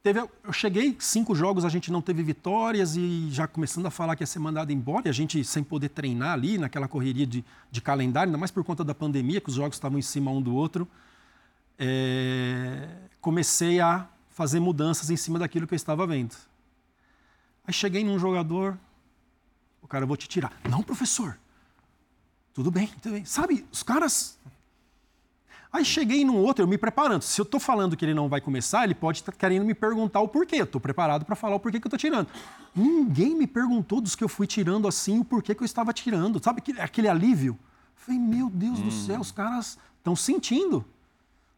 Teve, 0.02 0.20
eu 0.20 0.52
cheguei, 0.52 0.96
cinco 0.98 1.34
jogos 1.34 1.62
a 1.62 1.68
gente 1.68 1.92
não 1.92 2.00
teve 2.00 2.22
vitórias 2.22 2.96
e 2.96 3.28
já 3.30 3.46
começando 3.46 3.84
a 3.84 3.90
falar 3.90 4.16
que 4.16 4.22
ia 4.22 4.26
ser 4.26 4.38
mandado 4.38 4.72
embora, 4.72 5.08
e 5.08 5.10
a 5.10 5.12
gente 5.12 5.44
sem 5.44 5.62
poder 5.62 5.90
treinar 5.90 6.32
ali, 6.32 6.56
naquela 6.56 6.88
correria 6.88 7.26
de, 7.26 7.44
de 7.70 7.80
calendário, 7.82 8.28
ainda 8.28 8.38
mais 8.38 8.50
por 8.50 8.64
conta 8.64 8.82
da 8.82 8.94
pandemia, 8.94 9.42
que 9.42 9.50
os 9.50 9.56
jogos 9.56 9.76
estavam 9.76 9.98
em 9.98 10.02
cima 10.02 10.30
um 10.30 10.40
do 10.40 10.54
outro. 10.54 10.88
É, 11.82 12.86
comecei 13.22 13.80
a 13.80 14.06
fazer 14.28 14.60
mudanças 14.60 15.08
em 15.08 15.16
cima 15.16 15.38
daquilo 15.38 15.66
que 15.66 15.72
eu 15.72 15.76
estava 15.76 16.06
vendo. 16.06 16.36
Aí 17.66 17.72
cheguei 17.72 18.04
num 18.04 18.18
jogador, 18.18 18.78
o 19.80 19.88
cara, 19.88 20.04
eu 20.04 20.08
vou 20.08 20.16
te 20.16 20.28
tirar. 20.28 20.52
Não, 20.68 20.82
professor. 20.82 21.38
Tudo 22.52 22.70
bem, 22.70 22.88
tudo 23.00 23.12
bem. 23.12 23.24
Sabe, 23.24 23.66
os 23.72 23.82
caras 23.82 24.38
Aí 25.72 25.84
cheguei 25.84 26.24
num 26.24 26.36
outro, 26.36 26.64
eu 26.64 26.68
me 26.68 26.76
preparando. 26.76 27.22
Se 27.22 27.40
eu 27.40 27.44
estou 27.44 27.60
falando 27.60 27.96
que 27.96 28.04
ele 28.04 28.14
não 28.14 28.28
vai 28.28 28.40
começar, 28.40 28.82
ele 28.82 28.94
pode 28.94 29.20
estar 29.20 29.30
querendo 29.30 29.64
me 29.64 29.72
perguntar 29.72 30.20
o 30.20 30.26
porquê. 30.26 30.56
Eu 30.56 30.64
estou 30.64 30.80
preparado 30.80 31.24
para 31.24 31.36
falar 31.36 31.54
o 31.54 31.60
porquê 31.60 31.78
que 31.78 31.86
eu 31.86 31.88
estou 31.88 31.98
tirando. 31.98 32.26
Ninguém 32.74 33.36
me 33.36 33.46
perguntou 33.46 34.00
dos 34.00 34.16
que 34.16 34.24
eu 34.24 34.28
fui 34.28 34.48
tirando 34.48 34.88
assim, 34.88 35.20
o 35.20 35.24
porquê 35.24 35.54
que 35.54 35.62
eu 35.62 35.64
estava 35.64 35.92
tirando. 35.92 36.42
Sabe 36.42 36.58
aquele, 36.58 36.80
aquele 36.80 37.08
alívio? 37.08 37.56
Eu 37.96 38.02
falei, 38.04 38.20
meu 38.20 38.50
Deus 38.50 38.80
hum. 38.80 38.84
do 38.84 38.90
céu, 38.90 39.20
os 39.20 39.30
caras 39.30 39.78
estão 39.98 40.16
sentindo. 40.16 40.84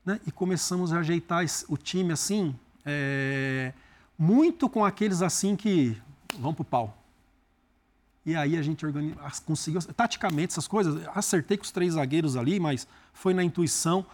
Né? 0.05 0.21
E 0.27 0.33
começamos 0.33 0.93
a 0.93 0.99
ajeitar 0.99 1.45
o 1.69 1.77
time 1.77 2.12
assim, 2.12 2.55
é... 2.85 3.73
muito 4.19 4.69
com 4.69 4.85
aqueles 4.85 5.23
assim 5.23 5.55
que 5.55 5.97
vão 6.38 6.53
pro 6.53 6.65
pau. 6.65 6.99
E 8.25 8.37
aí 8.37 8.57
a 8.57 8.62
gente 8.62 8.87
organiza, 8.87 9.17
conseguiu, 9.45 9.81
taticamente, 9.83 10.53
essas 10.53 10.69
coisas, 10.69 11.07
acertei 11.15 11.57
com 11.57 11.65
os 11.65 11.73
três 11.73 11.95
zagueiros 11.95 12.37
ali, 12.37 12.61
mas 12.61 12.87
foi 13.12 13.35
na 13.35 13.43
intuição. 13.43 14.07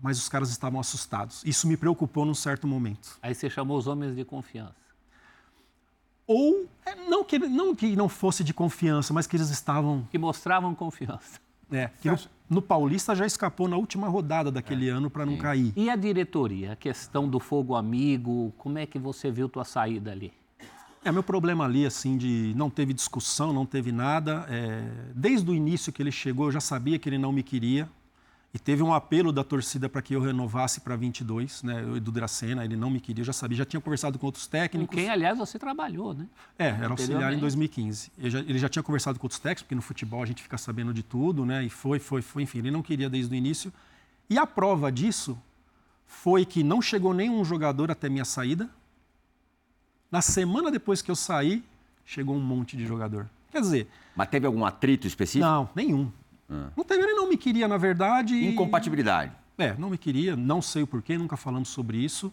Mas 0.00 0.18
os 0.18 0.28
caras 0.28 0.50
estavam 0.50 0.78
assustados. 0.78 1.42
Isso 1.44 1.66
me 1.66 1.76
preocupou 1.76 2.24
num 2.24 2.34
certo 2.34 2.68
momento. 2.68 3.18
Aí 3.20 3.34
você 3.34 3.50
chamou 3.50 3.76
os 3.76 3.88
homens 3.88 4.14
de 4.14 4.24
confiança. 4.24 4.76
Ou, 6.24 6.68
é, 6.84 6.94
não 6.94 7.24
que 7.24 7.38
não, 7.38 7.74
que 7.74 7.96
não 7.96 8.08
fosse 8.08 8.44
de 8.44 8.54
confiança, 8.54 9.12
mas 9.12 9.26
que 9.26 9.36
eles 9.36 9.48
estavam. 9.48 10.06
Que 10.10 10.18
mostravam 10.18 10.74
confiança. 10.74 11.40
É, 11.70 11.90
que 12.00 12.10
no, 12.10 12.18
no, 12.48 12.62
Paulista 12.62 13.14
já 13.14 13.26
escapou 13.26 13.68
na 13.68 13.76
última 13.76 14.08
rodada 14.08 14.50
daquele 14.50 14.88
é, 14.88 14.90
ano 14.90 15.10
para 15.10 15.26
não 15.26 15.36
cair. 15.36 15.72
E 15.76 15.90
a 15.90 15.96
diretoria, 15.96 16.72
a 16.72 16.76
questão 16.76 17.28
do 17.28 17.38
fogo 17.38 17.74
amigo, 17.74 18.52
como 18.56 18.78
é 18.78 18.86
que 18.86 18.98
você 18.98 19.30
viu 19.30 19.48
tua 19.48 19.64
saída 19.64 20.10
ali? 20.12 20.32
É, 21.04 21.12
meu 21.12 21.22
problema 21.22 21.64
ali, 21.64 21.86
assim, 21.86 22.16
de 22.16 22.52
não 22.56 22.68
teve 22.68 22.92
discussão, 22.92 23.52
não 23.52 23.64
teve 23.64 23.92
nada. 23.92 24.46
É, 24.48 24.82
desde 25.14 25.50
o 25.50 25.54
início 25.54 25.92
que 25.92 26.02
ele 26.02 26.10
chegou, 26.10 26.46
eu 26.46 26.52
já 26.52 26.60
sabia 26.60 26.98
que 26.98 27.08
ele 27.08 27.18
não 27.18 27.32
me 27.32 27.42
queria. 27.42 27.88
E 28.58 28.60
teve 28.60 28.82
um 28.82 28.92
apelo 28.92 29.30
da 29.30 29.44
torcida 29.44 29.88
para 29.88 30.02
que 30.02 30.16
eu 30.16 30.20
renovasse 30.20 30.80
para 30.80 30.96
22, 30.96 31.62
né? 31.62 31.80
O 31.84 31.96
Edu 31.96 32.10
Dracena, 32.10 32.64
ele 32.64 32.74
não 32.74 32.90
me 32.90 32.98
queria, 32.98 33.22
eu 33.22 33.24
já 33.24 33.32
sabia, 33.32 33.56
já 33.56 33.64
tinha 33.64 33.80
conversado 33.80 34.18
com 34.18 34.26
outros 34.26 34.48
técnicos. 34.48 34.96
Com 34.96 35.00
quem, 35.00 35.08
aliás, 35.08 35.38
você 35.38 35.60
trabalhou, 35.60 36.12
né? 36.12 36.26
É, 36.58 36.66
era 36.66 36.88
auxiliar 36.88 37.32
em 37.32 37.38
2015. 37.38 38.10
Ele 38.18 38.30
já, 38.30 38.38
ele 38.40 38.58
já, 38.58 38.68
tinha 38.68 38.82
conversado 38.82 39.16
com 39.16 39.26
outros 39.26 39.38
técnicos, 39.38 39.62
porque 39.62 39.76
no 39.76 39.80
futebol 39.80 40.20
a 40.24 40.26
gente 40.26 40.42
fica 40.42 40.58
sabendo 40.58 40.92
de 40.92 41.04
tudo, 41.04 41.46
né? 41.46 41.62
E 41.62 41.70
foi, 41.70 42.00
foi, 42.00 42.20
foi, 42.20 42.42
enfim, 42.42 42.58
ele 42.58 42.72
não 42.72 42.82
queria 42.82 43.08
desde 43.08 43.32
o 43.32 43.36
início. 43.36 43.72
E 44.28 44.36
a 44.36 44.44
prova 44.44 44.90
disso 44.90 45.38
foi 46.04 46.44
que 46.44 46.64
não 46.64 46.82
chegou 46.82 47.14
nenhum 47.14 47.44
jogador 47.44 47.92
até 47.92 48.08
minha 48.08 48.24
saída, 48.24 48.68
na 50.10 50.20
semana 50.20 50.68
depois 50.68 51.00
que 51.00 51.12
eu 51.12 51.16
saí, 51.16 51.62
chegou 52.04 52.34
um 52.34 52.40
monte 52.40 52.76
de 52.76 52.84
jogador. 52.84 53.30
Quer 53.52 53.60
dizer. 53.60 53.88
Mas 54.16 54.26
teve 54.28 54.48
algum 54.48 54.64
atrito 54.64 55.06
específico? 55.06 55.46
Não, 55.46 55.70
nenhum. 55.76 56.10
Ah. 56.50 56.70
Não 56.76 56.84
teve, 56.84 57.02
ele 57.02 57.14
não 57.14 57.28
me 57.28 57.36
queria, 57.36 57.68
na 57.68 57.76
verdade. 57.76 58.34
Incompatibilidade. 58.46 59.32
E... 59.58 59.62
É, 59.62 59.76
não 59.76 59.90
me 59.90 59.98
queria, 59.98 60.36
não 60.36 60.62
sei 60.62 60.84
o 60.84 60.86
porquê, 60.86 61.18
nunca 61.18 61.36
falamos 61.36 61.68
sobre 61.68 61.98
isso. 61.98 62.32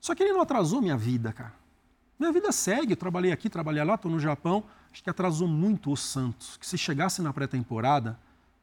Só 0.00 0.14
que 0.14 0.22
ele 0.22 0.32
não 0.32 0.42
atrasou 0.42 0.80
minha 0.80 0.96
vida, 0.96 1.32
cara. 1.32 1.54
Minha 2.18 2.32
vida 2.32 2.52
segue, 2.52 2.92
eu 2.92 2.96
trabalhei 2.96 3.32
aqui, 3.32 3.48
trabalhei 3.48 3.82
lá, 3.82 3.94
estou 3.94 4.10
no 4.10 4.20
Japão. 4.20 4.64
Acho 4.92 5.02
que 5.02 5.10
atrasou 5.10 5.48
muito 5.48 5.90
o 5.90 5.96
Santos. 5.96 6.56
Que 6.56 6.66
se 6.66 6.78
chegasse 6.78 7.20
na 7.20 7.32
pré-temporada 7.32 8.18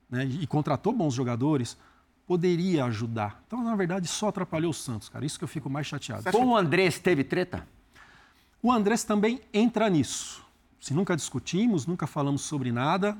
né, 0.10 0.26
e 0.26 0.47
contratou 0.47 0.93
bons 0.93 1.13
jogadores, 1.13 1.78
poderia 2.26 2.86
ajudar. 2.86 3.43
Então, 3.45 3.63
na 3.63 3.76
verdade, 3.76 4.08
só 4.08 4.30
atrapalhou 4.30 4.71
o 4.71 4.73
Santos, 4.73 5.10
cara. 5.10 5.26
Isso 5.26 5.38
que 5.38 5.43
eu 5.43 5.47
fico 5.47 5.69
mais 5.69 5.86
chateado. 5.86 6.32
Com 6.32 6.47
o 6.47 6.56
Andrés 6.58 6.97
teve 6.99 7.23
treta? 7.23 7.67
O 8.62 8.71
Andrés 8.71 9.04
também 9.04 9.41
entra 9.54 9.89
nisso. 9.89 10.43
Se 10.80 10.93
nunca 10.93 11.15
discutimos, 11.15 11.86
nunca 11.86 12.08
falamos 12.08 12.41
sobre 12.41 12.71
nada. 12.71 13.17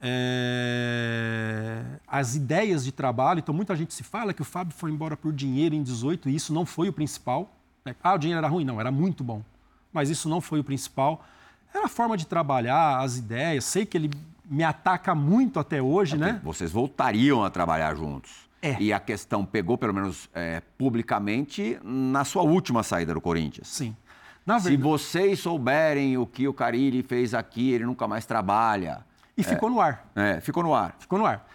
É... 0.00 1.82
As 2.06 2.34
ideias 2.34 2.84
de 2.84 2.92
trabalho, 2.92 3.38
então 3.38 3.54
muita 3.54 3.74
gente 3.74 3.94
se 3.94 4.02
fala 4.02 4.32
que 4.32 4.42
o 4.42 4.44
Fábio 4.44 4.74
foi 4.76 4.90
embora 4.90 5.16
por 5.16 5.32
dinheiro 5.32 5.74
em 5.74 5.82
18 5.82 6.28
e 6.28 6.34
isso 6.34 6.52
não 6.52 6.66
foi 6.66 6.88
o 6.88 6.92
principal. 6.92 7.50
Né? 7.84 7.94
Ah, 8.02 8.14
o 8.14 8.18
dinheiro 8.18 8.38
era 8.38 8.48
ruim? 8.48 8.64
Não, 8.64 8.80
era 8.80 8.90
muito 8.90 9.24
bom. 9.24 9.42
Mas 9.92 10.10
isso 10.10 10.28
não 10.28 10.40
foi 10.40 10.60
o 10.60 10.64
principal. 10.64 11.24
Era 11.72 11.86
a 11.86 11.88
forma 11.88 12.16
de 12.16 12.26
trabalhar, 12.26 13.00
as 13.00 13.16
ideias. 13.16 13.64
Sei 13.64 13.86
que 13.86 13.96
ele 13.96 14.10
me 14.48 14.62
ataca 14.62 15.14
muito 15.14 15.58
até 15.58 15.80
hoje, 15.82 16.14
é 16.14 16.18
né? 16.18 16.40
Vocês 16.42 16.70
voltariam 16.70 17.44
a 17.44 17.50
trabalhar 17.50 17.94
juntos. 17.94 18.46
É. 18.62 18.76
E 18.80 18.92
a 18.92 18.98
questão 18.98 19.44
pegou, 19.44 19.76
pelo 19.76 19.92
menos 19.94 20.28
é, 20.34 20.62
publicamente, 20.78 21.78
na 21.84 22.24
sua 22.24 22.42
última 22.42 22.82
saída 22.82 23.14
do 23.14 23.20
Corinthians. 23.20 23.68
Sim. 23.68 23.94
Se 24.60 24.76
vocês 24.76 25.40
souberem 25.40 26.16
o 26.16 26.24
que 26.24 26.46
o 26.46 26.52
Carilli 26.52 27.02
fez 27.02 27.34
aqui, 27.34 27.72
ele 27.72 27.84
nunca 27.84 28.06
mais 28.06 28.24
trabalha. 28.24 29.04
E 29.36 29.42
é, 29.42 29.44
ficou 29.44 29.70
no 29.70 29.80
ar. 29.80 30.10
É, 30.14 30.40
ficou 30.40 30.62
no 30.62 30.74
ar. 30.74 30.96
Ficou 30.98 31.18
no 31.18 31.26
ar. 31.26 31.48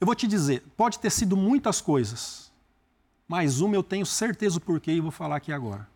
Eu 0.00 0.06
vou 0.06 0.14
te 0.14 0.26
dizer, 0.26 0.62
pode 0.76 0.98
ter 0.98 1.10
sido 1.10 1.36
muitas 1.36 1.80
coisas, 1.80 2.52
mas 3.26 3.60
uma 3.60 3.74
eu 3.74 3.82
tenho 3.82 4.06
certeza 4.06 4.58
o 4.58 4.60
porquê 4.60 4.92
e 4.92 5.00
vou 5.00 5.10
falar 5.10 5.36
aqui 5.36 5.52
agora. 5.52 5.86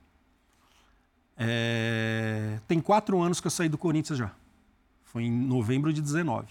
É... 1.37 2.59
Tem 2.68 2.81
quatro 2.81 3.21
anos 3.21 3.40
que 3.40 3.47
eu 3.47 3.51
saí 3.51 3.68
do 3.68 3.79
Corinthians 3.79 4.18
já. 4.18 4.33
Foi 5.05 5.25
em 5.25 5.31
novembro 5.31 5.92
de 5.92 6.01
19. 6.01 6.47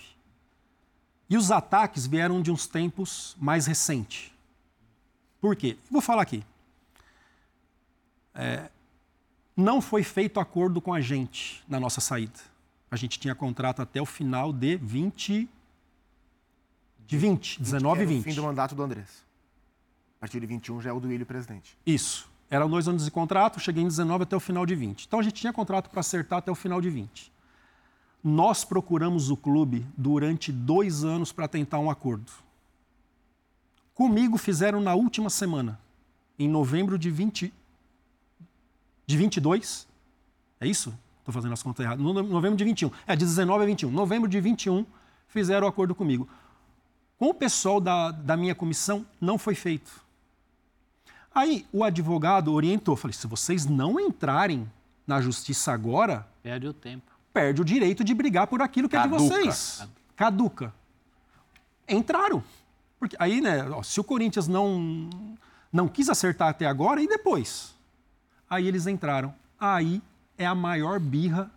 E 1.29 1.37
os 1.37 1.51
ataques 1.51 2.05
vieram 2.05 2.41
de 2.41 2.51
uns 2.51 2.67
tempos 2.67 3.35
mais 3.39 3.65
recentes. 3.65 4.31
Por 5.39 5.55
quê? 5.55 5.77
Vou 5.89 6.01
falar 6.01 6.21
aqui. 6.21 6.43
É, 8.35 8.69
não 9.55 9.81
foi 9.81 10.03
feito 10.03 10.39
acordo 10.39 10.81
com 10.81 10.93
a 10.93 11.01
gente 11.01 11.63
na 11.67 11.79
nossa 11.79 12.01
saída. 12.01 12.50
A 12.91 12.97
gente 12.97 13.17
tinha 13.17 13.33
contrato 13.33 13.81
até 13.81 14.01
o 14.01 14.05
final 14.05 14.51
de 14.51 14.75
20. 14.75 15.49
De 17.07 17.17
20, 17.17 17.61
19 17.61 18.03
e 18.03 18.05
20. 18.05 18.19
o 18.19 18.23
fim 18.23 18.33
do 18.33 18.43
mandato 18.43 18.75
do 18.75 18.83
Andrés. 18.83 19.23
A 20.17 20.19
partir 20.21 20.39
de 20.41 20.45
21 20.45 20.81
já 20.81 20.89
é 20.89 20.93
o 20.93 20.99
do 20.99 21.11
Ilho 21.11 21.25
presidente. 21.25 21.77
Isso. 21.85 22.29
Eram 22.49 22.69
dois 22.69 22.87
anos 22.87 23.05
de 23.05 23.11
contrato, 23.11 23.61
cheguei 23.61 23.81
em 23.81 23.87
19 23.87 24.23
até 24.23 24.35
o 24.35 24.39
final 24.39 24.65
de 24.65 24.75
20. 24.75 25.05
Então 25.05 25.19
a 25.19 25.23
gente 25.23 25.35
tinha 25.35 25.53
contrato 25.53 25.89
para 25.89 26.01
acertar 26.01 26.39
até 26.39 26.51
o 26.51 26.55
final 26.55 26.81
de 26.81 26.89
20. 26.89 27.31
Nós 28.21 28.65
procuramos 28.65 29.29
o 29.29 29.37
clube 29.37 29.85
durante 29.97 30.51
dois 30.51 31.03
anos 31.03 31.31
para 31.31 31.47
tentar 31.47 31.79
um 31.79 31.89
acordo. 31.89 32.31
Comigo 33.93 34.37
fizeram 34.37 34.81
na 34.81 34.93
última 34.93 35.29
semana, 35.29 35.79
em 36.37 36.47
novembro 36.47 36.99
de 36.99 37.09
20, 37.09 37.53
de 39.07 39.17
22. 39.17 39.87
É 40.59 40.67
isso? 40.67 40.93
Estou 41.31 41.41
fazendo 41.41 41.53
as 41.53 41.63
contas 41.63 41.85
erradas. 41.85 42.03
No 42.03 42.13
novembro 42.13 42.57
de 42.57 42.63
21. 42.63 42.91
É, 43.07 43.15
de 43.15 43.25
19 43.25 43.63
a 43.63 43.65
21. 43.65 43.89
Novembro 43.89 44.29
de 44.29 44.39
21 44.39 44.85
fizeram 45.27 45.65
o 45.65 45.69
acordo 45.69 45.95
comigo. 45.95 46.27
Com 47.17 47.29
o 47.29 47.33
pessoal 47.33 47.79
da, 47.79 48.11
da 48.11 48.35
minha 48.35 48.53
comissão, 48.53 49.05
não 49.19 49.37
foi 49.37 49.55
feito. 49.55 50.01
Aí 51.33 51.65
o 51.71 51.83
advogado 51.83 52.51
orientou, 52.51 52.95
falei, 52.97 53.13
se 53.13 53.25
vocês 53.25 53.65
não 53.65 53.99
entrarem 53.99 54.69
na 55.07 55.21
justiça 55.21 55.71
agora... 55.71 56.27
Perde 56.43 56.67
o 56.67 56.73
tempo. 56.73 57.09
Perde 57.33 57.61
o 57.61 57.65
direito 57.65 58.03
de 58.03 58.13
brigar 58.13 58.47
por 58.47 58.61
aquilo 58.61 58.89
que 58.89 58.97
Caduca. 58.97 59.15
é 59.15 59.19
de 59.19 59.23
vocês. 59.23 59.87
Caduca. 60.15 60.73
Entraram. 61.87 62.43
Porque 62.99 63.15
aí, 63.17 63.39
né, 63.39 63.69
ó, 63.69 63.81
se 63.81 63.99
o 63.99 64.03
Corinthians 64.03 64.47
não, 64.47 65.09
não 65.71 65.87
quis 65.87 66.09
acertar 66.09 66.49
até 66.49 66.65
agora, 66.65 67.01
e 67.01 67.07
depois? 67.07 67.73
Aí 68.49 68.67
eles 68.67 68.85
entraram. 68.85 69.33
Aí 69.57 70.01
é 70.41 70.45
a 70.45 70.55
maior 70.55 70.99
birra, 70.99 71.51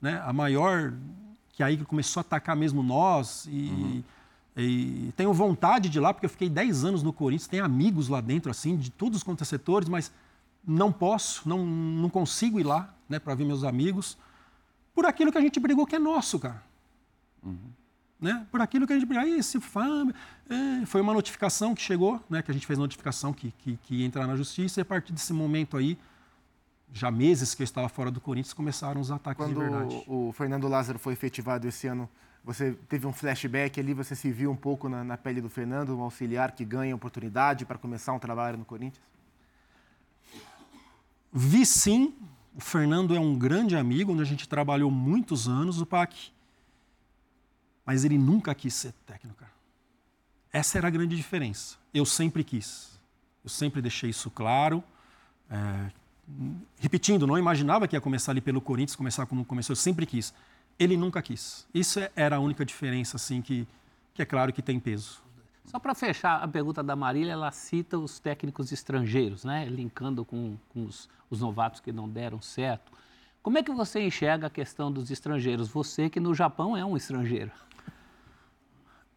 né? 0.00 0.22
a 0.24 0.32
maior. 0.32 0.92
que 1.52 1.62
aí 1.62 1.76
começou 1.84 2.20
a 2.20 2.22
atacar 2.22 2.56
mesmo 2.56 2.82
nós. 2.82 3.46
E, 3.50 3.68
uhum. 3.68 4.02
e, 4.56 5.12
tenho 5.16 5.32
vontade 5.32 5.88
de 5.88 5.98
ir 5.98 6.00
lá, 6.00 6.12
porque 6.12 6.26
eu 6.26 6.30
fiquei 6.30 6.48
10 6.48 6.84
anos 6.84 7.02
no 7.02 7.12
Corinthians, 7.12 7.48
tenho 7.48 7.64
amigos 7.64 8.08
lá 8.08 8.20
dentro, 8.20 8.50
assim, 8.50 8.76
de 8.76 8.90
todos 8.90 9.18
os 9.18 9.22
contrasetores, 9.22 9.88
mas 9.88 10.10
não 10.66 10.90
posso, 10.90 11.46
não, 11.48 11.64
não 11.64 12.08
consigo 12.08 12.58
ir 12.58 12.64
lá 12.64 12.92
né, 13.08 13.18
para 13.18 13.34
ver 13.34 13.44
meus 13.44 13.64
amigos, 13.64 14.16
por 14.94 15.04
aquilo 15.04 15.30
que 15.30 15.38
a 15.38 15.40
gente 15.40 15.60
brigou 15.60 15.86
que 15.86 15.96
é 15.96 15.98
nosso, 15.98 16.38
cara. 16.38 16.62
Uhum. 17.42 17.58
Né? 18.20 18.46
Por 18.50 18.62
aquilo 18.62 18.86
que 18.86 18.92
a 18.94 18.96
gente 18.96 19.06
brigou. 19.06 19.24
Aí, 19.24 19.38
esse 19.38 19.60
fama. 19.60 20.14
É, 20.48 20.86
foi 20.86 21.00
uma 21.00 21.12
notificação 21.12 21.74
que 21.74 21.82
chegou, 21.82 22.22
né, 22.30 22.40
que 22.42 22.50
a 22.50 22.54
gente 22.54 22.66
fez 22.66 22.78
notificação 22.78 23.32
que, 23.32 23.52
que, 23.58 23.76
que 23.82 23.96
ia 23.96 24.06
entrar 24.06 24.26
na 24.26 24.36
justiça, 24.36 24.80
e 24.80 24.82
a 24.82 24.84
partir 24.84 25.12
desse 25.12 25.32
momento 25.32 25.76
aí, 25.76 25.98
já 26.94 27.10
meses 27.10 27.54
que 27.54 27.62
eu 27.62 27.64
estava 27.64 27.88
fora 27.88 28.08
do 28.08 28.20
Corinthians, 28.20 28.54
começaram 28.54 29.00
os 29.00 29.10
ataques 29.10 29.44
Quando 29.44 29.52
de 29.52 29.60
verdade. 29.60 30.04
o 30.06 30.32
Fernando 30.32 30.68
Lázaro 30.68 30.96
foi 30.96 31.12
efetivado 31.12 31.66
esse 31.66 31.88
ano, 31.88 32.08
você 32.44 32.72
teve 32.88 33.04
um 33.04 33.12
flashback 33.12 33.80
ali, 33.80 33.92
você 33.92 34.14
se 34.14 34.30
viu 34.30 34.48
um 34.48 34.56
pouco 34.56 34.88
na, 34.88 35.02
na 35.02 35.18
pele 35.18 35.40
do 35.40 35.50
Fernando, 35.50 35.98
um 35.98 36.02
auxiliar 36.02 36.52
que 36.52 36.64
ganha 36.64 36.94
oportunidade 36.94 37.66
para 37.66 37.76
começar 37.76 38.12
um 38.12 38.18
trabalho 38.20 38.56
no 38.56 38.64
Corinthians? 38.64 39.04
Vi 41.32 41.66
sim, 41.66 42.14
o 42.54 42.60
Fernando 42.60 43.16
é 43.16 43.18
um 43.18 43.36
grande 43.36 43.74
amigo, 43.74 44.12
onde 44.12 44.22
a 44.22 44.26
gente 44.26 44.48
trabalhou 44.48 44.88
muitos 44.88 45.48
anos, 45.48 45.80
o 45.80 45.86
PAC. 45.86 46.32
Mas 47.84 48.04
ele 48.04 48.16
nunca 48.16 48.54
quis 48.54 48.72
ser 48.72 48.92
técnico. 49.04 49.36
Cara. 49.36 49.52
Essa 50.52 50.78
era 50.78 50.86
a 50.86 50.90
grande 50.90 51.16
diferença. 51.16 51.76
Eu 51.92 52.06
sempre 52.06 52.44
quis. 52.44 53.00
Eu 53.42 53.50
sempre 53.50 53.82
deixei 53.82 54.10
isso 54.10 54.30
claro. 54.30 54.82
É, 55.50 55.90
repetindo, 56.78 57.26
não 57.26 57.38
imaginava 57.38 57.86
que 57.86 57.96
ia 57.96 58.00
começar 58.00 58.32
ali 58.32 58.40
pelo 58.40 58.60
Corinthians, 58.60 58.96
começar 58.96 59.26
como 59.26 59.44
começou, 59.44 59.72
eu 59.72 59.76
sempre 59.76 60.06
quis. 60.06 60.34
Ele 60.78 60.96
nunca 60.96 61.22
quis. 61.22 61.66
Isso 61.72 62.00
é, 62.00 62.10
era 62.16 62.36
a 62.36 62.40
única 62.40 62.64
diferença, 62.64 63.16
assim, 63.16 63.40
que, 63.40 63.66
que 64.12 64.22
é 64.22 64.24
claro 64.24 64.52
que 64.52 64.62
tem 64.62 64.80
peso. 64.80 65.22
Só 65.64 65.78
para 65.78 65.94
fechar 65.94 66.42
a 66.42 66.48
pergunta 66.48 66.82
da 66.82 66.94
Marília, 66.94 67.32
ela 67.32 67.50
cita 67.50 67.98
os 67.98 68.18
técnicos 68.18 68.70
estrangeiros, 68.70 69.44
né? 69.44 69.64
linkando 69.66 70.24
com, 70.24 70.56
com 70.68 70.84
os, 70.84 71.08
os, 71.30 71.40
novatos 71.40 71.80
que 71.80 71.90
não 71.90 72.08
deram 72.08 72.40
certo. 72.40 72.92
Como 73.42 73.58
é 73.58 73.62
que 73.62 73.72
você 73.72 74.00
enxerga 74.00 74.46
a 74.46 74.50
questão 74.50 74.92
dos 74.92 75.10
estrangeiros? 75.10 75.68
Você 75.68 76.10
que 76.10 76.20
no 76.20 76.34
Japão 76.34 76.76
é 76.76 76.84
um 76.84 76.96
estrangeiro. 76.96 77.50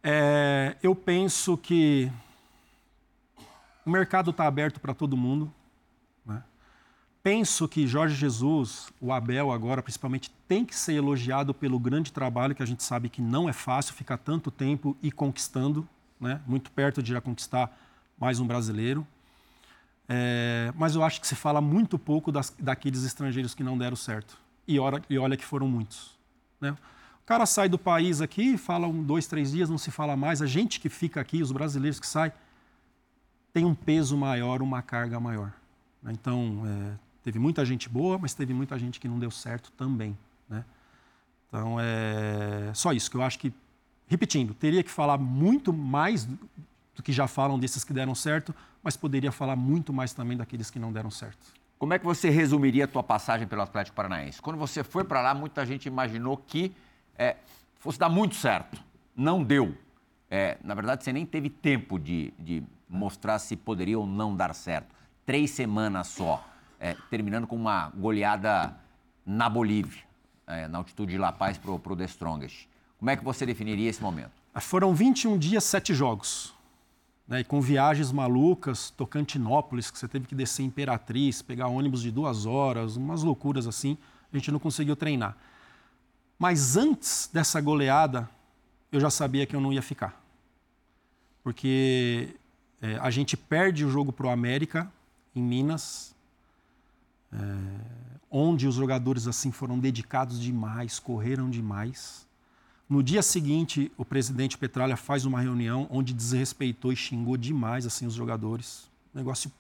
É, 0.04 0.78
eu 0.82 0.96
penso 0.96 1.58
que 1.58 2.12
o 3.86 3.90
mercado 3.90 4.32
está 4.32 4.46
aberto 4.46 4.80
para 4.80 4.94
todo 4.94 5.18
mundo. 5.18 5.54
Penso 7.28 7.68
que 7.68 7.86
Jorge 7.86 8.16
Jesus, 8.16 8.88
o 9.02 9.12
Abel 9.12 9.52
agora 9.52 9.84
principalmente, 9.84 10.32
tem 10.48 10.64
que 10.64 10.74
ser 10.74 10.94
elogiado 10.94 11.54
pelo 11.54 11.78
grande 11.78 12.10
trabalho 12.10 12.56
que 12.56 12.64
a 12.64 12.66
gente 12.66 12.82
sabe 12.82 13.10
que 13.10 13.22
não 13.22 13.50
é 13.50 13.52
fácil 13.52 13.94
ficar 13.96 14.18
tanto 14.18 14.50
tempo 14.50 14.96
e 15.04 15.12
conquistando 15.12 15.86
né? 16.22 16.40
muito 16.48 16.72
perto 16.72 17.04
de 17.04 17.12
já 17.12 17.20
conquistar 17.20 17.78
mais 18.18 18.40
um 18.40 18.48
brasileiro. 18.48 19.06
É, 20.08 20.72
mas 20.78 20.96
eu 20.96 21.04
acho 21.04 21.20
que 21.20 21.28
se 21.28 21.36
fala 21.36 21.60
muito 21.60 22.00
pouco 22.00 22.32
das, 22.32 22.56
daqueles 22.58 23.04
estrangeiros 23.04 23.54
que 23.54 23.62
não 23.62 23.78
deram 23.78 23.98
certo. 23.98 24.40
E, 24.66 24.80
ora, 24.80 25.02
e 25.10 25.18
olha 25.18 25.36
que 25.36 25.44
foram 25.44 25.68
muitos. 25.68 26.18
Né? 26.62 26.72
O 26.72 27.26
cara 27.26 27.46
sai 27.46 27.68
do 27.68 27.78
país 27.78 28.22
aqui, 28.22 28.58
fala 28.58 28.88
um, 28.88 29.04
dois, 29.04 29.28
três 29.28 29.52
dias, 29.52 29.70
não 29.70 29.78
se 29.78 29.92
fala 29.92 30.16
mais. 30.16 30.42
A 30.42 30.46
gente 30.46 30.80
que 30.80 30.88
fica 30.88 31.20
aqui, 31.20 31.42
os 31.42 31.52
brasileiros 31.52 32.00
que 32.00 32.08
saem, 32.08 32.32
tem 33.52 33.66
um 33.66 33.76
peso 33.76 34.16
maior, 34.16 34.62
uma 34.62 34.82
carga 34.82 35.20
maior. 35.20 35.52
Né? 36.02 36.14
Então, 36.14 36.64
é, 36.66 37.07
teve 37.28 37.40
muita 37.40 37.66
gente 37.66 37.90
boa, 37.90 38.18
mas 38.18 38.34
teve 38.34 38.54
muita 38.54 38.80
gente 38.80 39.02
que 39.02 39.08
não 39.08 39.20
deu 39.20 39.30
certo 39.30 39.70
também. 39.74 40.18
Né? 40.48 40.64
Então, 41.50 41.78
é 41.78 42.72
só 42.74 42.94
isso 42.94 43.12
que 43.12 43.18
eu 43.18 43.22
acho 43.22 43.38
que 43.38 43.54
repetindo, 44.08 44.54
teria 44.54 44.82
que 44.82 44.90
falar 44.90 45.18
muito 45.18 45.74
mais 45.74 46.24
do 46.24 47.04
que 47.04 47.12
já 47.12 47.28
falam 47.28 47.60
desses 47.60 47.84
que 47.84 47.92
deram 47.92 48.16
certo, 48.16 48.56
mas 48.82 48.96
poderia 48.96 49.30
falar 49.30 49.58
muito 49.58 49.92
mais 49.92 50.14
também 50.14 50.38
daqueles 50.38 50.72
que 50.72 50.80
não 50.80 50.94
deram 50.94 51.12
certo. 51.12 51.54
Como 51.78 51.94
é 51.94 52.00
que 52.00 52.06
você 52.06 52.30
resumiria 52.30 52.86
a 52.86 52.88
tua 52.88 53.04
passagem 53.04 53.46
pelo 53.46 53.62
Atlético 53.62 53.98
Paranaense? 53.98 54.42
Quando 54.42 54.56
você 54.56 54.82
foi 54.82 55.04
para 55.04 55.22
lá, 55.22 55.34
muita 55.34 55.66
gente 55.66 55.86
imaginou 55.86 56.38
que 56.38 56.74
é, 57.18 57.36
fosse 57.76 58.00
dar 58.00 58.08
muito 58.08 58.36
certo. 58.36 58.82
Não 59.14 59.44
deu. 59.44 59.78
É, 60.32 60.58
na 60.64 60.74
verdade, 60.74 61.04
você 61.04 61.12
nem 61.12 61.26
teve 61.26 61.50
tempo 61.50 62.00
de, 62.00 62.34
de, 62.40 62.64
mostrar 62.90 63.38
se 63.38 63.58
poderia 63.58 64.00
ou 64.00 64.08
não 64.08 64.34
dar 64.34 64.56
certo. 64.56 64.96
Três 65.26 65.52
semanas 65.52 66.08
só, 66.08 66.42
é, 66.80 66.96
terminando 67.10 67.48
com 67.48 67.56
uma 67.56 67.90
goleada 67.90 68.76
na 69.26 69.50
Bolívia, 69.50 70.04
é, 70.46 70.68
na 70.68 70.78
altitude 70.78 71.12
de 71.12 71.18
La 71.18 71.32
Paz 71.32 71.58
para 71.58 71.72
o 71.72 71.96
The 71.96 72.06
Strongest. 72.06 72.68
Como 72.98 73.12
é 73.12 73.16
que 73.16 73.24
você 73.24 73.46
definiria 73.46 73.90
esse 73.90 74.02
momento? 74.02 74.32
Ah, 74.54 74.62
foram 74.62 74.94
21 74.94 75.38
dias, 75.38 75.64
sete 75.64 75.94
jogos. 75.94 76.56
Né, 77.28 77.42
e 77.42 77.44
com 77.44 77.60
viagens 77.60 78.12
malucas, 78.12 78.90
Tocantinópolis, 78.90 79.92
que 79.92 80.00
você 80.00 80.08
teve 80.08 80.26
que 80.26 80.34
descer 80.34 80.64
Imperatriz, 80.64 81.42
pegar 81.42 81.68
ônibus 81.68 82.02
de 82.02 82.10
duas 82.10 82.46
horas, 82.46 82.96
umas 82.96 83.22
loucuras 83.22 83.68
assim, 83.68 83.98
a 84.32 84.38
gente 84.38 84.52
não 84.52 84.60
conseguiu 84.60 84.96
treinar. 84.96 85.36
Mas 86.40 86.78
antes 86.78 87.30
dessa 87.34 87.60
goleada, 87.60 88.30
eu 88.92 89.00
já 89.00 89.10
sabia 89.10 89.46
que 89.46 89.56
eu 89.56 89.60
não 89.60 89.74
ia 89.74 89.82
ficar. 89.82 90.22
Porque 91.44 92.36
é, 92.82 92.98
a 92.98 93.10
gente 93.10 93.36
perde 93.36 93.84
o 93.84 93.90
jogo 93.90 94.14
para 94.14 94.28
o 94.28 94.30
América, 94.30 94.92
em 95.36 95.42
Minas, 95.42 96.16
é, 97.32 97.38
onde 98.30 98.68
os 98.68 98.76
jogadores 98.76 99.28
assim 99.28 99.52
foram 99.52 99.80
dedicados 99.80 100.40
demais, 100.40 101.00
correram 101.00 101.50
demais. 101.50 102.28
No 102.90 103.04
dia 103.04 103.22
seguinte, 103.22 103.92
o 103.98 104.06
presidente 104.06 104.58
Petralha 104.58 104.96
faz 104.96 105.26
uma 105.26 105.42
reunião 105.42 105.88
onde 105.90 106.14
desrespeitou 106.14 106.92
e 106.92 106.96
xingou 106.96 107.36
demais 107.36 107.86
assim 107.86 108.06
os 108.06 108.14
jogadores. 108.14 108.90
Negócio 109.14 109.52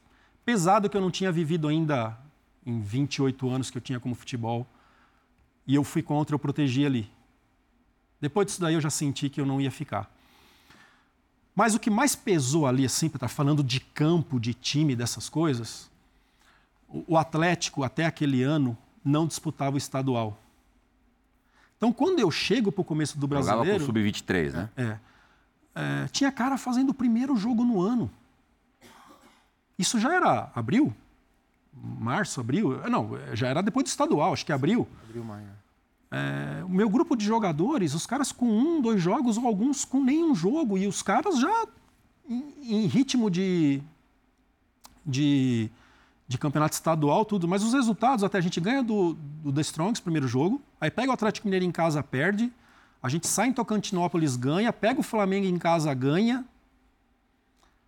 pesado 0.45 0.89
que 0.89 0.95
eu 0.95 1.01
não 1.01 1.11
tinha 1.11 1.31
vivido 1.31 1.67
ainda 1.67 2.17
em 2.65 2.79
28 2.79 3.49
anos 3.49 3.69
que 3.69 3.77
eu 3.77 3.81
tinha 3.81 3.99
como 3.99 4.15
futebol. 4.15 4.65
E 5.65 5.75
eu 5.75 5.83
fui 5.83 6.01
contra, 6.01 6.33
eu 6.33 6.39
protegi 6.39 6.85
ali. 6.85 7.09
Depois 8.21 8.47
disso 8.47 8.61
daí 8.61 8.73
eu 8.73 8.81
já 8.81 8.89
senti 8.89 9.29
que 9.29 9.39
eu 9.39 9.45
não 9.45 9.59
ia 9.59 9.71
ficar. 9.71 10.09
Mas 11.53 11.75
o 11.75 11.79
que 11.79 11.89
mais 11.89 12.15
pesou 12.15 12.67
ali, 12.67 12.85
assim, 12.85 13.09
para 13.09 13.17
estar 13.17 13.27
falando 13.27 13.63
de 13.63 13.79
campo, 13.79 14.39
de 14.39 14.53
time, 14.53 14.95
dessas 14.95 15.27
coisas, 15.27 15.89
o 16.89 17.17
Atlético, 17.17 17.83
até 17.83 18.05
aquele 18.05 18.43
ano, 18.43 18.77
não 19.03 19.27
disputava 19.27 19.75
o 19.75 19.77
estadual. 19.77 20.37
Então, 21.77 21.93
quando 21.93 22.19
eu 22.19 22.31
chego 22.31 22.71
para 22.71 22.81
o 22.81 22.85
começo 22.85 23.17
do 23.19 23.27
brasileiro... 23.27 23.63
Jogava 23.63 23.79
com 23.79 23.83
o 23.83 23.85
Sub-23, 23.85 24.51
né? 24.51 24.69
É, 24.75 24.97
é, 25.75 26.07
tinha 26.07 26.31
cara 26.31 26.57
fazendo 26.57 26.89
o 26.89 26.93
primeiro 26.93 27.35
jogo 27.35 27.63
no 27.63 27.79
ano. 27.79 28.09
Isso 29.77 29.99
já 29.99 30.13
era 30.13 30.51
abril? 30.55 30.93
Março, 31.71 32.39
abril? 32.39 32.81
Não, 32.89 33.11
já 33.33 33.47
era 33.47 33.61
depois 33.61 33.83
do 33.83 33.87
estadual, 33.87 34.33
acho 34.33 34.45
que 34.45 34.51
abril. 34.51 34.87
Abril, 35.07 35.23
maio. 35.23 35.47
É, 36.09 36.63
o 36.63 36.69
meu 36.69 36.89
grupo 36.89 37.15
de 37.15 37.23
jogadores, 37.25 37.93
os 37.93 38.07
caras 38.07 38.31
com 38.31 38.47
um, 38.47 38.81
dois 38.81 39.01
jogos, 39.01 39.37
ou 39.37 39.45
alguns 39.45 39.85
com 39.85 40.03
nenhum 40.03 40.33
jogo, 40.33 40.77
e 40.77 40.87
os 40.87 41.03
caras 41.03 41.39
já 41.39 41.67
em, 42.27 42.53
em 42.61 42.87
ritmo 42.87 43.29
de, 43.29 43.83
de 45.05 45.69
de 46.27 46.37
campeonato 46.37 46.73
estadual, 46.73 47.23
tudo, 47.23 47.47
mas 47.47 47.63
os 47.63 47.73
resultados, 47.73 48.23
até 48.23 48.37
a 48.37 48.41
gente 48.41 48.59
ganha 48.59 48.83
do, 48.83 49.13
do 49.13 49.53
The 49.53 49.61
Strongs, 49.61 50.01
primeiro 50.01 50.27
jogo, 50.27 50.61
aí 50.79 50.91
pega 50.91 51.09
o 51.09 51.13
Atlético 51.13 51.47
Mineiro 51.47 51.63
em 51.63 51.71
casa, 51.71 52.03
perde, 52.03 52.51
a 53.01 53.07
gente 53.07 53.27
sai 53.27 53.47
em 53.47 53.53
Tocantinópolis, 53.53 54.35
ganha, 54.35 54.73
pega 54.73 54.99
o 54.99 55.03
Flamengo 55.03 55.47
em 55.47 55.57
casa, 55.57 55.93
ganha, 55.93 56.43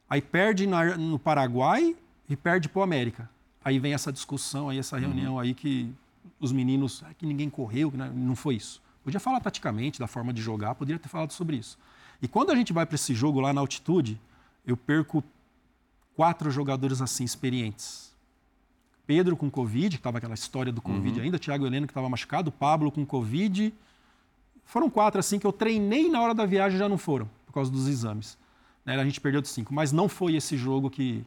aí 0.09 0.21
perde 0.21 0.65
na, 0.65 0.95
no 0.95 1.19
Paraguai 1.19 1.95
e 2.29 2.35
perde 2.35 2.69
para 2.69 2.79
o 2.79 2.83
América. 2.83 3.29
Aí 3.63 3.77
vem 3.77 3.93
essa 3.93 4.11
discussão, 4.11 4.69
aí 4.69 4.79
essa 4.79 4.97
reunião 4.97 5.33
uhum. 5.33 5.39
aí 5.39 5.53
que 5.53 5.93
os 6.39 6.53
meninos, 6.53 7.03
é 7.09 7.13
que 7.13 7.25
ninguém 7.25 7.49
correu, 7.49 7.91
não 8.15 8.35
foi 8.35 8.55
isso. 8.55 8.81
Podia 9.03 9.19
falar 9.19 9.41
taticamente, 9.41 9.99
da 9.99 10.07
forma 10.07 10.31
de 10.31 10.41
jogar, 10.41 10.75
poderia 10.75 10.99
ter 10.99 11.09
falado 11.09 11.33
sobre 11.33 11.57
isso. 11.57 11.77
E 12.21 12.27
quando 12.27 12.51
a 12.51 12.55
gente 12.55 12.71
vai 12.71 12.85
para 12.85 12.95
esse 12.95 13.13
jogo 13.13 13.41
lá 13.41 13.51
na 13.51 13.59
altitude, 13.59 14.19
eu 14.65 14.77
perco 14.77 15.21
quatro 16.15 16.49
jogadores 16.49 17.01
assim 17.01 17.25
experientes 17.25 18.08
Pedro 19.09 19.35
com 19.35 19.49
Covid, 19.49 19.89
que 19.89 19.99
estava 19.99 20.19
aquela 20.19 20.35
história 20.35 20.71
do 20.71 20.83
Covid 20.83 21.17
uhum. 21.17 21.25
ainda, 21.25 21.39
Thiago 21.39 21.65
Heleno 21.65 21.87
que 21.87 21.91
estava 21.91 22.07
machucado, 22.07 22.51
Pablo 22.51 22.91
com 22.91 23.03
Covid. 23.03 23.73
Foram 24.63 24.87
quatro 24.87 25.19
assim 25.19 25.39
que 25.39 25.47
eu 25.47 25.51
treinei 25.51 26.07
na 26.07 26.21
hora 26.21 26.35
da 26.35 26.45
viagem 26.45 26.77
já 26.77 26.87
não 26.87 26.95
foram, 26.95 27.27
por 27.47 27.51
causa 27.51 27.71
dos 27.71 27.87
exames. 27.87 28.37
Né? 28.85 28.95
A 28.95 29.03
gente 29.03 29.19
perdeu 29.19 29.41
de 29.41 29.47
cinco. 29.47 29.73
Mas 29.73 29.91
não 29.91 30.07
foi 30.07 30.35
esse 30.35 30.55
jogo 30.55 30.91
que. 30.91 31.25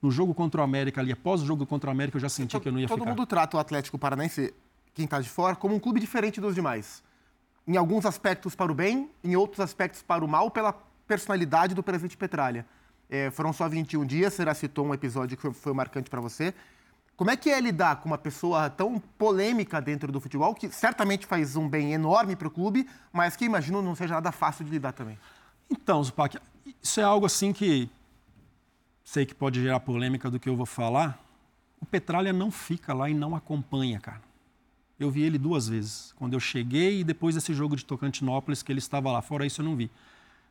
No 0.00 0.10
jogo 0.10 0.32
contra 0.32 0.62
o 0.62 0.64
América 0.64 1.02
ali, 1.02 1.12
após 1.12 1.42
o 1.42 1.46
jogo 1.46 1.66
contra 1.66 1.90
o 1.90 1.92
América, 1.92 2.16
eu 2.16 2.22
já 2.22 2.30
senti 2.30 2.58
que 2.58 2.66
eu 2.66 2.72
não 2.72 2.80
ia 2.80 2.88
todo 2.88 2.96
ficar. 2.96 3.10
Todo 3.10 3.18
mundo 3.18 3.26
trata 3.26 3.58
o 3.58 3.60
Atlético 3.60 3.98
Paranaense, 3.98 4.54
quem 4.94 5.04
está 5.04 5.20
de 5.20 5.28
fora, 5.28 5.54
como 5.54 5.74
um 5.74 5.78
clube 5.78 6.00
diferente 6.00 6.40
dos 6.40 6.54
demais. 6.54 7.02
Em 7.66 7.76
alguns 7.76 8.06
aspectos 8.06 8.54
para 8.54 8.72
o 8.72 8.74
bem, 8.74 9.10
em 9.22 9.36
outros 9.36 9.60
aspectos 9.60 10.00
para 10.00 10.24
o 10.24 10.28
mal, 10.28 10.50
pela 10.50 10.72
personalidade 11.06 11.74
do 11.74 11.82
presidente 11.82 12.16
Petralha. 12.16 12.64
É, 13.10 13.30
foram 13.30 13.52
só 13.52 13.68
21 13.68 14.06
dias, 14.06 14.36
já 14.36 14.54
citou 14.54 14.86
um 14.86 14.94
episódio 14.94 15.36
que 15.36 15.42
foi, 15.42 15.52
foi 15.52 15.74
marcante 15.74 16.08
para 16.08 16.22
você. 16.22 16.54
Como 17.18 17.32
é 17.32 17.36
que 17.36 17.50
é 17.50 17.60
lidar 17.60 17.96
com 17.96 18.08
uma 18.08 18.16
pessoa 18.16 18.70
tão 18.70 19.00
polêmica 19.18 19.80
dentro 19.80 20.12
do 20.12 20.20
futebol, 20.20 20.54
que 20.54 20.70
certamente 20.70 21.26
faz 21.26 21.56
um 21.56 21.68
bem 21.68 21.92
enorme 21.92 22.36
para 22.36 22.46
o 22.46 22.50
clube, 22.50 22.88
mas 23.12 23.34
que 23.34 23.44
imagino 23.44 23.82
não 23.82 23.96
seja 23.96 24.14
nada 24.14 24.30
fácil 24.30 24.64
de 24.64 24.70
lidar 24.70 24.92
também? 24.92 25.18
Então, 25.68 26.00
Zupac, 26.00 26.38
isso 26.80 27.00
é 27.00 27.02
algo 27.02 27.26
assim 27.26 27.52
que 27.52 27.90
sei 29.02 29.26
que 29.26 29.34
pode 29.34 29.60
gerar 29.60 29.80
polêmica 29.80 30.30
do 30.30 30.38
que 30.38 30.48
eu 30.48 30.54
vou 30.54 30.64
falar. 30.64 31.18
O 31.80 31.86
Petralha 31.86 32.32
não 32.32 32.52
fica 32.52 32.94
lá 32.94 33.10
e 33.10 33.14
não 33.14 33.34
acompanha, 33.34 33.98
cara. 33.98 34.22
Eu 34.96 35.10
vi 35.10 35.22
ele 35.22 35.38
duas 35.38 35.66
vezes, 35.66 36.14
quando 36.16 36.34
eu 36.34 36.40
cheguei 36.40 37.00
e 37.00 37.04
depois 37.04 37.34
desse 37.34 37.52
jogo 37.52 37.74
de 37.74 37.84
Tocantinópolis 37.84 38.62
que 38.62 38.70
ele 38.70 38.78
estava 38.78 39.10
lá. 39.10 39.20
Fora 39.20 39.44
isso 39.44 39.60
eu 39.60 39.64
não 39.64 39.74
vi. 39.74 39.90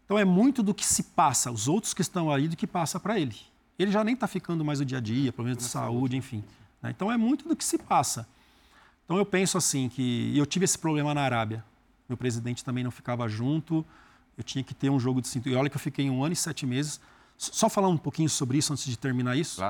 Então 0.03 0.19
é 0.19 0.25
muito 0.25 0.61
do 0.61 0.73
que 0.73 0.85
se 0.85 1.03
passa, 1.03 1.49
os 1.49 1.69
outros 1.69 1.93
que 1.93 2.01
estão 2.01 2.29
ali, 2.29 2.49
do 2.49 2.57
que 2.57 2.67
passa 2.67 2.99
para 2.99 3.17
ele 3.17 3.37
ele 3.83 3.91
já 3.91 4.03
nem 4.03 4.13
está 4.13 4.27
ficando 4.27 4.65
mais 4.65 4.79
o 4.79 4.85
dia 4.85 4.97
a 4.97 5.01
dia, 5.01 5.31
problemas 5.31 5.63
de 5.63 5.69
saúde, 5.69 6.17
enfim. 6.17 6.43
Né? 6.81 6.89
Então 6.89 7.11
é 7.11 7.17
muito 7.17 7.47
do 7.47 7.55
que 7.55 7.63
se 7.63 7.77
passa. 7.77 8.27
Então 9.05 9.17
eu 9.17 9.25
penso 9.25 9.57
assim 9.57 9.87
que 9.87 10.37
eu 10.37 10.45
tive 10.45 10.65
esse 10.65 10.77
problema 10.77 11.13
na 11.13 11.21
Arábia. 11.21 11.63
Meu 12.09 12.17
presidente 12.17 12.63
também 12.63 12.83
não 12.83 12.91
ficava 12.91 13.27
junto. 13.27 13.85
Eu 14.37 14.43
tinha 14.43 14.63
que 14.63 14.73
ter 14.73 14.89
um 14.89 14.99
jogo 14.99 15.21
de 15.21 15.27
cinto. 15.27 15.49
E 15.49 15.55
olha 15.55 15.69
que 15.69 15.75
eu 15.75 15.79
fiquei 15.79 16.09
um 16.09 16.23
ano 16.23 16.33
e 16.33 16.35
sete 16.35 16.65
meses. 16.65 16.99
Só 17.37 17.69
falar 17.69 17.87
um 17.87 17.97
pouquinho 17.97 18.29
sobre 18.29 18.57
isso 18.57 18.73
antes 18.73 18.85
de 18.85 18.97
terminar 18.97 19.35
isso. 19.35 19.61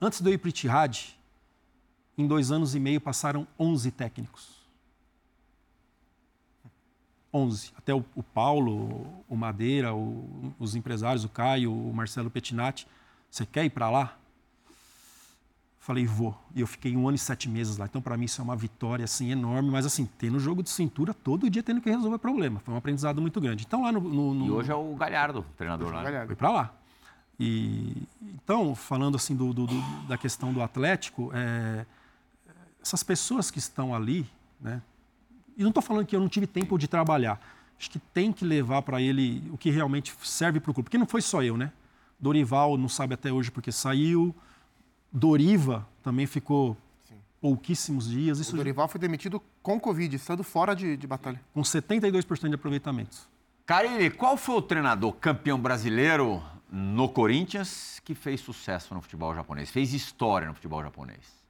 Antes 0.00 0.20
de 0.20 0.28
eu 0.30 0.34
ir 0.34 0.38
para 0.38 0.46
o 0.46 0.50
Itihad, 0.50 1.16
Em 2.16 2.26
dois 2.26 2.50
anos 2.50 2.74
e 2.74 2.80
meio 2.80 3.00
passaram 3.00 3.46
11 3.58 3.90
técnicos. 3.90 4.56
11. 7.32 7.72
Até 7.76 7.94
o, 7.94 8.02
o 8.14 8.22
Paulo, 8.22 9.22
o 9.28 9.36
Madeira, 9.36 9.94
o, 9.94 10.54
os 10.58 10.74
empresários, 10.74 11.24
o 11.24 11.28
Caio, 11.28 11.72
o 11.72 11.92
Marcelo 11.92 12.30
Pettinati. 12.30 12.86
Você 13.36 13.44
quer 13.44 13.66
ir 13.66 13.70
para 13.70 13.90
lá? 13.90 14.16
Falei, 15.78 16.06
vou. 16.06 16.34
E 16.54 16.62
eu 16.62 16.66
fiquei 16.66 16.96
um 16.96 17.06
ano 17.06 17.16
e 17.16 17.18
sete 17.18 17.50
meses 17.50 17.76
lá. 17.76 17.84
Então, 17.84 18.00
para 18.00 18.16
mim, 18.16 18.24
isso 18.24 18.40
é 18.40 18.44
uma 18.44 18.56
vitória 18.56 19.04
assim, 19.04 19.30
enorme. 19.30 19.70
Mas, 19.70 19.84
assim, 19.84 20.08
tendo 20.16 20.40
jogo 20.40 20.62
de 20.62 20.70
cintura 20.70 21.12
todo 21.12 21.50
dia 21.50 21.62
tendo 21.62 21.82
que 21.82 21.90
resolver 21.90 22.16
problema. 22.16 22.60
Foi 22.60 22.72
um 22.72 22.78
aprendizado 22.78 23.20
muito 23.20 23.38
grande. 23.38 23.64
Então, 23.66 23.82
lá 23.82 23.92
no. 23.92 24.00
no, 24.00 24.32
no... 24.32 24.46
E 24.46 24.50
hoje 24.50 24.72
é 24.72 24.74
o 24.74 24.94
Galhardo, 24.94 25.40
o 25.40 25.54
treinador 25.54 25.92
lá. 25.92 26.02
Galhardo. 26.02 26.28
Foi 26.28 26.34
para 26.34 26.50
lá. 26.50 26.74
E, 27.38 28.08
então, 28.22 28.74
falando 28.74 29.16
assim 29.16 29.36
do, 29.36 29.52
do, 29.52 29.66
do, 29.66 30.06
da 30.08 30.16
questão 30.16 30.50
do 30.50 30.62
Atlético, 30.62 31.30
é, 31.34 31.84
essas 32.82 33.02
pessoas 33.02 33.50
que 33.50 33.58
estão 33.58 33.94
ali, 33.94 34.26
né? 34.58 34.80
E 35.58 35.62
não 35.62 35.68
estou 35.68 35.82
falando 35.82 36.06
que 36.06 36.16
eu 36.16 36.20
não 36.20 36.28
tive 36.28 36.46
tempo 36.46 36.78
de 36.78 36.88
trabalhar. 36.88 37.38
Acho 37.78 37.90
que 37.90 37.98
tem 37.98 38.32
que 38.32 38.46
levar 38.46 38.80
para 38.80 38.98
ele 38.98 39.46
o 39.52 39.58
que 39.58 39.68
realmente 39.68 40.14
serve 40.22 40.58
para 40.58 40.70
o 40.70 40.74
clube. 40.74 40.86
Porque 40.86 40.96
não 40.96 41.06
foi 41.06 41.20
só 41.20 41.42
eu, 41.42 41.58
né? 41.58 41.70
Dorival 42.18 42.76
não 42.76 42.88
sabe 42.88 43.14
até 43.14 43.32
hoje 43.32 43.50
porque 43.50 43.70
saiu. 43.70 44.34
Doriva 45.12 45.86
também 46.02 46.26
ficou 46.26 46.76
Sim. 47.08 47.16
pouquíssimos 47.40 48.08
dias. 48.08 48.38
Isso 48.38 48.54
o 48.54 48.56
Dorival 48.56 48.88
foi 48.88 49.00
demitido 49.00 49.42
com 49.62 49.78
Covid, 49.78 50.14
estando 50.14 50.42
fora 50.42 50.74
de, 50.74 50.96
de 50.96 51.06
batalha. 51.06 51.40
Com 51.52 51.62
72% 51.62 52.48
de 52.48 52.54
aproveitamento. 52.54 53.28
Carilli, 53.64 54.10
qual 54.10 54.36
foi 54.36 54.56
o 54.56 54.62
treinador 54.62 55.12
campeão 55.14 55.58
brasileiro 55.58 56.42
no 56.70 57.08
Corinthians 57.08 58.00
que 58.04 58.14
fez 58.14 58.40
sucesso 58.40 58.94
no 58.94 59.00
futebol 59.00 59.34
japonês? 59.34 59.70
Fez 59.70 59.92
história 59.92 60.46
no 60.46 60.54
futebol 60.54 60.82
japonês? 60.82 61.44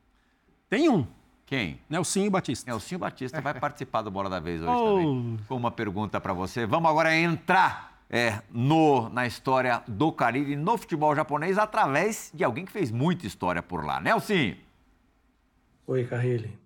Tem 0.68 0.88
um. 0.88 1.06
Quem? 1.44 1.78
Nelsinho 1.88 2.30
Batista. 2.30 2.68
Nelsinho 2.68 2.98
Batista 2.98 3.40
vai 3.40 3.54
participar 3.60 4.02
do 4.02 4.10
Bola 4.10 4.28
da 4.28 4.40
Vez 4.40 4.62
hoje 4.62 4.70
oh. 4.70 4.96
também. 4.96 5.38
Com 5.46 5.56
uma 5.56 5.70
pergunta 5.70 6.20
para 6.20 6.32
você. 6.32 6.66
Vamos 6.66 6.90
agora 6.90 7.14
entrar 7.16 7.95
é, 8.08 8.40
no, 8.50 9.08
na 9.08 9.26
história 9.26 9.82
do 9.86 10.12
Caribe, 10.12 10.56
no 10.56 10.76
futebol 10.78 11.14
japonês, 11.14 11.58
através 11.58 12.30
de 12.34 12.44
alguém 12.44 12.64
que 12.64 12.72
fez 12.72 12.90
muita 12.90 13.26
história 13.26 13.62
por 13.62 13.84
lá. 13.84 14.00
Nelson! 14.00 14.54
Oi, 15.86 16.04
Carrilli. 16.04 16.58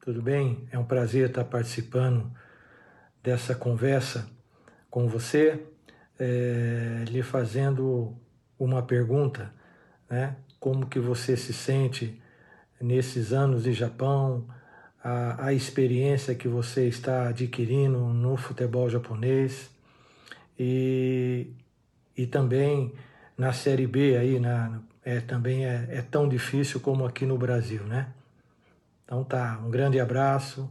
Tudo 0.00 0.20
bem? 0.20 0.68
É 0.70 0.78
um 0.78 0.84
prazer 0.84 1.28
estar 1.28 1.44
participando 1.44 2.30
dessa 3.22 3.54
conversa 3.54 4.28
com 4.90 5.08
você, 5.08 5.66
é, 6.18 7.04
lhe 7.08 7.22
fazendo 7.22 8.14
uma 8.58 8.82
pergunta, 8.82 9.52
né? 10.08 10.36
Como 10.60 10.86
que 10.86 11.00
você 11.00 11.36
se 11.36 11.52
sente 11.52 12.22
nesses 12.80 13.32
anos 13.32 13.64
de 13.64 13.72
Japão, 13.72 14.46
a, 15.02 15.46
a 15.46 15.52
experiência 15.52 16.34
que 16.34 16.48
você 16.48 16.86
está 16.86 17.28
adquirindo 17.28 17.98
no 17.98 18.36
futebol 18.36 18.88
japonês, 18.88 19.70
e, 20.58 21.48
e 22.16 22.26
também 22.26 22.92
na 23.36 23.52
Série 23.52 23.86
B 23.86 24.16
aí 24.16 24.38
na, 24.38 24.80
é, 25.04 25.20
também 25.20 25.64
é, 25.64 25.86
é 25.90 26.02
tão 26.02 26.28
difícil 26.28 26.80
como 26.80 27.04
aqui 27.04 27.26
no 27.26 27.36
Brasil, 27.36 27.84
né? 27.84 28.08
Então 29.04 29.22
tá, 29.22 29.60
um 29.64 29.70
grande 29.70 30.00
abraço. 30.00 30.68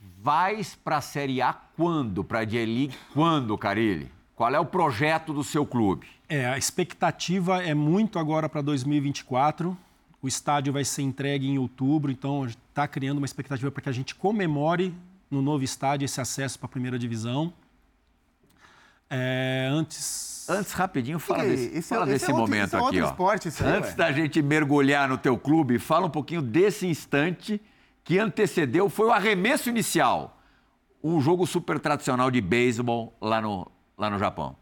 Vais 0.00 0.74
para 0.74 0.96
a 0.96 1.00
Série 1.02 1.42
A 1.42 1.52
quando? 1.52 2.24
Para 2.24 2.40
a 2.40 2.44
J-League 2.44 2.96
quando, 3.12 3.58
Carilli? 3.58 4.10
Qual 4.34 4.52
é 4.52 4.58
o 4.58 4.64
projeto 4.64 5.32
do 5.32 5.44
seu 5.44 5.66
clube? 5.66 6.06
É, 6.28 6.46
a 6.46 6.56
expectativa 6.56 7.62
é 7.62 7.74
muito 7.74 8.18
agora 8.18 8.48
para 8.48 8.62
2024. 8.62 9.76
O 10.22 10.26
estádio 10.26 10.72
vai 10.72 10.84
ser 10.84 11.02
entregue 11.02 11.46
em 11.46 11.58
outubro, 11.58 12.10
então 12.10 12.46
está 12.46 12.88
criando 12.88 13.18
uma 13.18 13.26
expectativa 13.26 13.70
para 13.70 13.82
que 13.82 13.88
a 13.90 13.92
gente 13.92 14.14
comemore 14.14 14.94
no 15.30 15.42
novo 15.42 15.64
estádio 15.64 16.04
esse 16.04 16.20
acesso 16.20 16.58
para 16.58 16.66
a 16.66 16.68
primeira 16.68 16.98
divisão. 16.98 17.52
É, 19.08 19.68
antes. 19.70 20.46
Antes, 20.48 20.72
rapidinho, 20.72 21.18
fala 21.18 21.44
desse, 21.44 21.78
esse, 21.78 21.88
fala 21.88 22.04
desse 22.04 22.30
é 22.30 22.34
momento 22.34 22.74
outro, 22.74 22.88
aqui. 22.88 23.00
Ó. 23.00 23.06
Esporte, 23.06 23.48
aí, 23.48 23.66
antes 23.66 23.90
ué. 23.90 23.96
da 23.96 24.12
gente 24.12 24.42
mergulhar 24.42 25.08
no 25.08 25.16
teu 25.16 25.38
clube, 25.38 25.78
fala 25.78 26.06
um 26.06 26.10
pouquinho 26.10 26.42
desse 26.42 26.86
instante 26.86 27.60
que 28.02 28.18
antecedeu, 28.18 28.90
foi 28.90 29.06
o 29.06 29.12
arremesso 29.12 29.70
inicial. 29.70 30.38
Um 31.02 31.20
jogo 31.20 31.46
super 31.46 31.80
tradicional 31.80 32.30
de 32.30 32.40
beisebol 32.40 33.16
lá 33.20 33.40
no, 33.40 33.70
lá 33.96 34.10
no 34.10 34.18
Japão. 34.18 34.56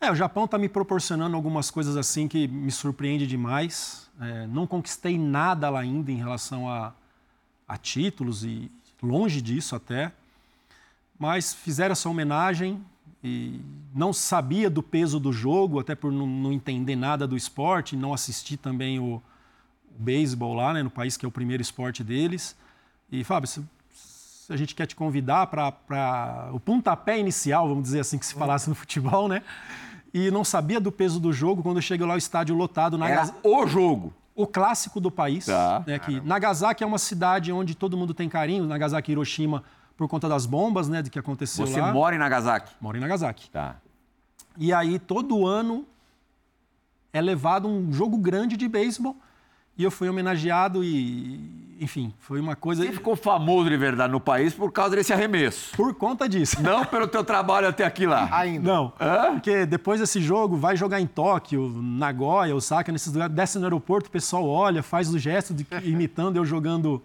É, 0.00 0.10
o 0.10 0.14
Japão 0.14 0.46
está 0.46 0.58
me 0.58 0.68
proporcionando 0.68 1.36
algumas 1.36 1.70
coisas 1.70 1.96
assim 1.96 2.26
que 2.26 2.48
me 2.48 2.72
surpreende 2.72 3.26
demais. 3.26 4.10
É, 4.20 4.46
não 4.46 4.66
conquistei 4.66 5.18
nada 5.18 5.68
lá 5.70 5.80
ainda 5.80 6.10
em 6.10 6.16
relação 6.16 6.68
a, 6.68 6.94
a 7.68 7.76
títulos 7.76 8.44
e 8.44 8.70
longe 9.02 9.42
disso 9.42 9.74
até, 9.74 10.12
mas 11.18 11.52
fizeram 11.52 11.92
essa 11.92 12.08
homenagem 12.08 12.80
e 13.22 13.60
não 13.94 14.12
sabia 14.12 14.68
do 14.68 14.82
peso 14.82 15.20
do 15.20 15.32
jogo, 15.32 15.78
até 15.78 15.94
por 15.94 16.10
não, 16.10 16.26
não 16.26 16.52
entender 16.52 16.96
nada 16.96 17.26
do 17.26 17.36
esporte, 17.36 17.96
não 17.96 18.12
assistir 18.12 18.56
também 18.56 18.98
o, 18.98 19.14
o 19.14 19.22
beisebol 19.98 20.54
lá, 20.54 20.72
né, 20.72 20.82
no 20.82 20.90
país 20.90 21.16
que 21.16 21.24
é 21.24 21.28
o 21.28 21.32
primeiro 21.32 21.62
esporte 21.62 22.02
deles. 22.02 22.56
E, 23.10 23.22
Fábio, 23.22 23.46
se, 23.46 23.62
se 23.92 24.52
a 24.52 24.56
gente 24.56 24.74
quer 24.74 24.86
te 24.86 24.96
convidar 24.96 25.46
para 25.46 26.50
o 26.52 26.58
pontapé 26.58 27.18
inicial, 27.18 27.68
vamos 27.68 27.84
dizer 27.84 28.00
assim, 28.00 28.18
que 28.18 28.26
se 28.26 28.34
falasse 28.34 28.68
no 28.68 28.74
futebol, 28.74 29.28
né? 29.28 29.42
E 30.12 30.30
não 30.30 30.44
sabia 30.44 30.80
do 30.80 30.92
peso 30.92 31.18
do 31.20 31.32
jogo, 31.32 31.62
quando 31.62 31.80
cheguei 31.80 32.06
lá, 32.06 32.14
o 32.14 32.18
estádio 32.18 32.54
lotado 32.54 32.98
na 32.98 33.08
Era 33.08 33.34
o 33.42 33.66
jogo 33.66 34.12
o 34.34 34.46
clássico 34.46 35.00
do 35.00 35.10
país. 35.10 35.46
Tá. 35.46 35.82
Né, 35.86 35.98
que 35.98 36.20
Nagasaki 36.20 36.82
é 36.82 36.86
uma 36.86 36.98
cidade 36.98 37.52
onde 37.52 37.74
todo 37.74 37.96
mundo 37.96 38.14
tem 38.14 38.28
carinho, 38.28 38.64
Nagasaki 38.66 39.10
e 39.10 39.12
Hiroshima, 39.12 39.62
por 39.96 40.08
conta 40.08 40.28
das 40.28 40.46
bombas, 40.46 40.88
né, 40.88 41.02
de 41.02 41.10
que 41.10 41.18
aconteceu 41.18 41.66
Você 41.66 41.80
lá. 41.80 41.88
Você 41.88 41.92
mora 41.92 42.16
em 42.16 42.18
Nagasaki? 42.18 42.74
Moro 42.80 42.96
em 42.96 43.00
Nagasaki. 43.00 43.50
Tá. 43.50 43.76
E 44.58 44.72
aí, 44.72 44.98
todo 44.98 45.46
ano 45.46 45.86
é 47.12 47.20
levado 47.20 47.68
um 47.68 47.92
jogo 47.92 48.16
grande 48.18 48.56
de 48.56 48.68
beisebol 48.68 49.16
e 49.76 49.84
eu 49.84 49.90
fui 49.90 50.08
homenageado 50.08 50.84
e, 50.84 51.76
enfim, 51.80 52.12
foi 52.18 52.40
uma 52.40 52.54
coisa... 52.54 52.84
Você 52.84 52.92
ficou 52.92 53.16
famoso 53.16 53.70
de 53.70 53.76
verdade 53.76 54.12
no 54.12 54.20
país 54.20 54.52
por 54.52 54.70
causa 54.70 54.94
desse 54.96 55.12
arremesso? 55.12 55.74
Por 55.76 55.94
conta 55.94 56.28
disso. 56.28 56.62
Não 56.62 56.84
pelo 56.84 57.08
teu 57.08 57.24
trabalho 57.24 57.68
até 57.68 57.84
aqui 57.84 58.06
lá? 58.06 58.28
Ainda. 58.32 58.70
Não, 58.70 58.92
Hã? 59.00 59.32
porque 59.32 59.64
depois 59.64 60.00
desse 60.00 60.20
jogo, 60.20 60.56
vai 60.56 60.76
jogar 60.76 61.00
em 61.00 61.06
Tóquio, 61.06 61.68
Nagoya, 61.82 62.54
Osaka, 62.54 62.92
nesses 62.92 63.12
lugares, 63.12 63.34
desce 63.34 63.58
no 63.58 63.64
aeroporto, 63.64 64.08
o 64.08 64.12
pessoal 64.12 64.46
olha, 64.46 64.82
faz 64.82 65.12
o 65.12 65.18
gesto 65.18 65.54
de 65.54 65.66
imitando 65.82 66.36
eu 66.36 66.44
jogando 66.44 67.02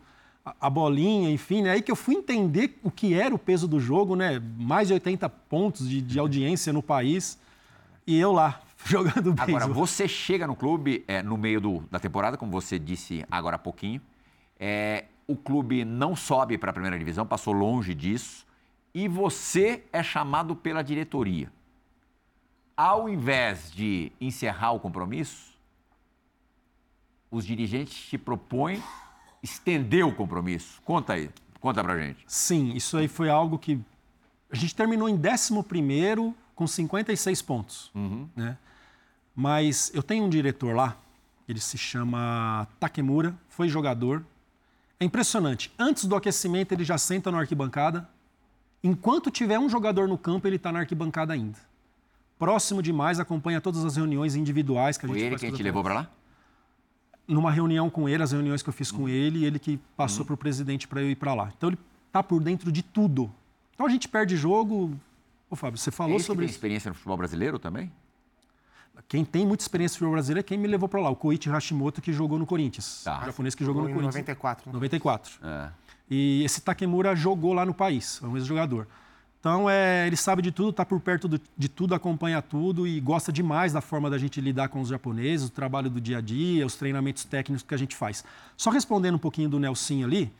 a 0.62 0.70
bolinha, 0.70 1.30
enfim, 1.30 1.62
né? 1.62 1.72
Aí 1.72 1.82
que 1.82 1.92
eu 1.92 1.96
fui 1.96 2.16
entender 2.16 2.78
o 2.84 2.90
que 2.92 3.14
era 3.14 3.34
o 3.34 3.40
peso 3.40 3.68
do 3.68 3.80
jogo, 3.80 4.16
né? 4.16 4.42
Mais 4.58 4.88
de 4.88 4.94
80 4.94 5.28
pontos 5.30 5.90
de, 5.90 6.02
de 6.02 6.20
audiência 6.20 6.72
no 6.72 6.82
país. 6.82 7.38
E 8.06 8.18
eu 8.18 8.32
lá, 8.32 8.60
jogando 8.86 9.34
beisebol. 9.34 9.56
Agora, 9.58 9.68
você 9.68 10.08
chega 10.08 10.48
no 10.48 10.56
clube 10.56 11.04
é, 11.08 11.22
no 11.22 11.38
meio 11.38 11.60
do, 11.60 11.80
da 11.92 12.00
temporada, 12.00 12.38
como 12.38 12.52
você 12.52 12.78
disse 12.78 13.26
agora 13.30 13.56
há 13.56 13.60
pouquinho. 13.60 14.02
É, 14.60 15.06
o 15.28 15.36
clube 15.36 15.84
não 15.84 16.16
sobe 16.16 16.58
para 16.58 16.70
a 16.70 16.74
primeira 16.74 16.98
divisão, 16.98 17.26
passou 17.26 17.54
longe 17.54 17.94
disso. 17.94 18.46
E 18.94 19.08
você 19.08 19.84
é 19.92 20.02
chamado 20.02 20.56
pela 20.56 20.82
diretoria. 20.82 21.52
Ao 22.76 23.10
invés 23.10 23.72
de 23.72 24.12
encerrar 24.22 24.72
o 24.72 24.80
compromisso, 24.80 25.54
os 27.30 27.46
dirigentes 27.46 27.98
te 28.08 28.18
propõem 28.18 28.82
estender 29.42 30.06
o 30.06 30.14
compromisso. 30.14 30.82
Conta 30.84 31.14
aí, 31.14 31.30
conta 31.60 31.84
pra 31.84 31.98
gente. 32.00 32.24
Sim, 32.28 32.74
isso 32.74 32.98
aí 32.98 33.08
foi 33.08 33.30
algo 33.30 33.58
que. 33.58 33.80
A 34.50 34.56
gente 34.56 34.74
terminou 34.74 35.10
em 35.10 35.20
11 35.20 36.34
com 36.56 36.66
56 36.66 37.42
pontos. 37.42 37.92
Uhum. 37.94 38.30
Né? 38.36 38.58
Mas 39.40 39.92
eu 39.94 40.02
tenho 40.02 40.26
um 40.26 40.30
diretor 40.30 40.76
lá, 40.76 40.98
ele 41.48 41.60
se 41.60 41.78
chama 41.78 42.68
Takemura, 42.80 43.38
foi 43.48 43.70
jogador. 43.70 44.26
É 45.00 45.06
impressionante. 45.06 45.72
Antes 45.78 46.06
do 46.06 46.16
aquecimento, 46.16 46.72
ele 46.72 46.84
já 46.84 46.98
senta 46.98 47.32
na 47.32 47.38
arquibancada. 47.38 48.10
Enquanto 48.84 49.30
tiver 49.30 49.60
um 49.60 49.70
jogador 49.70 50.08
no 50.08 50.18
campo, 50.18 50.48
ele 50.48 50.56
está 50.56 50.72
na 50.72 50.80
arquibancada 50.80 51.34
ainda. 51.34 51.60
Próximo 52.40 52.82
demais, 52.82 53.20
acompanha 53.20 53.62
todas 53.62 53.86
as 53.86 53.96
reuniões 53.96 54.36
individuais 54.36 54.98
que 54.98 55.06
a 55.06 55.08
gente 55.08 55.20
Foi 55.20 55.28
ele 55.28 55.38
quem 55.38 55.52
te 55.52 55.62
levou 55.62 55.84
para 55.84 55.94
lá? 55.94 56.10
Numa 57.28 57.52
reunião 57.52 57.92
com 57.92 58.10
ele, 58.10 58.24
as 58.24 58.32
reuniões 58.32 58.64
que 58.64 58.70
eu 58.70 58.74
fiz 58.74 58.92
com 58.92 59.04
uhum. 59.04 59.10
ele, 59.10 59.46
ele 59.46 59.60
que 59.60 59.78
passou 59.96 60.22
uhum. 60.22 60.26
para 60.26 60.34
o 60.34 60.38
presidente 60.38 60.88
para 60.88 61.00
eu 61.00 61.12
ir 61.12 61.16
para 61.16 61.36
lá. 61.36 61.54
Então 61.56 61.70
ele 61.70 61.78
está 62.08 62.24
por 62.24 62.42
dentro 62.42 62.72
de 62.72 62.82
tudo. 62.82 63.32
Então 63.76 63.86
a 63.86 63.90
gente 63.90 64.08
perde 64.08 64.36
jogo. 64.36 64.98
Ô, 65.48 65.56
Fábio, 65.56 65.78
você 65.78 65.92
falou 65.92 66.16
é 66.16 66.20
sobre. 66.20 66.46
Você 66.46 66.48
tem 66.48 66.56
experiência 66.56 66.90
no 66.90 66.96
futebol 66.96 67.18
brasileiro 67.18 67.60
também? 67.60 67.92
Quem 69.08 69.24
tem 69.24 69.46
muita 69.46 69.64
experiência 69.64 70.04
no 70.06 70.12
brasileiro 70.12 70.40
é 70.40 70.44
quem 70.44 70.58
me 70.58 70.68
levou 70.68 70.90
para 70.90 71.00
lá, 71.00 71.10
o 71.10 71.16
Koichi 71.16 71.50
Hashimoto, 71.50 72.02
que 72.02 72.12
jogou 72.12 72.38
no 72.40 72.46
Corinthians. 72.46 73.04
Tá. 73.04 73.22
O 73.22 73.26
japonês 73.26 73.56
que 73.56 73.64
jogou 73.64 73.84
no 73.84 73.90
Corinthians. 73.90 74.16
94. 74.16 74.68
Né? 74.68 74.74
94. 74.74 75.40
É. 75.44 75.70
E 76.10 76.44
esse 76.44 76.62
Takemura 76.62 77.16
jogou 77.16 77.54
lá 77.54 77.66
no 77.66 77.74
país, 77.74 78.20
é 78.24 78.28
um 78.28 78.36
ex-jogador. 78.38 78.88
Então, 79.40 79.70
é, 79.70 80.08
ele 80.08 80.16
sabe 80.16 80.42
de 80.42 80.52
tudo, 80.52 80.72
está 80.72 80.84
por 80.84 81.00
perto 81.00 81.28
do, 81.28 81.40
de 81.58 81.70
tudo, 81.70 81.94
acompanha 81.94 82.42
tudo 82.42 82.88
e 82.88 83.00
gosta 83.00 83.32
demais 83.32 83.72
da 83.72 83.82
forma 83.82 84.10
da 84.10 84.18
gente 84.18 84.42
lidar 84.42 84.68
com 84.70 84.82
os 84.82 84.90
japoneses, 84.90 85.48
o 85.48 85.52
trabalho 85.52 85.90
do 85.90 86.02
dia 86.02 86.18
a 86.18 86.22
dia, 86.22 86.66
os 86.66 86.76
treinamentos 86.76 87.24
técnicos 87.24 87.64
que 87.64 87.74
a 87.74 87.78
gente 87.78 87.96
faz. 87.96 88.24
Só 88.58 88.70
respondendo 88.72 89.16
um 89.16 89.20
pouquinho 89.20 89.48
do 89.48 89.60
Nelson 89.60 90.04
ali, 90.04 90.34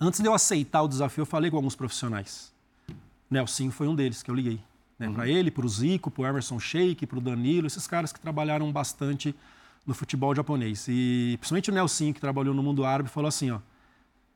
antes 0.00 0.20
de 0.20 0.26
eu 0.26 0.32
aceitar 0.32 0.82
o 0.82 0.88
desafio, 0.88 1.22
eu 1.22 1.26
falei 1.26 1.50
com 1.50 1.56
alguns 1.56 1.74
profissionais. 1.74 2.52
Nelson 3.30 3.70
foi 3.70 3.88
um 3.88 3.94
deles 3.94 4.22
que 4.22 4.30
eu 4.30 4.34
liguei. 4.34 4.60
Né, 5.00 5.08
uhum. 5.08 5.14
Para 5.14 5.26
ele, 5.26 5.50
para 5.50 5.64
o 5.64 5.68
Zico, 5.68 6.10
para 6.10 6.22
o 6.22 6.26
Emerson 6.26 6.60
Sheik, 6.60 7.06
para 7.06 7.16
o 7.16 7.22
Danilo, 7.22 7.66
esses 7.66 7.86
caras 7.86 8.12
que 8.12 8.20
trabalharam 8.20 8.70
bastante 8.70 9.34
no 9.86 9.94
futebol 9.94 10.34
japonês. 10.34 10.86
E 10.88 11.38
principalmente 11.40 11.70
o 11.70 11.74
Nelson, 11.74 12.12
que 12.12 12.20
trabalhou 12.20 12.54
no 12.54 12.62
mundo 12.62 12.84
árabe, 12.84 13.08
falou 13.08 13.28
assim: 13.28 13.50
ó, 13.50 13.60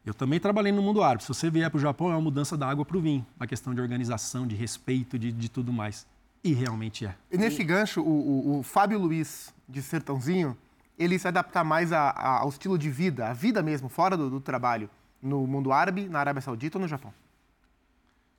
eu 0.07 0.15
também 0.15 0.41
trabalhei 0.41 0.73
no 0.73 0.81
mundo 0.81 1.03
árabe. 1.03 1.23
Se 1.23 1.29
você 1.29 1.51
vier 1.51 1.71
para 1.71 1.77
o 1.77 1.81
Japão, 1.81 2.09
é 2.11 2.15
uma 2.15 2.21
mudança 2.23 2.57
da 2.57 2.67
água 2.67 2.83
para 2.83 2.97
o 2.97 3.01
vinho. 3.01 3.27
Uma 3.39 3.47
questão 3.47 3.75
de 3.75 3.81
organização, 3.83 4.47
de 4.47 4.57
respeito, 4.57 5.19
de, 5.19 5.31
de 5.31 5.51
tudo 5.51 5.71
mais. 5.71 6.07
E 6.43 6.55
realmente 6.55 7.05
é. 7.05 7.15
E 7.31 7.37
nesse 7.37 7.63
gancho, 7.63 8.01
o, 8.01 8.07
o, 8.07 8.59
o, 8.59 8.63
Fábio 8.63 8.99
Luiz, 8.99 9.53
de 9.69 9.83
Sertãozinho, 9.83 10.57
ele 10.99 11.19
se 11.19 11.29
adapta 11.29 11.63
mais 11.63 11.93
a, 11.93 12.11
a, 12.11 12.41
ao 12.41 12.49
estilo 12.49 12.79
de 12.79 12.89
vida, 12.91 13.29
a 13.29 13.33
vida 13.35 13.63
mesmo, 13.63 13.89
fora 13.91 14.17
do, 14.17 14.31
do, 14.31 14.41
trabalho, 14.41 14.89
no 15.23 15.47
mundo 15.47 15.73
árabe, 15.73 16.09
na 16.09 16.21
Arábia 16.21 16.43
Saudita 16.43 16.79
ou 16.79 16.83
no 16.83 16.89
Japão? 16.89 17.13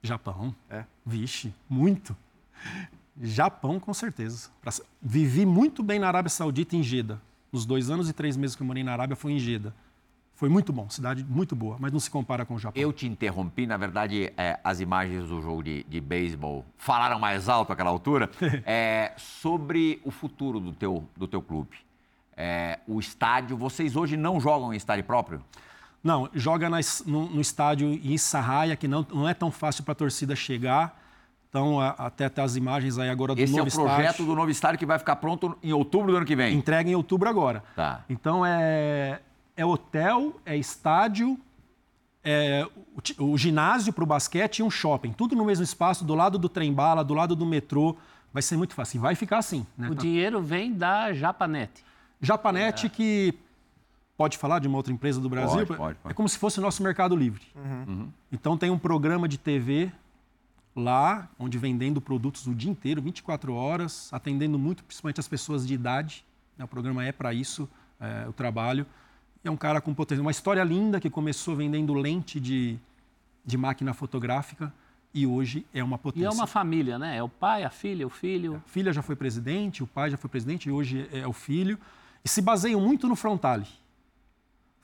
Japão? 0.05 0.55
É. 0.69 0.83
Vixe, 1.05 1.53
muito. 1.69 2.15
Japão, 3.21 3.79
com 3.79 3.93
certeza. 3.93 4.49
Vivi 5.01 5.45
muito 5.45 5.81
bem 5.81 5.99
na 5.99 6.07
Arábia 6.07 6.29
Saudita, 6.29 6.75
em 6.75 6.83
Jeddah. 6.83 7.19
Nos 7.51 7.65
dois 7.65 7.89
anos 7.89 8.09
e 8.09 8.13
três 8.13 8.35
meses 8.35 8.55
que 8.55 8.61
eu 8.61 8.67
morei 8.67 8.83
na 8.83 8.91
Arábia, 8.91 9.15
foi 9.15 9.31
em 9.31 9.39
Jeddah. 9.39 9.73
Foi 10.35 10.49
muito 10.49 10.73
bom, 10.73 10.89
cidade 10.89 11.23
muito 11.23 11.55
boa, 11.55 11.77
mas 11.79 11.93
não 11.93 11.99
se 11.99 12.11
compara 12.11 12.45
com 12.45 12.55
o 12.55 12.59
Japão. 12.59 12.81
Eu 12.81 12.91
te 12.91 13.07
interrompi, 13.07 13.65
na 13.65 13.77
verdade, 13.77 14.33
é, 14.35 14.59
as 14.61 14.81
imagens 14.81 15.29
do 15.29 15.41
jogo 15.41 15.63
de, 15.63 15.83
de 15.83 16.01
beisebol 16.01 16.65
falaram 16.77 17.17
mais 17.17 17.47
alto 17.47 17.71
àquela 17.71 17.89
altura. 17.89 18.29
é, 18.65 19.13
sobre 19.15 20.01
o 20.03 20.11
futuro 20.11 20.59
do 20.59 20.73
teu, 20.73 21.07
do 21.15 21.25
teu 21.25 21.41
clube. 21.41 21.77
É, 22.35 22.79
o 22.85 22.99
estádio, 22.99 23.55
vocês 23.55 23.95
hoje 23.95 24.17
não 24.17 24.41
jogam 24.41 24.73
em 24.73 24.75
estádio 24.75 25.05
próprio? 25.05 25.41
Não, 26.05 26.29
joga 26.35 26.69
nas, 26.69 27.03
no, 27.03 27.27
no, 27.27 27.41
estádio 27.41 27.91
em 27.91 28.15
Sarraia, 28.15 28.75
que 28.75 28.87
não, 28.87 29.03
não 29.11 29.27
é 29.27 29.33
tão 29.33 29.49
fácil 29.49 29.83
para 29.83 29.93
a 29.93 29.95
torcida 29.95 30.35
chegar. 30.35 31.01
Então, 31.49 31.81
a, 31.81 31.89
até, 31.89 32.25
até 32.25 32.43
as 32.43 32.55
imagens 32.55 32.99
aí 32.99 33.09
agora 33.09 33.33
do 33.33 33.41
Esse 33.41 33.55
novo 33.55 33.67
estádio. 33.67 33.67
Esse 33.67 33.79
é 33.79 33.81
o 33.81 33.95
projeto 33.95 34.11
estádio. 34.11 34.25
do 34.27 34.35
novo 34.35 34.51
estádio 34.51 34.77
que 34.77 34.85
vai 34.85 34.99
ficar 34.99 35.15
pronto 35.15 35.57
em 35.63 35.73
outubro 35.73 36.11
do 36.11 36.17
ano 36.17 36.25
que 36.27 36.35
vem? 36.35 36.55
Entrega 36.55 36.87
em 36.87 36.93
outubro 36.93 37.27
agora. 37.27 37.63
Tá. 37.75 38.05
Então, 38.07 38.45
é, 38.45 39.19
é 39.57 39.65
hotel, 39.65 40.39
é 40.45 40.55
estádio, 40.55 41.39
é 42.23 42.67
o, 43.19 43.31
o 43.31 43.35
ginásio 43.35 43.91
para 43.91 44.03
o 44.03 44.07
basquete 44.07 44.59
e 44.59 44.63
um 44.63 44.69
shopping. 44.69 45.11
Tudo 45.11 45.35
no 45.35 45.43
mesmo 45.43 45.63
espaço, 45.63 46.05
do 46.05 46.13
lado 46.13 46.37
do 46.37 46.47
trem-bala, 46.47 47.03
do 47.03 47.15
lado 47.15 47.35
do 47.35 47.47
metrô. 47.47 47.97
Vai 48.31 48.43
ser 48.43 48.57
muito 48.57 48.75
fácil. 48.75 49.01
Vai 49.01 49.15
ficar 49.15 49.39
assim. 49.39 49.65
Né? 49.75 49.89
O 49.89 49.95
dinheiro 49.95 50.39
vem 50.39 50.71
da 50.71 51.11
Japanet. 51.13 51.83
Japanet, 52.21 52.85
é. 52.85 52.89
que 52.89 53.33
pode 54.17 54.37
falar 54.37 54.59
de 54.59 54.67
uma 54.67 54.77
outra 54.77 54.93
empresa 54.93 55.19
do 55.19 55.29
Brasil? 55.29 55.65
Pode, 55.65 55.77
pode, 55.77 55.99
pode. 55.99 56.11
É 56.11 56.13
como 56.13 56.27
se 56.27 56.37
fosse 56.37 56.59
o 56.59 56.61
nosso 56.61 56.81
Mercado 56.81 57.15
Livre. 57.15 57.43
Uhum. 57.55 57.85
Uhum. 57.87 58.09
Então 58.31 58.57
tem 58.57 58.69
um 58.69 58.79
programa 58.79 59.27
de 59.27 59.37
TV 59.37 59.91
lá, 60.75 61.29
onde 61.39 61.57
vendendo 61.57 62.01
produtos 62.01 62.45
o 62.47 62.53
dia 62.53 62.69
inteiro, 62.69 63.01
24 63.01 63.53
horas, 63.53 64.09
atendendo 64.11 64.59
muito, 64.59 64.83
principalmente 64.83 65.19
as 65.19 65.27
pessoas 65.27 65.65
de 65.65 65.73
idade. 65.73 66.25
Né? 66.57 66.65
O 66.65 66.67
programa 66.67 67.03
é 67.05 67.11
para 67.11 67.33
isso, 67.33 67.69
é, 67.99 68.27
o 68.27 68.33
trabalho. 68.33 68.85
É 69.43 69.49
um 69.49 69.57
cara 69.57 69.79
com 69.79 69.93
potencial. 69.93 70.23
Uma 70.23 70.31
história 70.31 70.63
linda 70.63 70.99
que 70.99 71.09
começou 71.09 71.55
vendendo 71.55 71.93
lente 71.93 72.39
de, 72.39 72.77
de 73.45 73.57
máquina 73.57 73.93
fotográfica 73.93 74.73
e 75.13 75.25
hoje 75.25 75.65
é 75.73 75.83
uma 75.83 75.97
potência. 75.97 76.25
E 76.25 76.27
é 76.27 76.29
uma 76.29 76.47
família, 76.47 76.97
né? 76.97 77.15
É 77.17 77.23
o 77.23 77.29
pai, 77.29 77.63
a 77.63 77.69
filha, 77.69 78.05
o 78.05 78.09
filho. 78.09 78.55
A 78.55 78.69
filha 78.69 78.91
já 78.91 79.01
foi 79.01 79.15
presidente, 79.15 79.83
o 79.83 79.87
pai 79.87 80.09
já 80.09 80.17
foi 80.17 80.29
presidente 80.29 80.67
e 80.67 80.71
hoje 80.71 81.07
é 81.11 81.27
o 81.27 81.31
filho. 81.31 81.79
E 82.23 82.27
se 82.27 82.41
baseiam 82.41 82.81
muito 82.81 83.07
no 83.07 83.15
Frontale. 83.15 83.67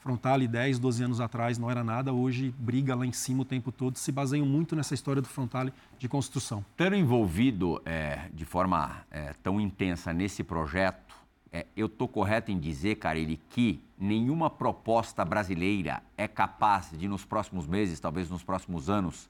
Frontale, 0.01 0.47
10, 0.47 0.79
12 0.79 1.03
anos 1.03 1.21
atrás, 1.21 1.59
não 1.59 1.69
era 1.69 1.83
nada, 1.83 2.11
hoje 2.11 2.51
briga 2.57 2.95
lá 2.95 3.05
em 3.05 3.11
cima 3.11 3.43
o 3.43 3.45
tempo 3.45 3.71
todo. 3.71 3.97
Se 3.97 4.11
baseiam 4.11 4.47
muito 4.47 4.75
nessa 4.75 4.95
história 4.95 5.21
do 5.21 5.27
Frontale 5.27 5.71
de 5.99 6.09
construção. 6.09 6.65
Tendo 6.75 6.95
envolvido 6.95 7.79
é, 7.85 8.27
de 8.33 8.43
forma 8.43 9.05
é, 9.11 9.31
tão 9.43 9.61
intensa 9.61 10.11
nesse 10.11 10.43
projeto, 10.43 11.15
é, 11.51 11.67
eu 11.77 11.85
estou 11.85 12.07
correto 12.07 12.51
em 12.51 12.59
dizer, 12.59 12.95
Carilli, 12.95 13.39
que 13.51 13.79
nenhuma 13.95 14.49
proposta 14.49 15.23
brasileira 15.23 16.01
é 16.17 16.27
capaz 16.27 16.89
de, 16.91 17.07
nos 17.07 17.23
próximos 17.23 17.67
meses, 17.67 17.99
talvez 17.99 18.27
nos 18.27 18.43
próximos 18.43 18.89
anos, 18.89 19.29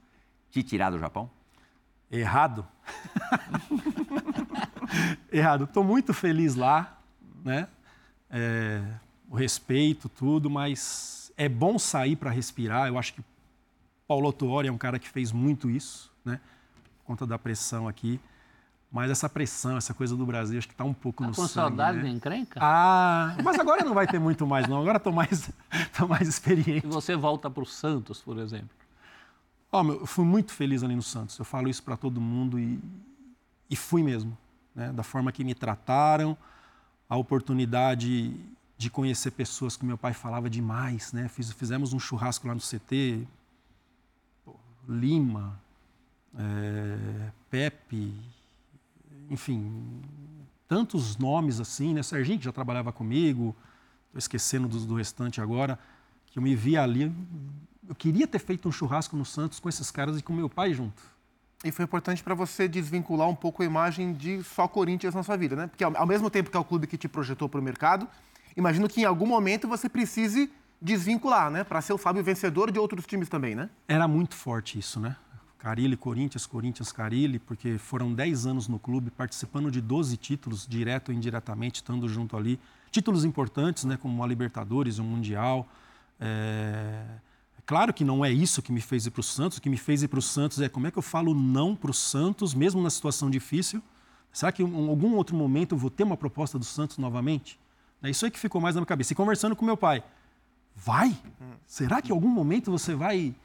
te 0.50 0.64
tirar 0.64 0.90
do 0.90 0.98
Japão? 0.98 1.30
Errado. 2.10 2.66
Errado. 5.30 5.66
Estou 5.66 5.84
muito 5.84 6.14
feliz 6.14 6.56
lá, 6.56 6.98
né? 7.44 7.68
O 9.32 9.36
respeito, 9.36 10.10
tudo, 10.10 10.50
mas 10.50 11.32
é 11.38 11.48
bom 11.48 11.80
sair 11.80 12.18
para 12.18 12.30
respirar. 12.30 12.90
Eu 12.90 12.98
acho 13.00 13.14
que 13.14 13.24
Paulo 14.06 14.34
Tuori 14.34 14.68
é 14.68 14.72
um 14.72 14.78
cara 14.78 15.00
que 15.00 15.08
fez 15.08 15.32
muito 15.32 15.70
isso, 15.70 16.12
né? 16.26 16.42
Por 16.98 17.06
conta 17.06 17.26
da 17.26 17.40
pressão 17.40 17.88
aqui. 17.88 18.20
Mas 18.92 19.10
essa 19.10 19.30
pressão, 19.30 19.78
essa 19.78 19.94
coisa 19.94 20.18
do 20.18 20.26
Brasil, 20.26 20.58
acho 20.58 20.68
que 20.68 20.74
está 20.74 20.84
um 20.84 20.94
pouco 20.94 21.24
tá 21.24 21.30
no 21.30 21.34
com 21.34 21.44
sangue. 21.44 21.48
Com 21.48 21.54
saudade 21.54 21.98
né? 22.00 22.04
da 22.04 22.10
encrenca? 22.10 22.60
Ah, 22.62 23.38
mas 23.42 23.58
agora 23.58 23.86
não 23.86 23.94
vai 23.94 24.06
ter 24.06 24.20
muito 24.20 24.46
mais, 24.46 24.68
não. 24.68 24.82
Agora 24.82 24.98
estou 24.98 25.14
mais, 25.14 25.50
tô 25.98 26.10
mais 26.10 26.28
experiente. 26.28 26.86
E 26.86 26.90
você 26.90 27.16
volta 27.16 27.50
para 27.50 27.64
o 27.64 27.66
Santos, 27.66 28.20
por 28.20 28.38
exemplo? 28.38 28.76
Oh, 29.72 29.82
meu, 29.82 30.02
eu 30.02 30.06
fui 30.06 30.26
muito 30.26 30.52
feliz 30.52 30.84
ali 30.84 30.94
no 30.94 31.02
Santos. 31.02 31.40
Eu 31.40 31.46
falo 31.46 31.70
isso 31.70 31.82
para 31.82 31.96
todo 31.96 32.20
mundo 32.20 32.60
e, 32.60 32.78
e 33.70 33.78
fui 33.78 34.04
mesmo. 34.04 34.38
Né? 34.76 34.92
Da 34.92 35.04
forma 35.04 35.32
que 35.32 35.46
me 35.46 35.56
trataram, 35.56 36.38
a 37.08 37.16
oportunidade 37.16 38.36
de 38.82 38.90
conhecer 38.90 39.30
pessoas 39.30 39.78
que 39.78 39.86
meu 39.86 39.96
pai 39.96 40.12
falava 40.12 40.50
demais. 40.50 41.14
Né? 41.14 41.28
Fiz, 41.28 41.52
fizemos 41.52 41.94
um 41.94 42.00
churrasco 42.00 42.48
lá 42.48 42.56
no 42.56 42.60
CT. 42.60 43.28
Lima, 44.90 45.62
é, 46.36 47.30
Pepe, 47.48 48.12
enfim, 49.30 50.02
tantos 50.68 51.16
nomes 51.16 51.60
assim, 51.60 51.94
né? 51.94 52.02
Serginho, 52.02 52.40
que 52.40 52.46
já 52.46 52.52
trabalhava 52.52 52.92
comigo, 52.92 53.56
estou 54.08 54.18
esquecendo 54.18 54.68
do, 54.68 54.80
do, 54.80 54.96
restante 54.96 55.40
agora, 55.40 55.78
que 56.26 56.40
eu 56.40 56.44
me 56.44 56.56
via 56.56 56.82
ali. 56.82 57.14
Eu 57.88 57.94
queria 57.94 58.26
ter 58.26 58.40
feito 58.40 58.68
um 58.68 58.72
churrasco 58.72 59.16
no 59.16 59.24
Santos 59.24 59.60
com 59.60 59.70
esses 59.70 59.92
caras 59.92 60.18
e 60.20 60.24
com 60.24 60.34
meu 60.34 60.50
pai 60.50 60.74
junto. 60.74 61.04
E 61.64 61.72
foi 61.72 61.86
importante 61.86 62.24
para 62.24 62.34
você 62.34 62.68
desvincular 62.68 63.30
um 63.30 63.36
pouco 63.36 63.62
a 63.62 63.66
imagem 63.66 64.12
de 64.12 64.44
só 64.44 64.68
Corinthians 64.68 65.14
na 65.14 65.22
sua 65.22 65.38
vida, 65.38 65.56
né? 65.56 65.68
Porque 65.68 65.84
ao, 65.84 65.96
ao 65.96 66.08
mesmo 66.08 66.32
tempo 66.32 66.50
que 66.50 66.58
é 66.58 66.60
o 66.60 66.66
clube 66.66 66.88
que 66.88 66.98
te 66.98 67.08
projetou 67.08 67.48
para 67.48 67.60
o 67.60 67.64
mercado, 67.64 68.08
imagino 68.56 68.88
que 68.88 69.02
em 69.02 69.06
algum 69.06 69.26
momento 69.26 69.68
você 69.68 69.88
precise 69.88 70.52
desvincular, 70.82 71.52
né? 71.52 71.64
Para 71.64 71.82
ser 71.82 71.94
o 71.94 71.98
Fábio 71.98 72.24
vencedor 72.24 72.72
de 72.72 72.80
outros 72.80 73.06
times 73.06 73.30
também, 73.30 73.56
né? 73.56 73.70
Era 73.88 74.08
muito 74.08 74.36
forte 74.36 74.80
isso, 74.80 75.00
né? 75.00 75.16
Carilli, 75.62 75.96
Corinthians, 75.96 76.48
Corinthians, 76.48 76.92
Carilli, 76.92 77.38
porque 77.38 77.78
foram 77.78 78.12
10 78.12 78.48
anos 78.48 78.68
no 78.68 78.80
clube, 78.80 79.12
participando 79.12 79.70
de 79.70 79.80
12 79.80 80.18
títulos, 80.18 80.66
direto 80.68 81.10
ou 81.10 81.16
indiretamente, 81.16 81.76
estando 81.76 82.10
junto 82.10 82.36
ali. 82.36 82.60
Títulos 82.90 83.24
importantes, 83.24 83.84
né, 83.84 83.96
como 83.96 84.24
a 84.24 84.28
Libertadores, 84.28 84.98
o 84.98 85.04
Mundial. 85.04 85.68
É... 86.20 87.04
Claro 87.64 87.94
que 87.94 88.04
não 88.04 88.26
é 88.26 88.32
isso 88.32 88.60
que 88.60 88.72
me 88.72 88.82
fez 88.82 89.06
ir 89.06 89.12
para 89.12 89.20
o 89.20 89.24
Santos. 89.24 89.60
O 89.60 89.62
que 89.62 89.70
me 89.70 89.78
fez 89.78 90.02
ir 90.02 90.08
para 90.08 90.18
o 90.18 90.22
Santos 90.22 90.60
é 90.62 90.68
como 90.68 90.88
é 90.88 90.92
que 90.92 90.98
eu 90.98 91.04
falo 91.04 91.36
não 91.36 91.76
para 91.76 91.92
o 91.92 91.94
Santos, 91.94 92.56
mesmo 92.56 92.82
na 92.82 92.90
situação 92.90 93.30
difícil. 93.30 93.84
Será 94.34 94.52
que 94.52 94.64
em 94.64 94.90
algum 94.90 95.14
outro 95.14 95.36
momento 95.36 95.76
eu 95.76 95.78
vou 95.78 95.92
ter 95.92 96.04
uma 96.04 96.18
proposta 96.18 96.58
do 96.58 96.66
Santos 96.66 96.98
novamente? 96.98 97.60
É 98.04 98.10
isso 98.10 98.26
aí 98.26 98.32
que 98.32 98.40
ficou 98.40 98.60
mais 98.60 98.76
na 98.76 98.82
minha 98.82 98.88
cabeça. 98.88 99.14
E 99.14 99.16
conversando 99.16 99.56
com 99.56 99.66
meu 99.66 99.78
pai, 99.78 100.04
vai? 100.76 101.16
Será 101.66 102.02
que 102.02 102.12
em 102.12 102.16
algum 102.16 102.28
momento 102.28 102.72
você 102.72 102.96
vai 102.96 103.36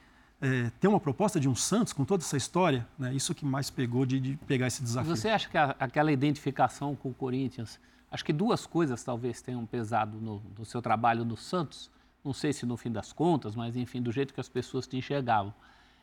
é, 0.41 0.71
ter 0.81 0.89
uma 0.89 1.01
proposta 1.01 1.41
de 1.41 1.49
um 1.49 1.55
Santos 1.55 1.93
com 1.93 2.05
toda 2.05 2.23
essa 2.23 2.37
história, 2.37 2.87
né? 2.99 3.15
isso 3.15 3.35
que 3.35 3.45
mais 3.45 3.71
pegou 3.71 4.05
de, 4.05 4.21
de 4.21 4.37
pegar 4.47 4.67
esse 4.67 4.83
desafio. 4.83 5.15
Você 5.15 5.29
acha 5.29 5.49
que 5.49 5.57
a, 5.57 5.75
aquela 5.79 6.13
identificação 6.13 6.95
com 6.95 7.11
o 7.11 7.15
Corinthians, 7.15 7.81
acho 8.11 8.25
que 8.25 8.33
duas 8.33 8.67
coisas 8.67 9.03
talvez 9.03 9.41
tenham 9.41 9.65
pesado 9.65 10.19
no, 10.19 10.43
no, 10.59 10.65
seu 10.65 10.83
trabalho 10.83 11.25
no 11.25 11.37
Santos, 11.37 11.91
não 12.25 12.33
sei 12.33 12.53
se 12.53 12.67
no 12.67 12.77
fim 12.77 12.91
das 12.91 13.13
contas, 13.13 13.55
mas 13.55 13.77
enfim, 13.77 14.03
do 14.03 14.13
jeito 14.13 14.35
que 14.35 14.41
as 14.41 14.49
pessoas 14.49 14.87
te 14.87 14.97
enxergavam. 14.97 15.55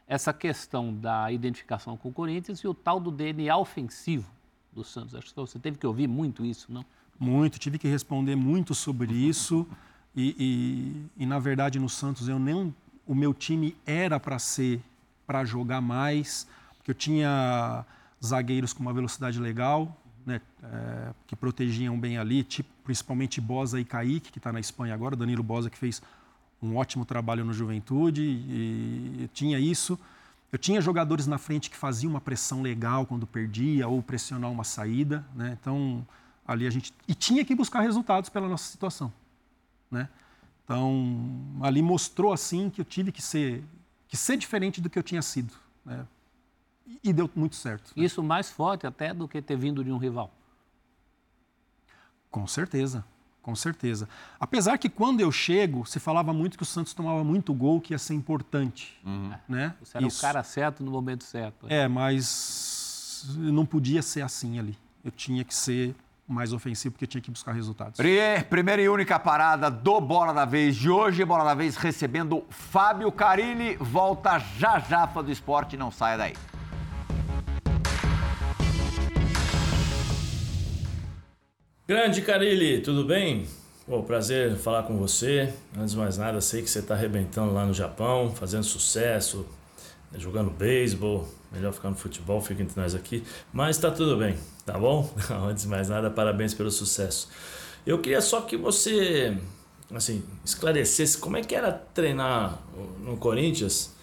Essa 0.07 0.33
questão 0.33 0.93
da 0.93 1.31
identificação 1.31 1.95
com 1.95 2.09
o 2.09 2.13
Corinthians 2.13 2.59
e 2.59 2.67
o 2.67 2.73
tal 2.73 2.99
do 2.99 3.11
DNA 3.11 3.55
ofensivo 3.55 4.29
do 4.71 4.83
Santos. 4.83 5.15
Acho 5.15 5.27
que 5.27 5.35
você 5.35 5.59
teve 5.59 5.77
que 5.77 5.87
ouvir 5.87 6.07
muito 6.07 6.45
isso, 6.45 6.71
não? 6.71 6.85
Muito, 7.23 7.57
tive 7.57 7.79
que 7.79 7.87
responder 7.87 8.35
muito 8.35 8.75
sobre 8.75 9.13
isso. 9.13 9.65
E, 10.13 11.05
e, 11.17 11.23
e, 11.23 11.25
na 11.25 11.39
verdade, 11.39 11.79
no 11.79 11.87
Santos 11.87 12.27
eu 12.27 12.37
nem 12.37 12.75
o 13.07 13.15
meu 13.15 13.33
time 13.33 13.75
era 13.85 14.19
para 14.19 14.37
ser 14.37 14.81
para 15.25 15.45
jogar 15.45 15.79
mais, 15.79 16.45
porque 16.75 16.91
eu 16.91 16.95
tinha 16.95 17.85
zagueiros 18.23 18.73
com 18.73 18.81
uma 18.81 18.93
velocidade 18.93 19.39
legal, 19.39 19.97
né, 20.25 20.41
é, 20.61 21.13
que 21.25 21.33
protegiam 21.33 21.97
bem 21.97 22.17
ali, 22.17 22.43
tipo, 22.43 22.69
principalmente 22.83 23.39
Bosa 23.39 23.79
e 23.79 23.85
Kaique, 23.85 24.31
que 24.33 24.37
está 24.37 24.51
na 24.51 24.59
Espanha 24.59 24.93
agora, 24.93 25.15
Danilo 25.15 25.41
Bosa, 25.41 25.69
que 25.69 25.77
fez 25.77 26.01
um 26.61 26.75
ótimo 26.75 27.05
trabalho 27.05 27.45
no 27.45 27.53
Juventude, 27.53 28.21
e, 28.21 29.23
e 29.23 29.29
tinha 29.33 29.57
isso. 29.57 29.97
Eu 30.51 30.59
tinha 30.59 30.81
jogadores 30.81 31.25
na 31.25 31.37
frente 31.37 31.69
que 31.69 31.77
faziam 31.77 32.11
uma 32.11 32.21
pressão 32.21 32.61
legal 32.61 33.05
quando 33.05 33.25
perdia 33.25 33.87
ou 33.87 34.03
pressionar 34.03 34.51
uma 34.51 34.65
saída, 34.65 35.25
né? 35.33 35.57
Então, 35.59 36.05
ali 36.45 36.67
a 36.67 36.69
gente 36.69 36.93
e 37.07 37.15
tinha 37.15 37.43
que 37.43 37.55
buscar 37.55 37.81
resultados 37.81 38.29
pela 38.29 38.47
nossa 38.47 38.69
situação, 38.69 39.11
né? 39.89 40.09
Então, 40.63 41.57
ali 41.61 41.81
mostrou 41.81 42.31
assim 42.31 42.69
que 42.69 42.79
eu 42.79 42.85
tive 42.85 43.11
que 43.11 43.21
ser 43.21 43.63
que 44.07 44.15
ser 44.15 44.37
diferente 44.37 44.79
do 44.79 44.89
que 44.89 44.97
eu 44.99 45.03
tinha 45.03 45.21
sido, 45.21 45.53
né? 45.85 46.05
E 47.03 47.11
deu 47.11 47.29
muito 47.35 47.55
certo. 47.55 47.93
Né? 47.95 48.03
Isso 48.03 48.21
mais 48.21 48.49
forte 48.49 48.85
até 48.85 49.13
do 49.13 49.27
que 49.27 49.41
ter 49.41 49.57
vindo 49.57 49.83
de 49.83 49.91
um 49.91 49.97
rival. 49.97 50.31
Com 52.29 52.45
certeza, 52.45 53.03
com 53.41 53.55
certeza. 53.55 54.07
Apesar 54.39 54.77
que 54.77 54.89
quando 54.89 55.21
eu 55.21 55.31
chego, 55.31 55.85
se 55.85 55.99
falava 55.99 56.33
muito 56.33 56.57
que 56.57 56.63
o 56.63 56.65
Santos 56.65 56.93
tomava 56.93 57.23
muito 57.23 57.53
gol, 57.53 57.81
que 57.81 57.93
ia 57.93 57.97
ser 57.97 58.13
importante. 58.13 58.99
Uhum. 59.05 59.33
Né? 59.47 59.75
Você 59.81 59.97
era 59.97 60.07
Isso. 60.07 60.17
o 60.17 60.21
cara 60.21 60.43
certo 60.43 60.83
no 60.83 60.91
momento 60.91 61.23
certo. 61.23 61.65
É, 61.69 61.87
mas 61.87 63.33
não 63.37 63.65
podia 63.65 64.01
ser 64.01 64.21
assim 64.21 64.59
ali. 64.59 64.77
Eu 65.03 65.11
tinha 65.11 65.43
que 65.43 65.53
ser 65.53 65.95
mais 66.27 66.53
ofensivo 66.53 66.93
porque 66.93 67.05
tinha 67.07 67.21
que 67.21 67.31
buscar 67.31 67.51
resultados. 67.51 67.99
Primeira 68.49 68.81
e 68.81 68.89
única 68.89 69.19
parada 69.19 69.69
do 69.69 69.99
Bola 69.99 70.33
da 70.33 70.45
Vez 70.45 70.75
de 70.75 70.89
hoje. 70.89 71.23
Bola 71.25 71.43
da 71.43 71.53
Vez 71.53 71.75
recebendo 71.75 72.43
Fábio 72.49 73.11
Carilli. 73.11 73.75
Volta 73.77 74.39
já 74.57 74.79
já 74.79 75.05
para 75.05 75.23
do 75.23 75.31
esporte, 75.31 75.77
não 75.77 75.91
saia 75.91 76.17
daí. 76.17 76.33
Grande 81.85 82.21
Carilli, 82.21 82.79
tudo 82.79 83.03
bem? 83.03 83.45
Pô, 83.85 84.01
prazer 84.01 84.55
falar 84.55 84.83
com 84.83 84.97
você. 84.97 85.53
Antes 85.77 85.91
de 85.91 85.97
mais 85.97 86.17
nada, 86.17 86.39
sei 86.39 86.61
que 86.61 86.69
você 86.69 86.79
está 86.79 86.93
arrebentando 86.93 87.53
lá 87.53 87.65
no 87.65 87.73
Japão, 87.73 88.33
fazendo 88.33 88.63
sucesso, 88.63 89.45
jogando 90.17 90.49
beisebol. 90.49 91.27
Melhor 91.51 91.71
ficar 91.71 91.89
no 91.89 91.95
futebol, 91.95 92.41
fica 92.41 92.63
entre 92.63 92.79
nós 92.79 92.95
aqui. 92.95 93.23
Mas 93.51 93.77
tá 93.77 93.91
tudo 93.91 94.17
bem, 94.17 94.35
tá 94.65 94.77
bom? 94.77 95.13
Antes 95.47 95.63
de 95.63 95.69
mais 95.69 95.89
nada, 95.89 96.09
parabéns 96.09 96.53
pelo 96.53 96.71
sucesso. 96.71 97.29
Eu 97.85 97.99
queria 97.99 98.21
só 98.21 98.41
que 98.41 98.57
você, 98.57 99.37
assim, 99.93 100.23
esclarecesse 100.43 101.17
como 101.17 101.37
é 101.37 101.41
que 101.41 101.53
era 101.53 101.71
treinar 101.71 102.59
no 103.03 103.17
Corinthians, 103.17 103.93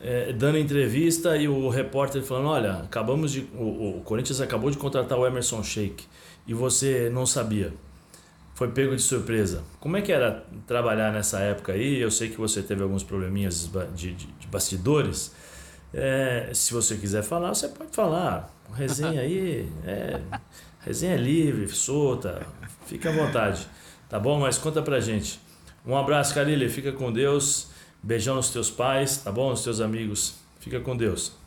é, 0.00 0.32
dando 0.32 0.58
entrevista 0.58 1.36
e 1.36 1.48
o 1.48 1.68
repórter 1.68 2.22
falando: 2.22 2.48
olha, 2.48 2.72
acabamos 2.74 3.32
de. 3.32 3.40
O, 3.54 3.98
o 3.98 4.00
Corinthians 4.04 4.40
acabou 4.40 4.70
de 4.70 4.76
contratar 4.76 5.18
o 5.18 5.26
Emerson 5.26 5.62
Sheik 5.62 6.04
e 6.46 6.54
você 6.54 7.10
não 7.10 7.26
sabia. 7.26 7.72
Foi 8.54 8.68
pego 8.68 8.94
de 8.94 9.00
surpresa. 9.00 9.62
Como 9.80 9.96
é 9.96 10.02
que 10.02 10.12
era 10.12 10.44
trabalhar 10.66 11.12
nessa 11.12 11.38
época 11.40 11.72
aí? 11.72 11.98
Eu 11.98 12.10
sei 12.10 12.28
que 12.28 12.36
você 12.36 12.62
teve 12.62 12.82
alguns 12.82 13.02
probleminhas 13.02 13.70
de, 13.94 14.12
de, 14.12 14.26
de 14.26 14.46
bastidores. 14.48 15.34
É, 15.92 16.50
se 16.52 16.72
você 16.72 16.96
quiser 16.96 17.22
falar, 17.22 17.54
você 17.54 17.68
pode 17.68 17.90
falar. 17.92 18.54
Resenha 18.74 19.20
aí 19.20 19.68
é 19.84 20.20
resenha 20.80 21.16
livre, 21.16 21.68
solta, 21.68 22.46
fica 22.86 23.10
à 23.10 23.12
vontade. 23.12 23.66
Tá 24.08 24.18
bom? 24.18 24.40
Mas 24.40 24.58
conta 24.58 24.82
pra 24.82 24.98
gente. 25.00 25.40
Um 25.86 25.96
abraço, 25.96 26.34
Carilha. 26.34 26.68
Fica 26.68 26.92
com 26.92 27.12
Deus. 27.12 27.68
Beijão 28.02 28.36
nos 28.36 28.50
teus 28.50 28.70
pais, 28.70 29.18
tá 29.18 29.30
bom? 29.30 29.50
Nos 29.50 29.62
teus 29.62 29.80
amigos. 29.80 30.34
Fica 30.58 30.80
com 30.80 30.96
Deus. 30.96 31.39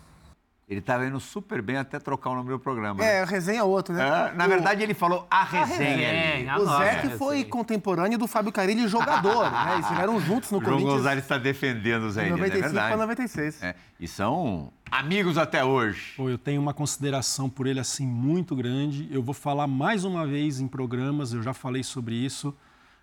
Ele 0.67 0.79
estava 0.79 1.05
indo 1.05 1.19
super 1.19 1.61
bem 1.61 1.75
até 1.75 1.99
trocar 1.99 2.29
o 2.29 2.35
nome 2.35 2.49
do 2.49 2.57
programa. 2.57 3.03
É, 3.03 3.19
né? 3.19 3.25
resenha 3.25 3.63
outro, 3.65 3.93
né? 3.93 4.01
É, 4.01 4.33
na 4.33 4.45
o... 4.45 4.47
verdade, 4.47 4.81
ele 4.81 4.93
falou 4.93 5.27
a 5.29 5.43
resenha. 5.43 6.07
A 6.07 6.53
resenha 6.53 6.57
o 6.57 6.65
Zé 6.77 7.01
que 7.01 7.09
foi 7.17 7.43
contemporâneo 7.43 8.17
do 8.17 8.27
Fábio 8.27 8.51
Carilli, 8.51 8.87
jogador, 8.87 9.51
né? 9.51 9.73
Eles 9.73 9.85
estiveram 9.85 10.19
juntos 10.21 10.49
no 10.51 10.59
o 10.59 10.61
Corinthians. 10.61 10.83
João 10.83 10.97
Gonzalez 10.97 11.23
está 11.23 11.37
defendendo 11.37 12.03
o 12.03 12.11
Zé 12.11 12.29
95 12.29 12.65
é 12.65 12.71
para 12.71 12.97
96. 12.97 13.61
É, 13.61 13.75
e 13.99 14.07
são 14.07 14.71
amigos 14.89 15.37
até 15.37 15.65
hoje. 15.65 16.13
Pô, 16.15 16.29
eu 16.29 16.37
tenho 16.37 16.61
uma 16.61 16.73
consideração 16.73 17.49
por 17.49 17.67
ele, 17.67 17.81
assim, 17.81 18.07
muito 18.07 18.55
grande. 18.55 19.09
Eu 19.11 19.21
vou 19.21 19.33
falar 19.33 19.67
mais 19.67 20.05
uma 20.05 20.25
vez 20.25 20.61
em 20.61 20.67
programas, 20.67 21.33
eu 21.33 21.43
já 21.43 21.53
falei 21.53 21.83
sobre 21.83 22.15
isso. 22.15 22.55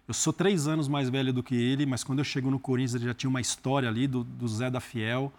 Eu 0.09 0.15
sou 0.15 0.33
três 0.33 0.67
anos 0.67 0.89
mais 0.89 1.11
velho 1.11 1.33
do 1.33 1.43
que 1.43 1.55
ele, 1.55 1.85
mas 1.85 2.03
quando 2.03 2.21
eu 2.21 2.25
chego 2.25 2.51
no 2.51 2.59
Corinthians, 2.59 2.95
ele 2.95 3.05
já 3.05 3.15
tinha 3.15 3.29
uma 3.29 3.41
história 3.41 3.89
ali 3.89 4.09
do, 4.09 4.25
do 4.25 4.49
Zé 4.49 4.71
da 4.71 4.81
Fiel 4.81 5.31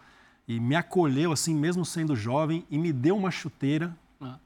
e 0.52 0.60
me 0.60 0.76
acolheu 0.76 1.32
assim, 1.32 1.56
mesmo 1.56 1.86
sendo 1.86 2.14
jovem, 2.14 2.66
e 2.70 2.78
me 2.78 2.92
deu 2.92 3.16
uma 3.16 3.32
chuteira. 3.32 3.96
Ah. 4.20 4.38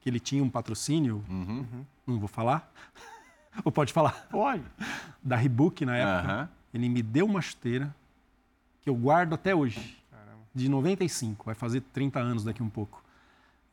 Que 0.00 0.08
ele 0.08 0.18
tinha 0.18 0.42
um 0.42 0.48
patrocínio, 0.48 1.22
uhum. 1.28 1.84
não 2.06 2.18
vou 2.18 2.26
falar. 2.28 2.72
Ou 3.62 3.70
pode 3.70 3.92
falar? 3.92 4.26
Pode. 4.30 4.64
Da 5.22 5.36
Reebok 5.36 5.84
na 5.84 5.96
época. 5.96 6.40
Uhum. 6.40 6.48
Ele 6.72 6.88
me 6.88 7.02
deu 7.02 7.26
uma 7.26 7.42
chuteira 7.42 7.94
que 8.80 8.88
eu 8.88 8.94
guardo 8.94 9.34
até 9.34 9.54
hoje. 9.54 10.02
Caramba. 10.10 10.42
De 10.54 10.70
95, 10.70 11.44
vai 11.44 11.54
fazer 11.54 11.82
30 11.92 12.18
anos 12.18 12.42
daqui 12.42 12.62
um 12.62 12.70
pouco. 12.70 13.03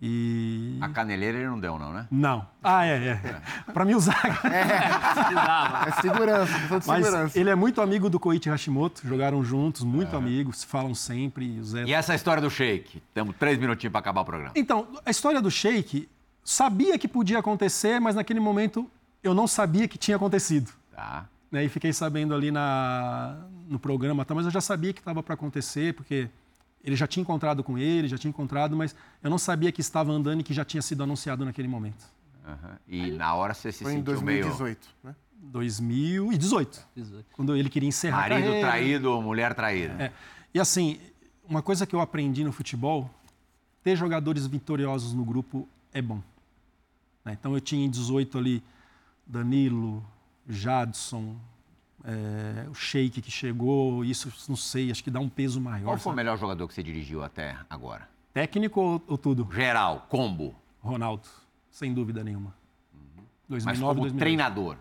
E... 0.01 0.79
A 0.81 0.89
caneleira 0.89 1.37
ele 1.37 1.47
não 1.47 1.59
deu, 1.59 1.77
não, 1.77 1.93
né? 1.93 2.07
Não. 2.09 2.47
Ah, 2.63 2.85
é, 2.85 2.97
é. 2.97 3.09
é. 3.11 3.71
Para 3.71 3.85
me 3.85 3.93
usar. 3.93 4.21
É, 4.51 5.89
é 5.89 6.01
segurança, 6.01 6.59
de 6.59 6.87
Mas 6.87 7.05
segurança. 7.05 7.39
Ele 7.39 7.49
é 7.49 7.55
muito 7.55 7.81
amigo 7.81 8.09
do 8.09 8.19
Koichi 8.19 8.49
Hashimoto, 8.49 9.07
jogaram 9.07 9.43
juntos, 9.43 9.83
muito 9.83 10.15
é. 10.15 10.17
amigos, 10.17 10.63
falam 10.63 10.95
sempre. 10.95 11.61
Zé... 11.63 11.83
E 11.83 11.93
essa 11.93 12.15
história 12.15 12.41
do 12.41 12.49
Sheik? 12.49 13.01
Temos 13.13 13.35
três 13.37 13.57
minutinhos 13.57 13.91
para 13.91 13.99
acabar 13.99 14.21
o 14.21 14.25
programa. 14.25 14.51
Então, 14.55 14.87
a 15.05 15.11
história 15.11 15.41
do 15.41 15.51
Sheik, 15.51 16.09
sabia 16.43 16.97
que 16.97 17.07
podia 17.07 17.39
acontecer, 17.39 17.99
mas 17.99 18.15
naquele 18.15 18.39
momento 18.39 18.89
eu 19.23 19.33
não 19.33 19.47
sabia 19.47 19.87
que 19.87 19.97
tinha 19.97 20.17
acontecido. 20.17 20.71
Tá. 20.95 21.25
Né, 21.51 21.65
e 21.65 21.69
fiquei 21.69 21.91
sabendo 21.91 22.33
ali 22.33 22.49
na, 22.49 23.37
no 23.67 23.77
programa, 23.77 24.23
tá, 24.23 24.33
mas 24.33 24.45
eu 24.45 24.51
já 24.51 24.61
sabia 24.61 24.93
que 24.93 24.99
estava 24.99 25.21
para 25.21 25.33
acontecer, 25.33 25.93
porque 25.93 26.29
ele 26.83 26.95
já 26.95 27.07
tinha 27.07 27.21
encontrado 27.21 27.63
com 27.63 27.77
ele, 27.77 28.07
já 28.07 28.17
tinha 28.17 28.29
encontrado, 28.29 28.75
mas 28.75 28.95
eu 29.21 29.29
não 29.29 29.37
sabia 29.37 29.71
que 29.71 29.81
estava 29.81 30.11
andando 30.11 30.41
e 30.41 30.43
que 30.43 30.53
já 30.53 30.65
tinha 30.65 30.81
sido 30.81 31.03
anunciado 31.03 31.45
naquele 31.45 31.67
momento. 31.67 32.05
Uhum. 32.45 32.75
E 32.87 33.11
na 33.11 33.33
hora 33.35 33.53
você 33.53 33.71
se 33.71 33.83
Foi 33.83 33.93
sentiu 33.93 34.13
em 34.13 34.15
2018, 34.15 34.89
meio... 35.03 35.15
né? 35.15 35.15
2018, 35.43 36.87
18. 36.95 37.25
quando 37.33 37.55
ele 37.55 37.69
queria 37.69 37.89
encerrar 37.89 38.29
Marido 38.29 38.37
a 38.37 38.41
carreira. 38.41 38.67
traído 38.67 39.11
ou 39.11 39.21
mulher 39.21 39.53
traída. 39.53 39.93
É. 40.03 40.11
E 40.53 40.59
assim, 40.59 40.99
uma 41.47 41.61
coisa 41.61 41.85
que 41.85 41.95
eu 41.95 42.01
aprendi 42.01 42.43
no 42.43 42.51
futebol, 42.51 43.09
ter 43.83 43.95
jogadores 43.95 44.45
vitoriosos 44.45 45.13
no 45.13 45.23
grupo 45.25 45.67
é 45.91 46.01
bom. 46.01 46.21
Né? 47.25 47.35
Então 47.39 47.53
eu 47.53 47.61
tinha 47.61 47.85
em 47.85 47.89
18 47.89 48.37
ali 48.37 48.63
Danilo, 49.25 50.05
Jadson, 50.47 51.35
é, 52.03 52.67
o 52.69 52.73
Sheik 52.73 53.21
que 53.21 53.31
chegou, 53.31 54.03
isso 54.03 54.31
não 54.49 54.55
sei, 54.55 54.91
acho 54.91 55.03
que 55.03 55.11
dá 55.11 55.19
um 55.19 55.29
peso 55.29 55.59
maior. 55.61 55.85
Qual 55.85 55.97
foi 55.97 56.03
sabe? 56.03 56.13
o 56.13 56.17
melhor 56.17 56.37
jogador 56.37 56.67
que 56.67 56.73
você 56.73 56.83
dirigiu 56.83 57.23
até 57.23 57.57
agora? 57.69 58.07
Técnico 58.33 58.79
ou, 58.79 59.03
ou 59.07 59.17
tudo? 59.17 59.47
Geral, 59.51 60.05
combo. 60.09 60.55
Ronaldo, 60.79 61.27
sem 61.69 61.93
dúvida 61.93 62.23
nenhuma. 62.23 62.55
Uhum. 62.93 63.23
2009, 63.49 63.65
Mas 63.65 63.79
como 63.79 64.01
2010. 64.01 64.19
treinador? 64.19 64.77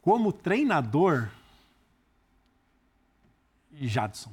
Como 0.00 0.32
treinador, 0.32 1.28
Jadson. 3.72 4.32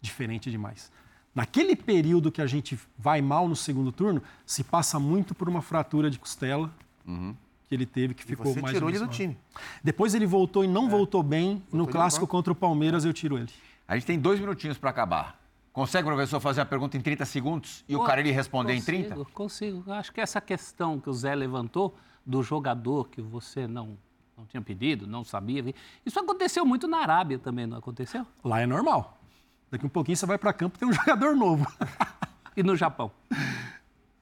Diferente 0.00 0.50
demais. 0.50 0.90
Naquele 1.34 1.76
período 1.76 2.32
que 2.32 2.40
a 2.40 2.46
gente 2.46 2.78
vai 2.98 3.20
mal 3.20 3.46
no 3.46 3.54
segundo 3.54 3.92
turno, 3.92 4.22
se 4.46 4.64
passa 4.64 4.98
muito 4.98 5.34
por 5.34 5.48
uma 5.48 5.62
fratura 5.62 6.10
de 6.10 6.18
costela. 6.18 6.72
Uhum 7.06 7.34
que 7.70 7.74
ele 7.76 7.86
teve, 7.86 8.14
que 8.14 8.24
ficou 8.24 8.52
você 8.52 8.60
mais 8.60 8.74
tirou 8.74 8.90
ele 8.90 8.98
do 8.98 9.06
time. 9.06 9.38
Depois 9.82 10.12
ele 10.12 10.26
voltou 10.26 10.64
e 10.64 10.66
não 10.66 10.86
é. 10.86 10.88
voltou 10.88 11.22
bem. 11.22 11.54
Voltou 11.54 11.78
no 11.78 11.86
clássico 11.86 12.26
contra 12.26 12.52
o 12.52 12.56
Palmeiras, 12.56 13.04
eu 13.04 13.12
tiro 13.12 13.38
ele. 13.38 13.48
A 13.86 13.94
gente 13.94 14.06
tem 14.06 14.18
dois 14.18 14.40
minutinhos 14.40 14.76
para 14.76 14.90
acabar. 14.90 15.40
Consegue, 15.72 16.04
professor, 16.04 16.40
fazer 16.40 16.62
a 16.62 16.66
pergunta 16.66 16.96
em 16.96 17.00
30 17.00 17.24
segundos 17.24 17.84
e 17.88 17.94
Pô, 17.94 18.02
o 18.02 18.04
cara 18.04 18.18
ele 18.18 18.32
responder 18.32 18.74
consigo, 18.74 18.98
em 18.98 19.04
30? 19.04 19.24
Consigo. 19.32 19.92
Acho 19.92 20.12
que 20.12 20.20
essa 20.20 20.40
questão 20.40 20.98
que 20.98 21.08
o 21.08 21.12
Zé 21.12 21.32
levantou 21.32 21.96
do 22.26 22.42
jogador 22.42 23.08
que 23.08 23.22
você 23.22 23.68
não, 23.68 23.96
não 24.36 24.44
tinha 24.46 24.60
pedido, 24.60 25.06
não 25.06 25.22
sabia. 25.22 25.72
Isso 26.04 26.18
aconteceu 26.18 26.66
muito 26.66 26.88
na 26.88 26.98
Arábia 26.98 27.38
também, 27.38 27.68
não 27.68 27.78
aconteceu? 27.78 28.26
Lá 28.42 28.60
é 28.60 28.66
normal. 28.66 29.16
Daqui 29.70 29.86
um 29.86 29.88
pouquinho 29.88 30.16
você 30.16 30.26
vai 30.26 30.38
para 30.38 30.52
campo 30.52 30.76
e 30.76 30.80
tem 30.80 30.88
um 30.88 30.92
jogador 30.92 31.36
novo. 31.36 31.64
e 32.56 32.64
no 32.64 32.74
Japão? 32.74 33.12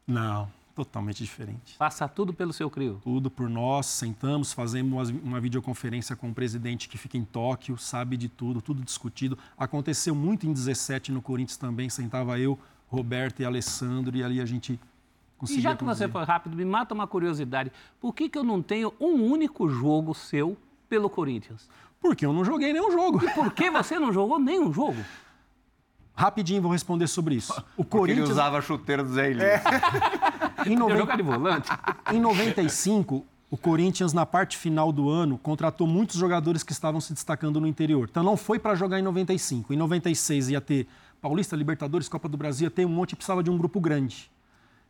Não 0.07 0.58
totalmente 0.85 1.25
diferente. 1.25 1.75
Passa 1.77 2.07
tudo 2.07 2.33
pelo 2.33 2.53
seu 2.53 2.71
crio? 2.71 3.01
Tudo 3.03 3.29
por 3.29 3.49
nós, 3.51 3.87
sentamos, 3.87 4.53
fazemos 4.53 5.11
uma 5.11 5.41
videoconferência 5.41 6.15
com 6.15 6.31
o 6.31 6.35
presidente 6.35 6.89
que 6.89 6.97
fica 6.97 7.17
em 7.19 7.25
Tóquio, 7.25 7.77
sabe 7.77 8.17
de 8.17 8.29
tudo, 8.29 8.63
tudo 8.63 8.81
discutido. 8.83 9.37
Aconteceu 9.57 10.15
muito 10.15 10.47
em 10.47 10.53
17 10.53 11.11
no 11.11 11.21
Corinthians 11.21 11.57
também, 11.57 11.91
sentava 11.91 12.39
eu, 12.39 12.57
Roberto 12.89 13.41
e 13.41 13.45
Alessandro, 13.45 14.17
e 14.17 14.23
ali 14.23 14.41
a 14.41 14.47
gente 14.47 14.79
conseguia 15.37 15.59
E 15.59 15.63
já 15.63 15.73
que 15.73 15.81
conduzir. 15.81 16.07
você 16.07 16.13
foi 16.13 16.23
rápido, 16.25 16.57
me 16.57 16.65
mata 16.65 16.95
uma 16.95 17.09
curiosidade. 17.09 17.73
Por 18.01 18.15
que, 18.15 18.29
que 18.29 18.39
eu 18.39 18.45
não 18.45 18.63
tenho 18.63 18.95
um 19.01 19.25
único 19.25 19.69
jogo 19.69 20.15
seu 20.15 20.57
pelo 20.89 21.11
Corinthians? 21.11 21.69
Porque 22.01 22.25
eu 22.25 22.33
não 22.33 22.45
joguei 22.45 22.73
nenhum 22.73 22.93
jogo. 22.93 23.25
E 23.25 23.31
por 23.35 23.53
que 23.53 23.69
você 23.69 23.99
não 23.99 24.13
jogou 24.13 24.39
nenhum 24.39 24.73
jogo? 24.73 24.97
Rapidinho 26.19 26.61
vou 26.61 26.73
responder 26.73 27.07
sobre 27.07 27.37
isso. 27.37 27.53
O 27.77 27.85
Porque 27.85 27.97
Corinthians 27.97 28.25
ele 28.25 28.33
usava 28.33 28.59
a 28.59 28.61
chuteira 28.61 29.05
do 29.05 29.13
Zé 29.13 29.31
é. 29.35 29.63
em, 30.67 30.75
noven... 30.75 31.07
de 31.17 31.23
volante. 31.23 31.71
em 32.13 32.21
95, 32.21 33.25
o 33.49 33.57
Corinthians, 33.57 34.13
na 34.13 34.27
parte 34.27 34.59
final 34.59 34.91
do 34.91 35.09
ano, 35.09 35.39
contratou 35.39 35.87
muitos 35.87 36.17
jogadores 36.17 36.65
que 36.65 36.73
estavam 36.73 37.01
se 37.01 37.13
destacando 37.13 37.61
no 37.61 37.69
interior. 37.69 38.09
Então 38.11 38.25
não 38.25 38.37
foi 38.37 38.59
para 38.59 38.75
jogar 38.75 38.99
em 38.99 39.03
95. 39.03 39.73
Em 39.73 39.77
96 39.77 40.51
ia 40.51 40.61
ter 40.61 40.89
Paulista, 41.21 41.55
Libertadores, 41.55 42.09
Copa 42.09 42.29
do 42.29 42.37
Brasil, 42.37 42.69
tem 42.69 42.85
um 42.85 42.89
monte, 42.89 43.15
precisava 43.15 43.41
de 43.41 43.49
um 43.49 43.57
grupo 43.57 43.81
grande. 43.81 44.29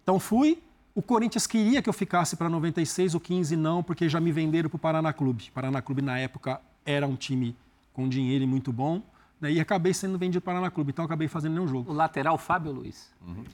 Então 0.02 0.18
fui, 0.18 0.62
o 0.94 1.02
Corinthians 1.02 1.46
queria 1.46 1.82
que 1.82 1.90
eu 1.90 1.92
ficasse 1.92 2.36
para 2.36 2.48
96, 2.48 3.14
o 3.14 3.20
15 3.20 3.54
não, 3.54 3.82
porque 3.82 4.08
já 4.08 4.18
me 4.18 4.32
venderam 4.32 4.70
para 4.70 4.76
o 4.76 4.80
Paraná 4.80 5.12
Clube. 5.12 5.50
Paraná 5.52 5.82
Clube, 5.82 6.00
na 6.00 6.18
época, 6.18 6.58
era 6.86 7.06
um 7.06 7.16
time 7.16 7.54
com 7.92 8.08
dinheiro 8.08 8.44
e 8.44 8.46
muito 8.46 8.72
bom. 8.72 9.02
Né? 9.40 9.52
E 9.52 9.60
acabei 9.60 9.94
sendo 9.94 10.18
vendido 10.18 10.42
para 10.42 10.52
o 10.52 10.54
Paraná 10.54 10.70
Clube, 10.70 10.90
então 10.90 11.04
acabei 11.04 11.28
fazendo 11.28 11.54
nenhum 11.54 11.68
jogo. 11.68 11.90
O 11.90 11.94
lateral 11.94 12.38
Fábio 12.38 12.72
Luiz. 12.72 13.12
Uhum. 13.26 13.44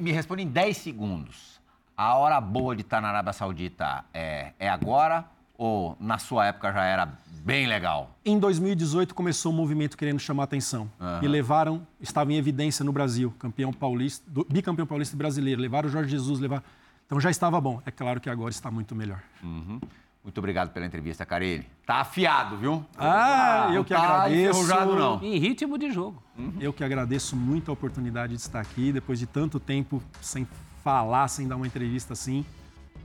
Me 0.00 0.12
responde 0.12 0.42
em 0.42 0.48
10 0.48 0.76
segundos. 0.76 1.60
A 1.96 2.14
hora 2.14 2.40
boa 2.40 2.76
de 2.76 2.82
estar 2.82 3.00
na 3.00 3.08
Arábia 3.08 3.32
Saudita 3.32 4.04
é, 4.14 4.52
é 4.58 4.68
agora 4.68 5.24
ou 5.58 5.96
na 5.98 6.18
sua 6.18 6.46
época 6.46 6.72
já 6.72 6.84
era 6.84 7.12
bem 7.44 7.66
legal? 7.66 8.16
Em 8.24 8.38
2018 8.38 9.12
começou 9.12 9.50
o 9.50 9.54
um 9.54 9.58
movimento 9.58 9.96
querendo 9.96 10.20
chamar 10.20 10.44
atenção. 10.44 10.88
Uhum. 11.00 11.22
E 11.22 11.26
levaram, 11.26 11.86
estava 12.00 12.32
em 12.32 12.36
evidência 12.36 12.84
no 12.84 12.92
Brasil, 12.92 13.34
campeão 13.38 13.72
paulista, 13.72 14.24
bicampeão 14.48 14.86
paulista 14.86 15.16
brasileiro. 15.16 15.60
Levaram 15.60 15.88
o 15.88 15.92
Jorge 15.92 16.08
Jesus, 16.08 16.38
levaram. 16.38 16.62
Então 17.04 17.18
já 17.18 17.30
estava 17.30 17.60
bom. 17.60 17.82
É 17.84 17.90
claro 17.90 18.20
que 18.20 18.30
agora 18.30 18.50
está 18.50 18.70
muito 18.70 18.94
melhor. 18.94 19.20
Uhum. 19.42 19.80
Muito 20.22 20.38
obrigado 20.38 20.70
pela 20.70 20.84
entrevista, 20.84 21.24
Carille. 21.24 21.66
Tá 21.86 21.96
afiado, 21.96 22.56
viu? 22.56 22.84
Ah, 22.98 23.70
eu 23.72 23.84
que 23.84 23.94
tá 23.94 24.00
agradeço. 24.00 24.66
não. 24.94 25.22
Em 25.22 25.38
ritmo 25.38 25.78
de 25.78 25.90
jogo. 25.90 26.22
Uhum. 26.36 26.52
Eu 26.60 26.72
que 26.72 26.84
agradeço 26.84 27.34
muito 27.34 27.70
a 27.70 27.74
oportunidade 27.74 28.34
de 28.34 28.40
estar 28.40 28.60
aqui, 28.60 28.92
depois 28.92 29.18
de 29.18 29.26
tanto 29.26 29.58
tempo 29.58 30.02
sem 30.20 30.46
falar, 30.84 31.28
sem 31.28 31.48
dar 31.48 31.56
uma 31.56 31.66
entrevista 31.66 32.12
assim. 32.12 32.44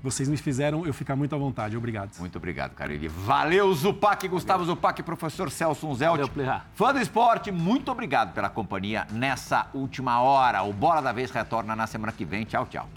Vocês 0.03 0.27
me 0.27 0.35
fizeram 0.35 0.85
eu 0.85 0.93
ficar 0.93 1.15
muito 1.15 1.33
à 1.33 1.37
vontade. 1.37 1.77
Obrigado. 1.77 2.11
Muito 2.19 2.35
obrigado, 2.35 2.73
Carille. 2.73 3.07
Valeu, 3.07 3.73
Zupac, 3.73 4.27
Gustavo 4.27 4.65
Zupac, 4.65 5.01
professor 5.01 5.49
Celso 5.49 5.87
Unzelt. 5.87 6.29
Fã 6.73 6.91
do 6.93 6.99
esporte, 6.99 7.51
muito 7.51 7.89
obrigado 7.89 8.33
pela 8.33 8.49
companhia 8.49 9.07
nessa 9.11 9.67
última 9.73 10.19
hora. 10.19 10.61
O 10.63 10.73
Bola 10.73 11.01
da 11.01 11.13
Vez 11.13 11.31
retorna 11.31 11.73
na 11.73 11.87
semana 11.87 12.11
que 12.11 12.25
vem. 12.25 12.43
Tchau, 12.43 12.67
tchau. 12.69 12.89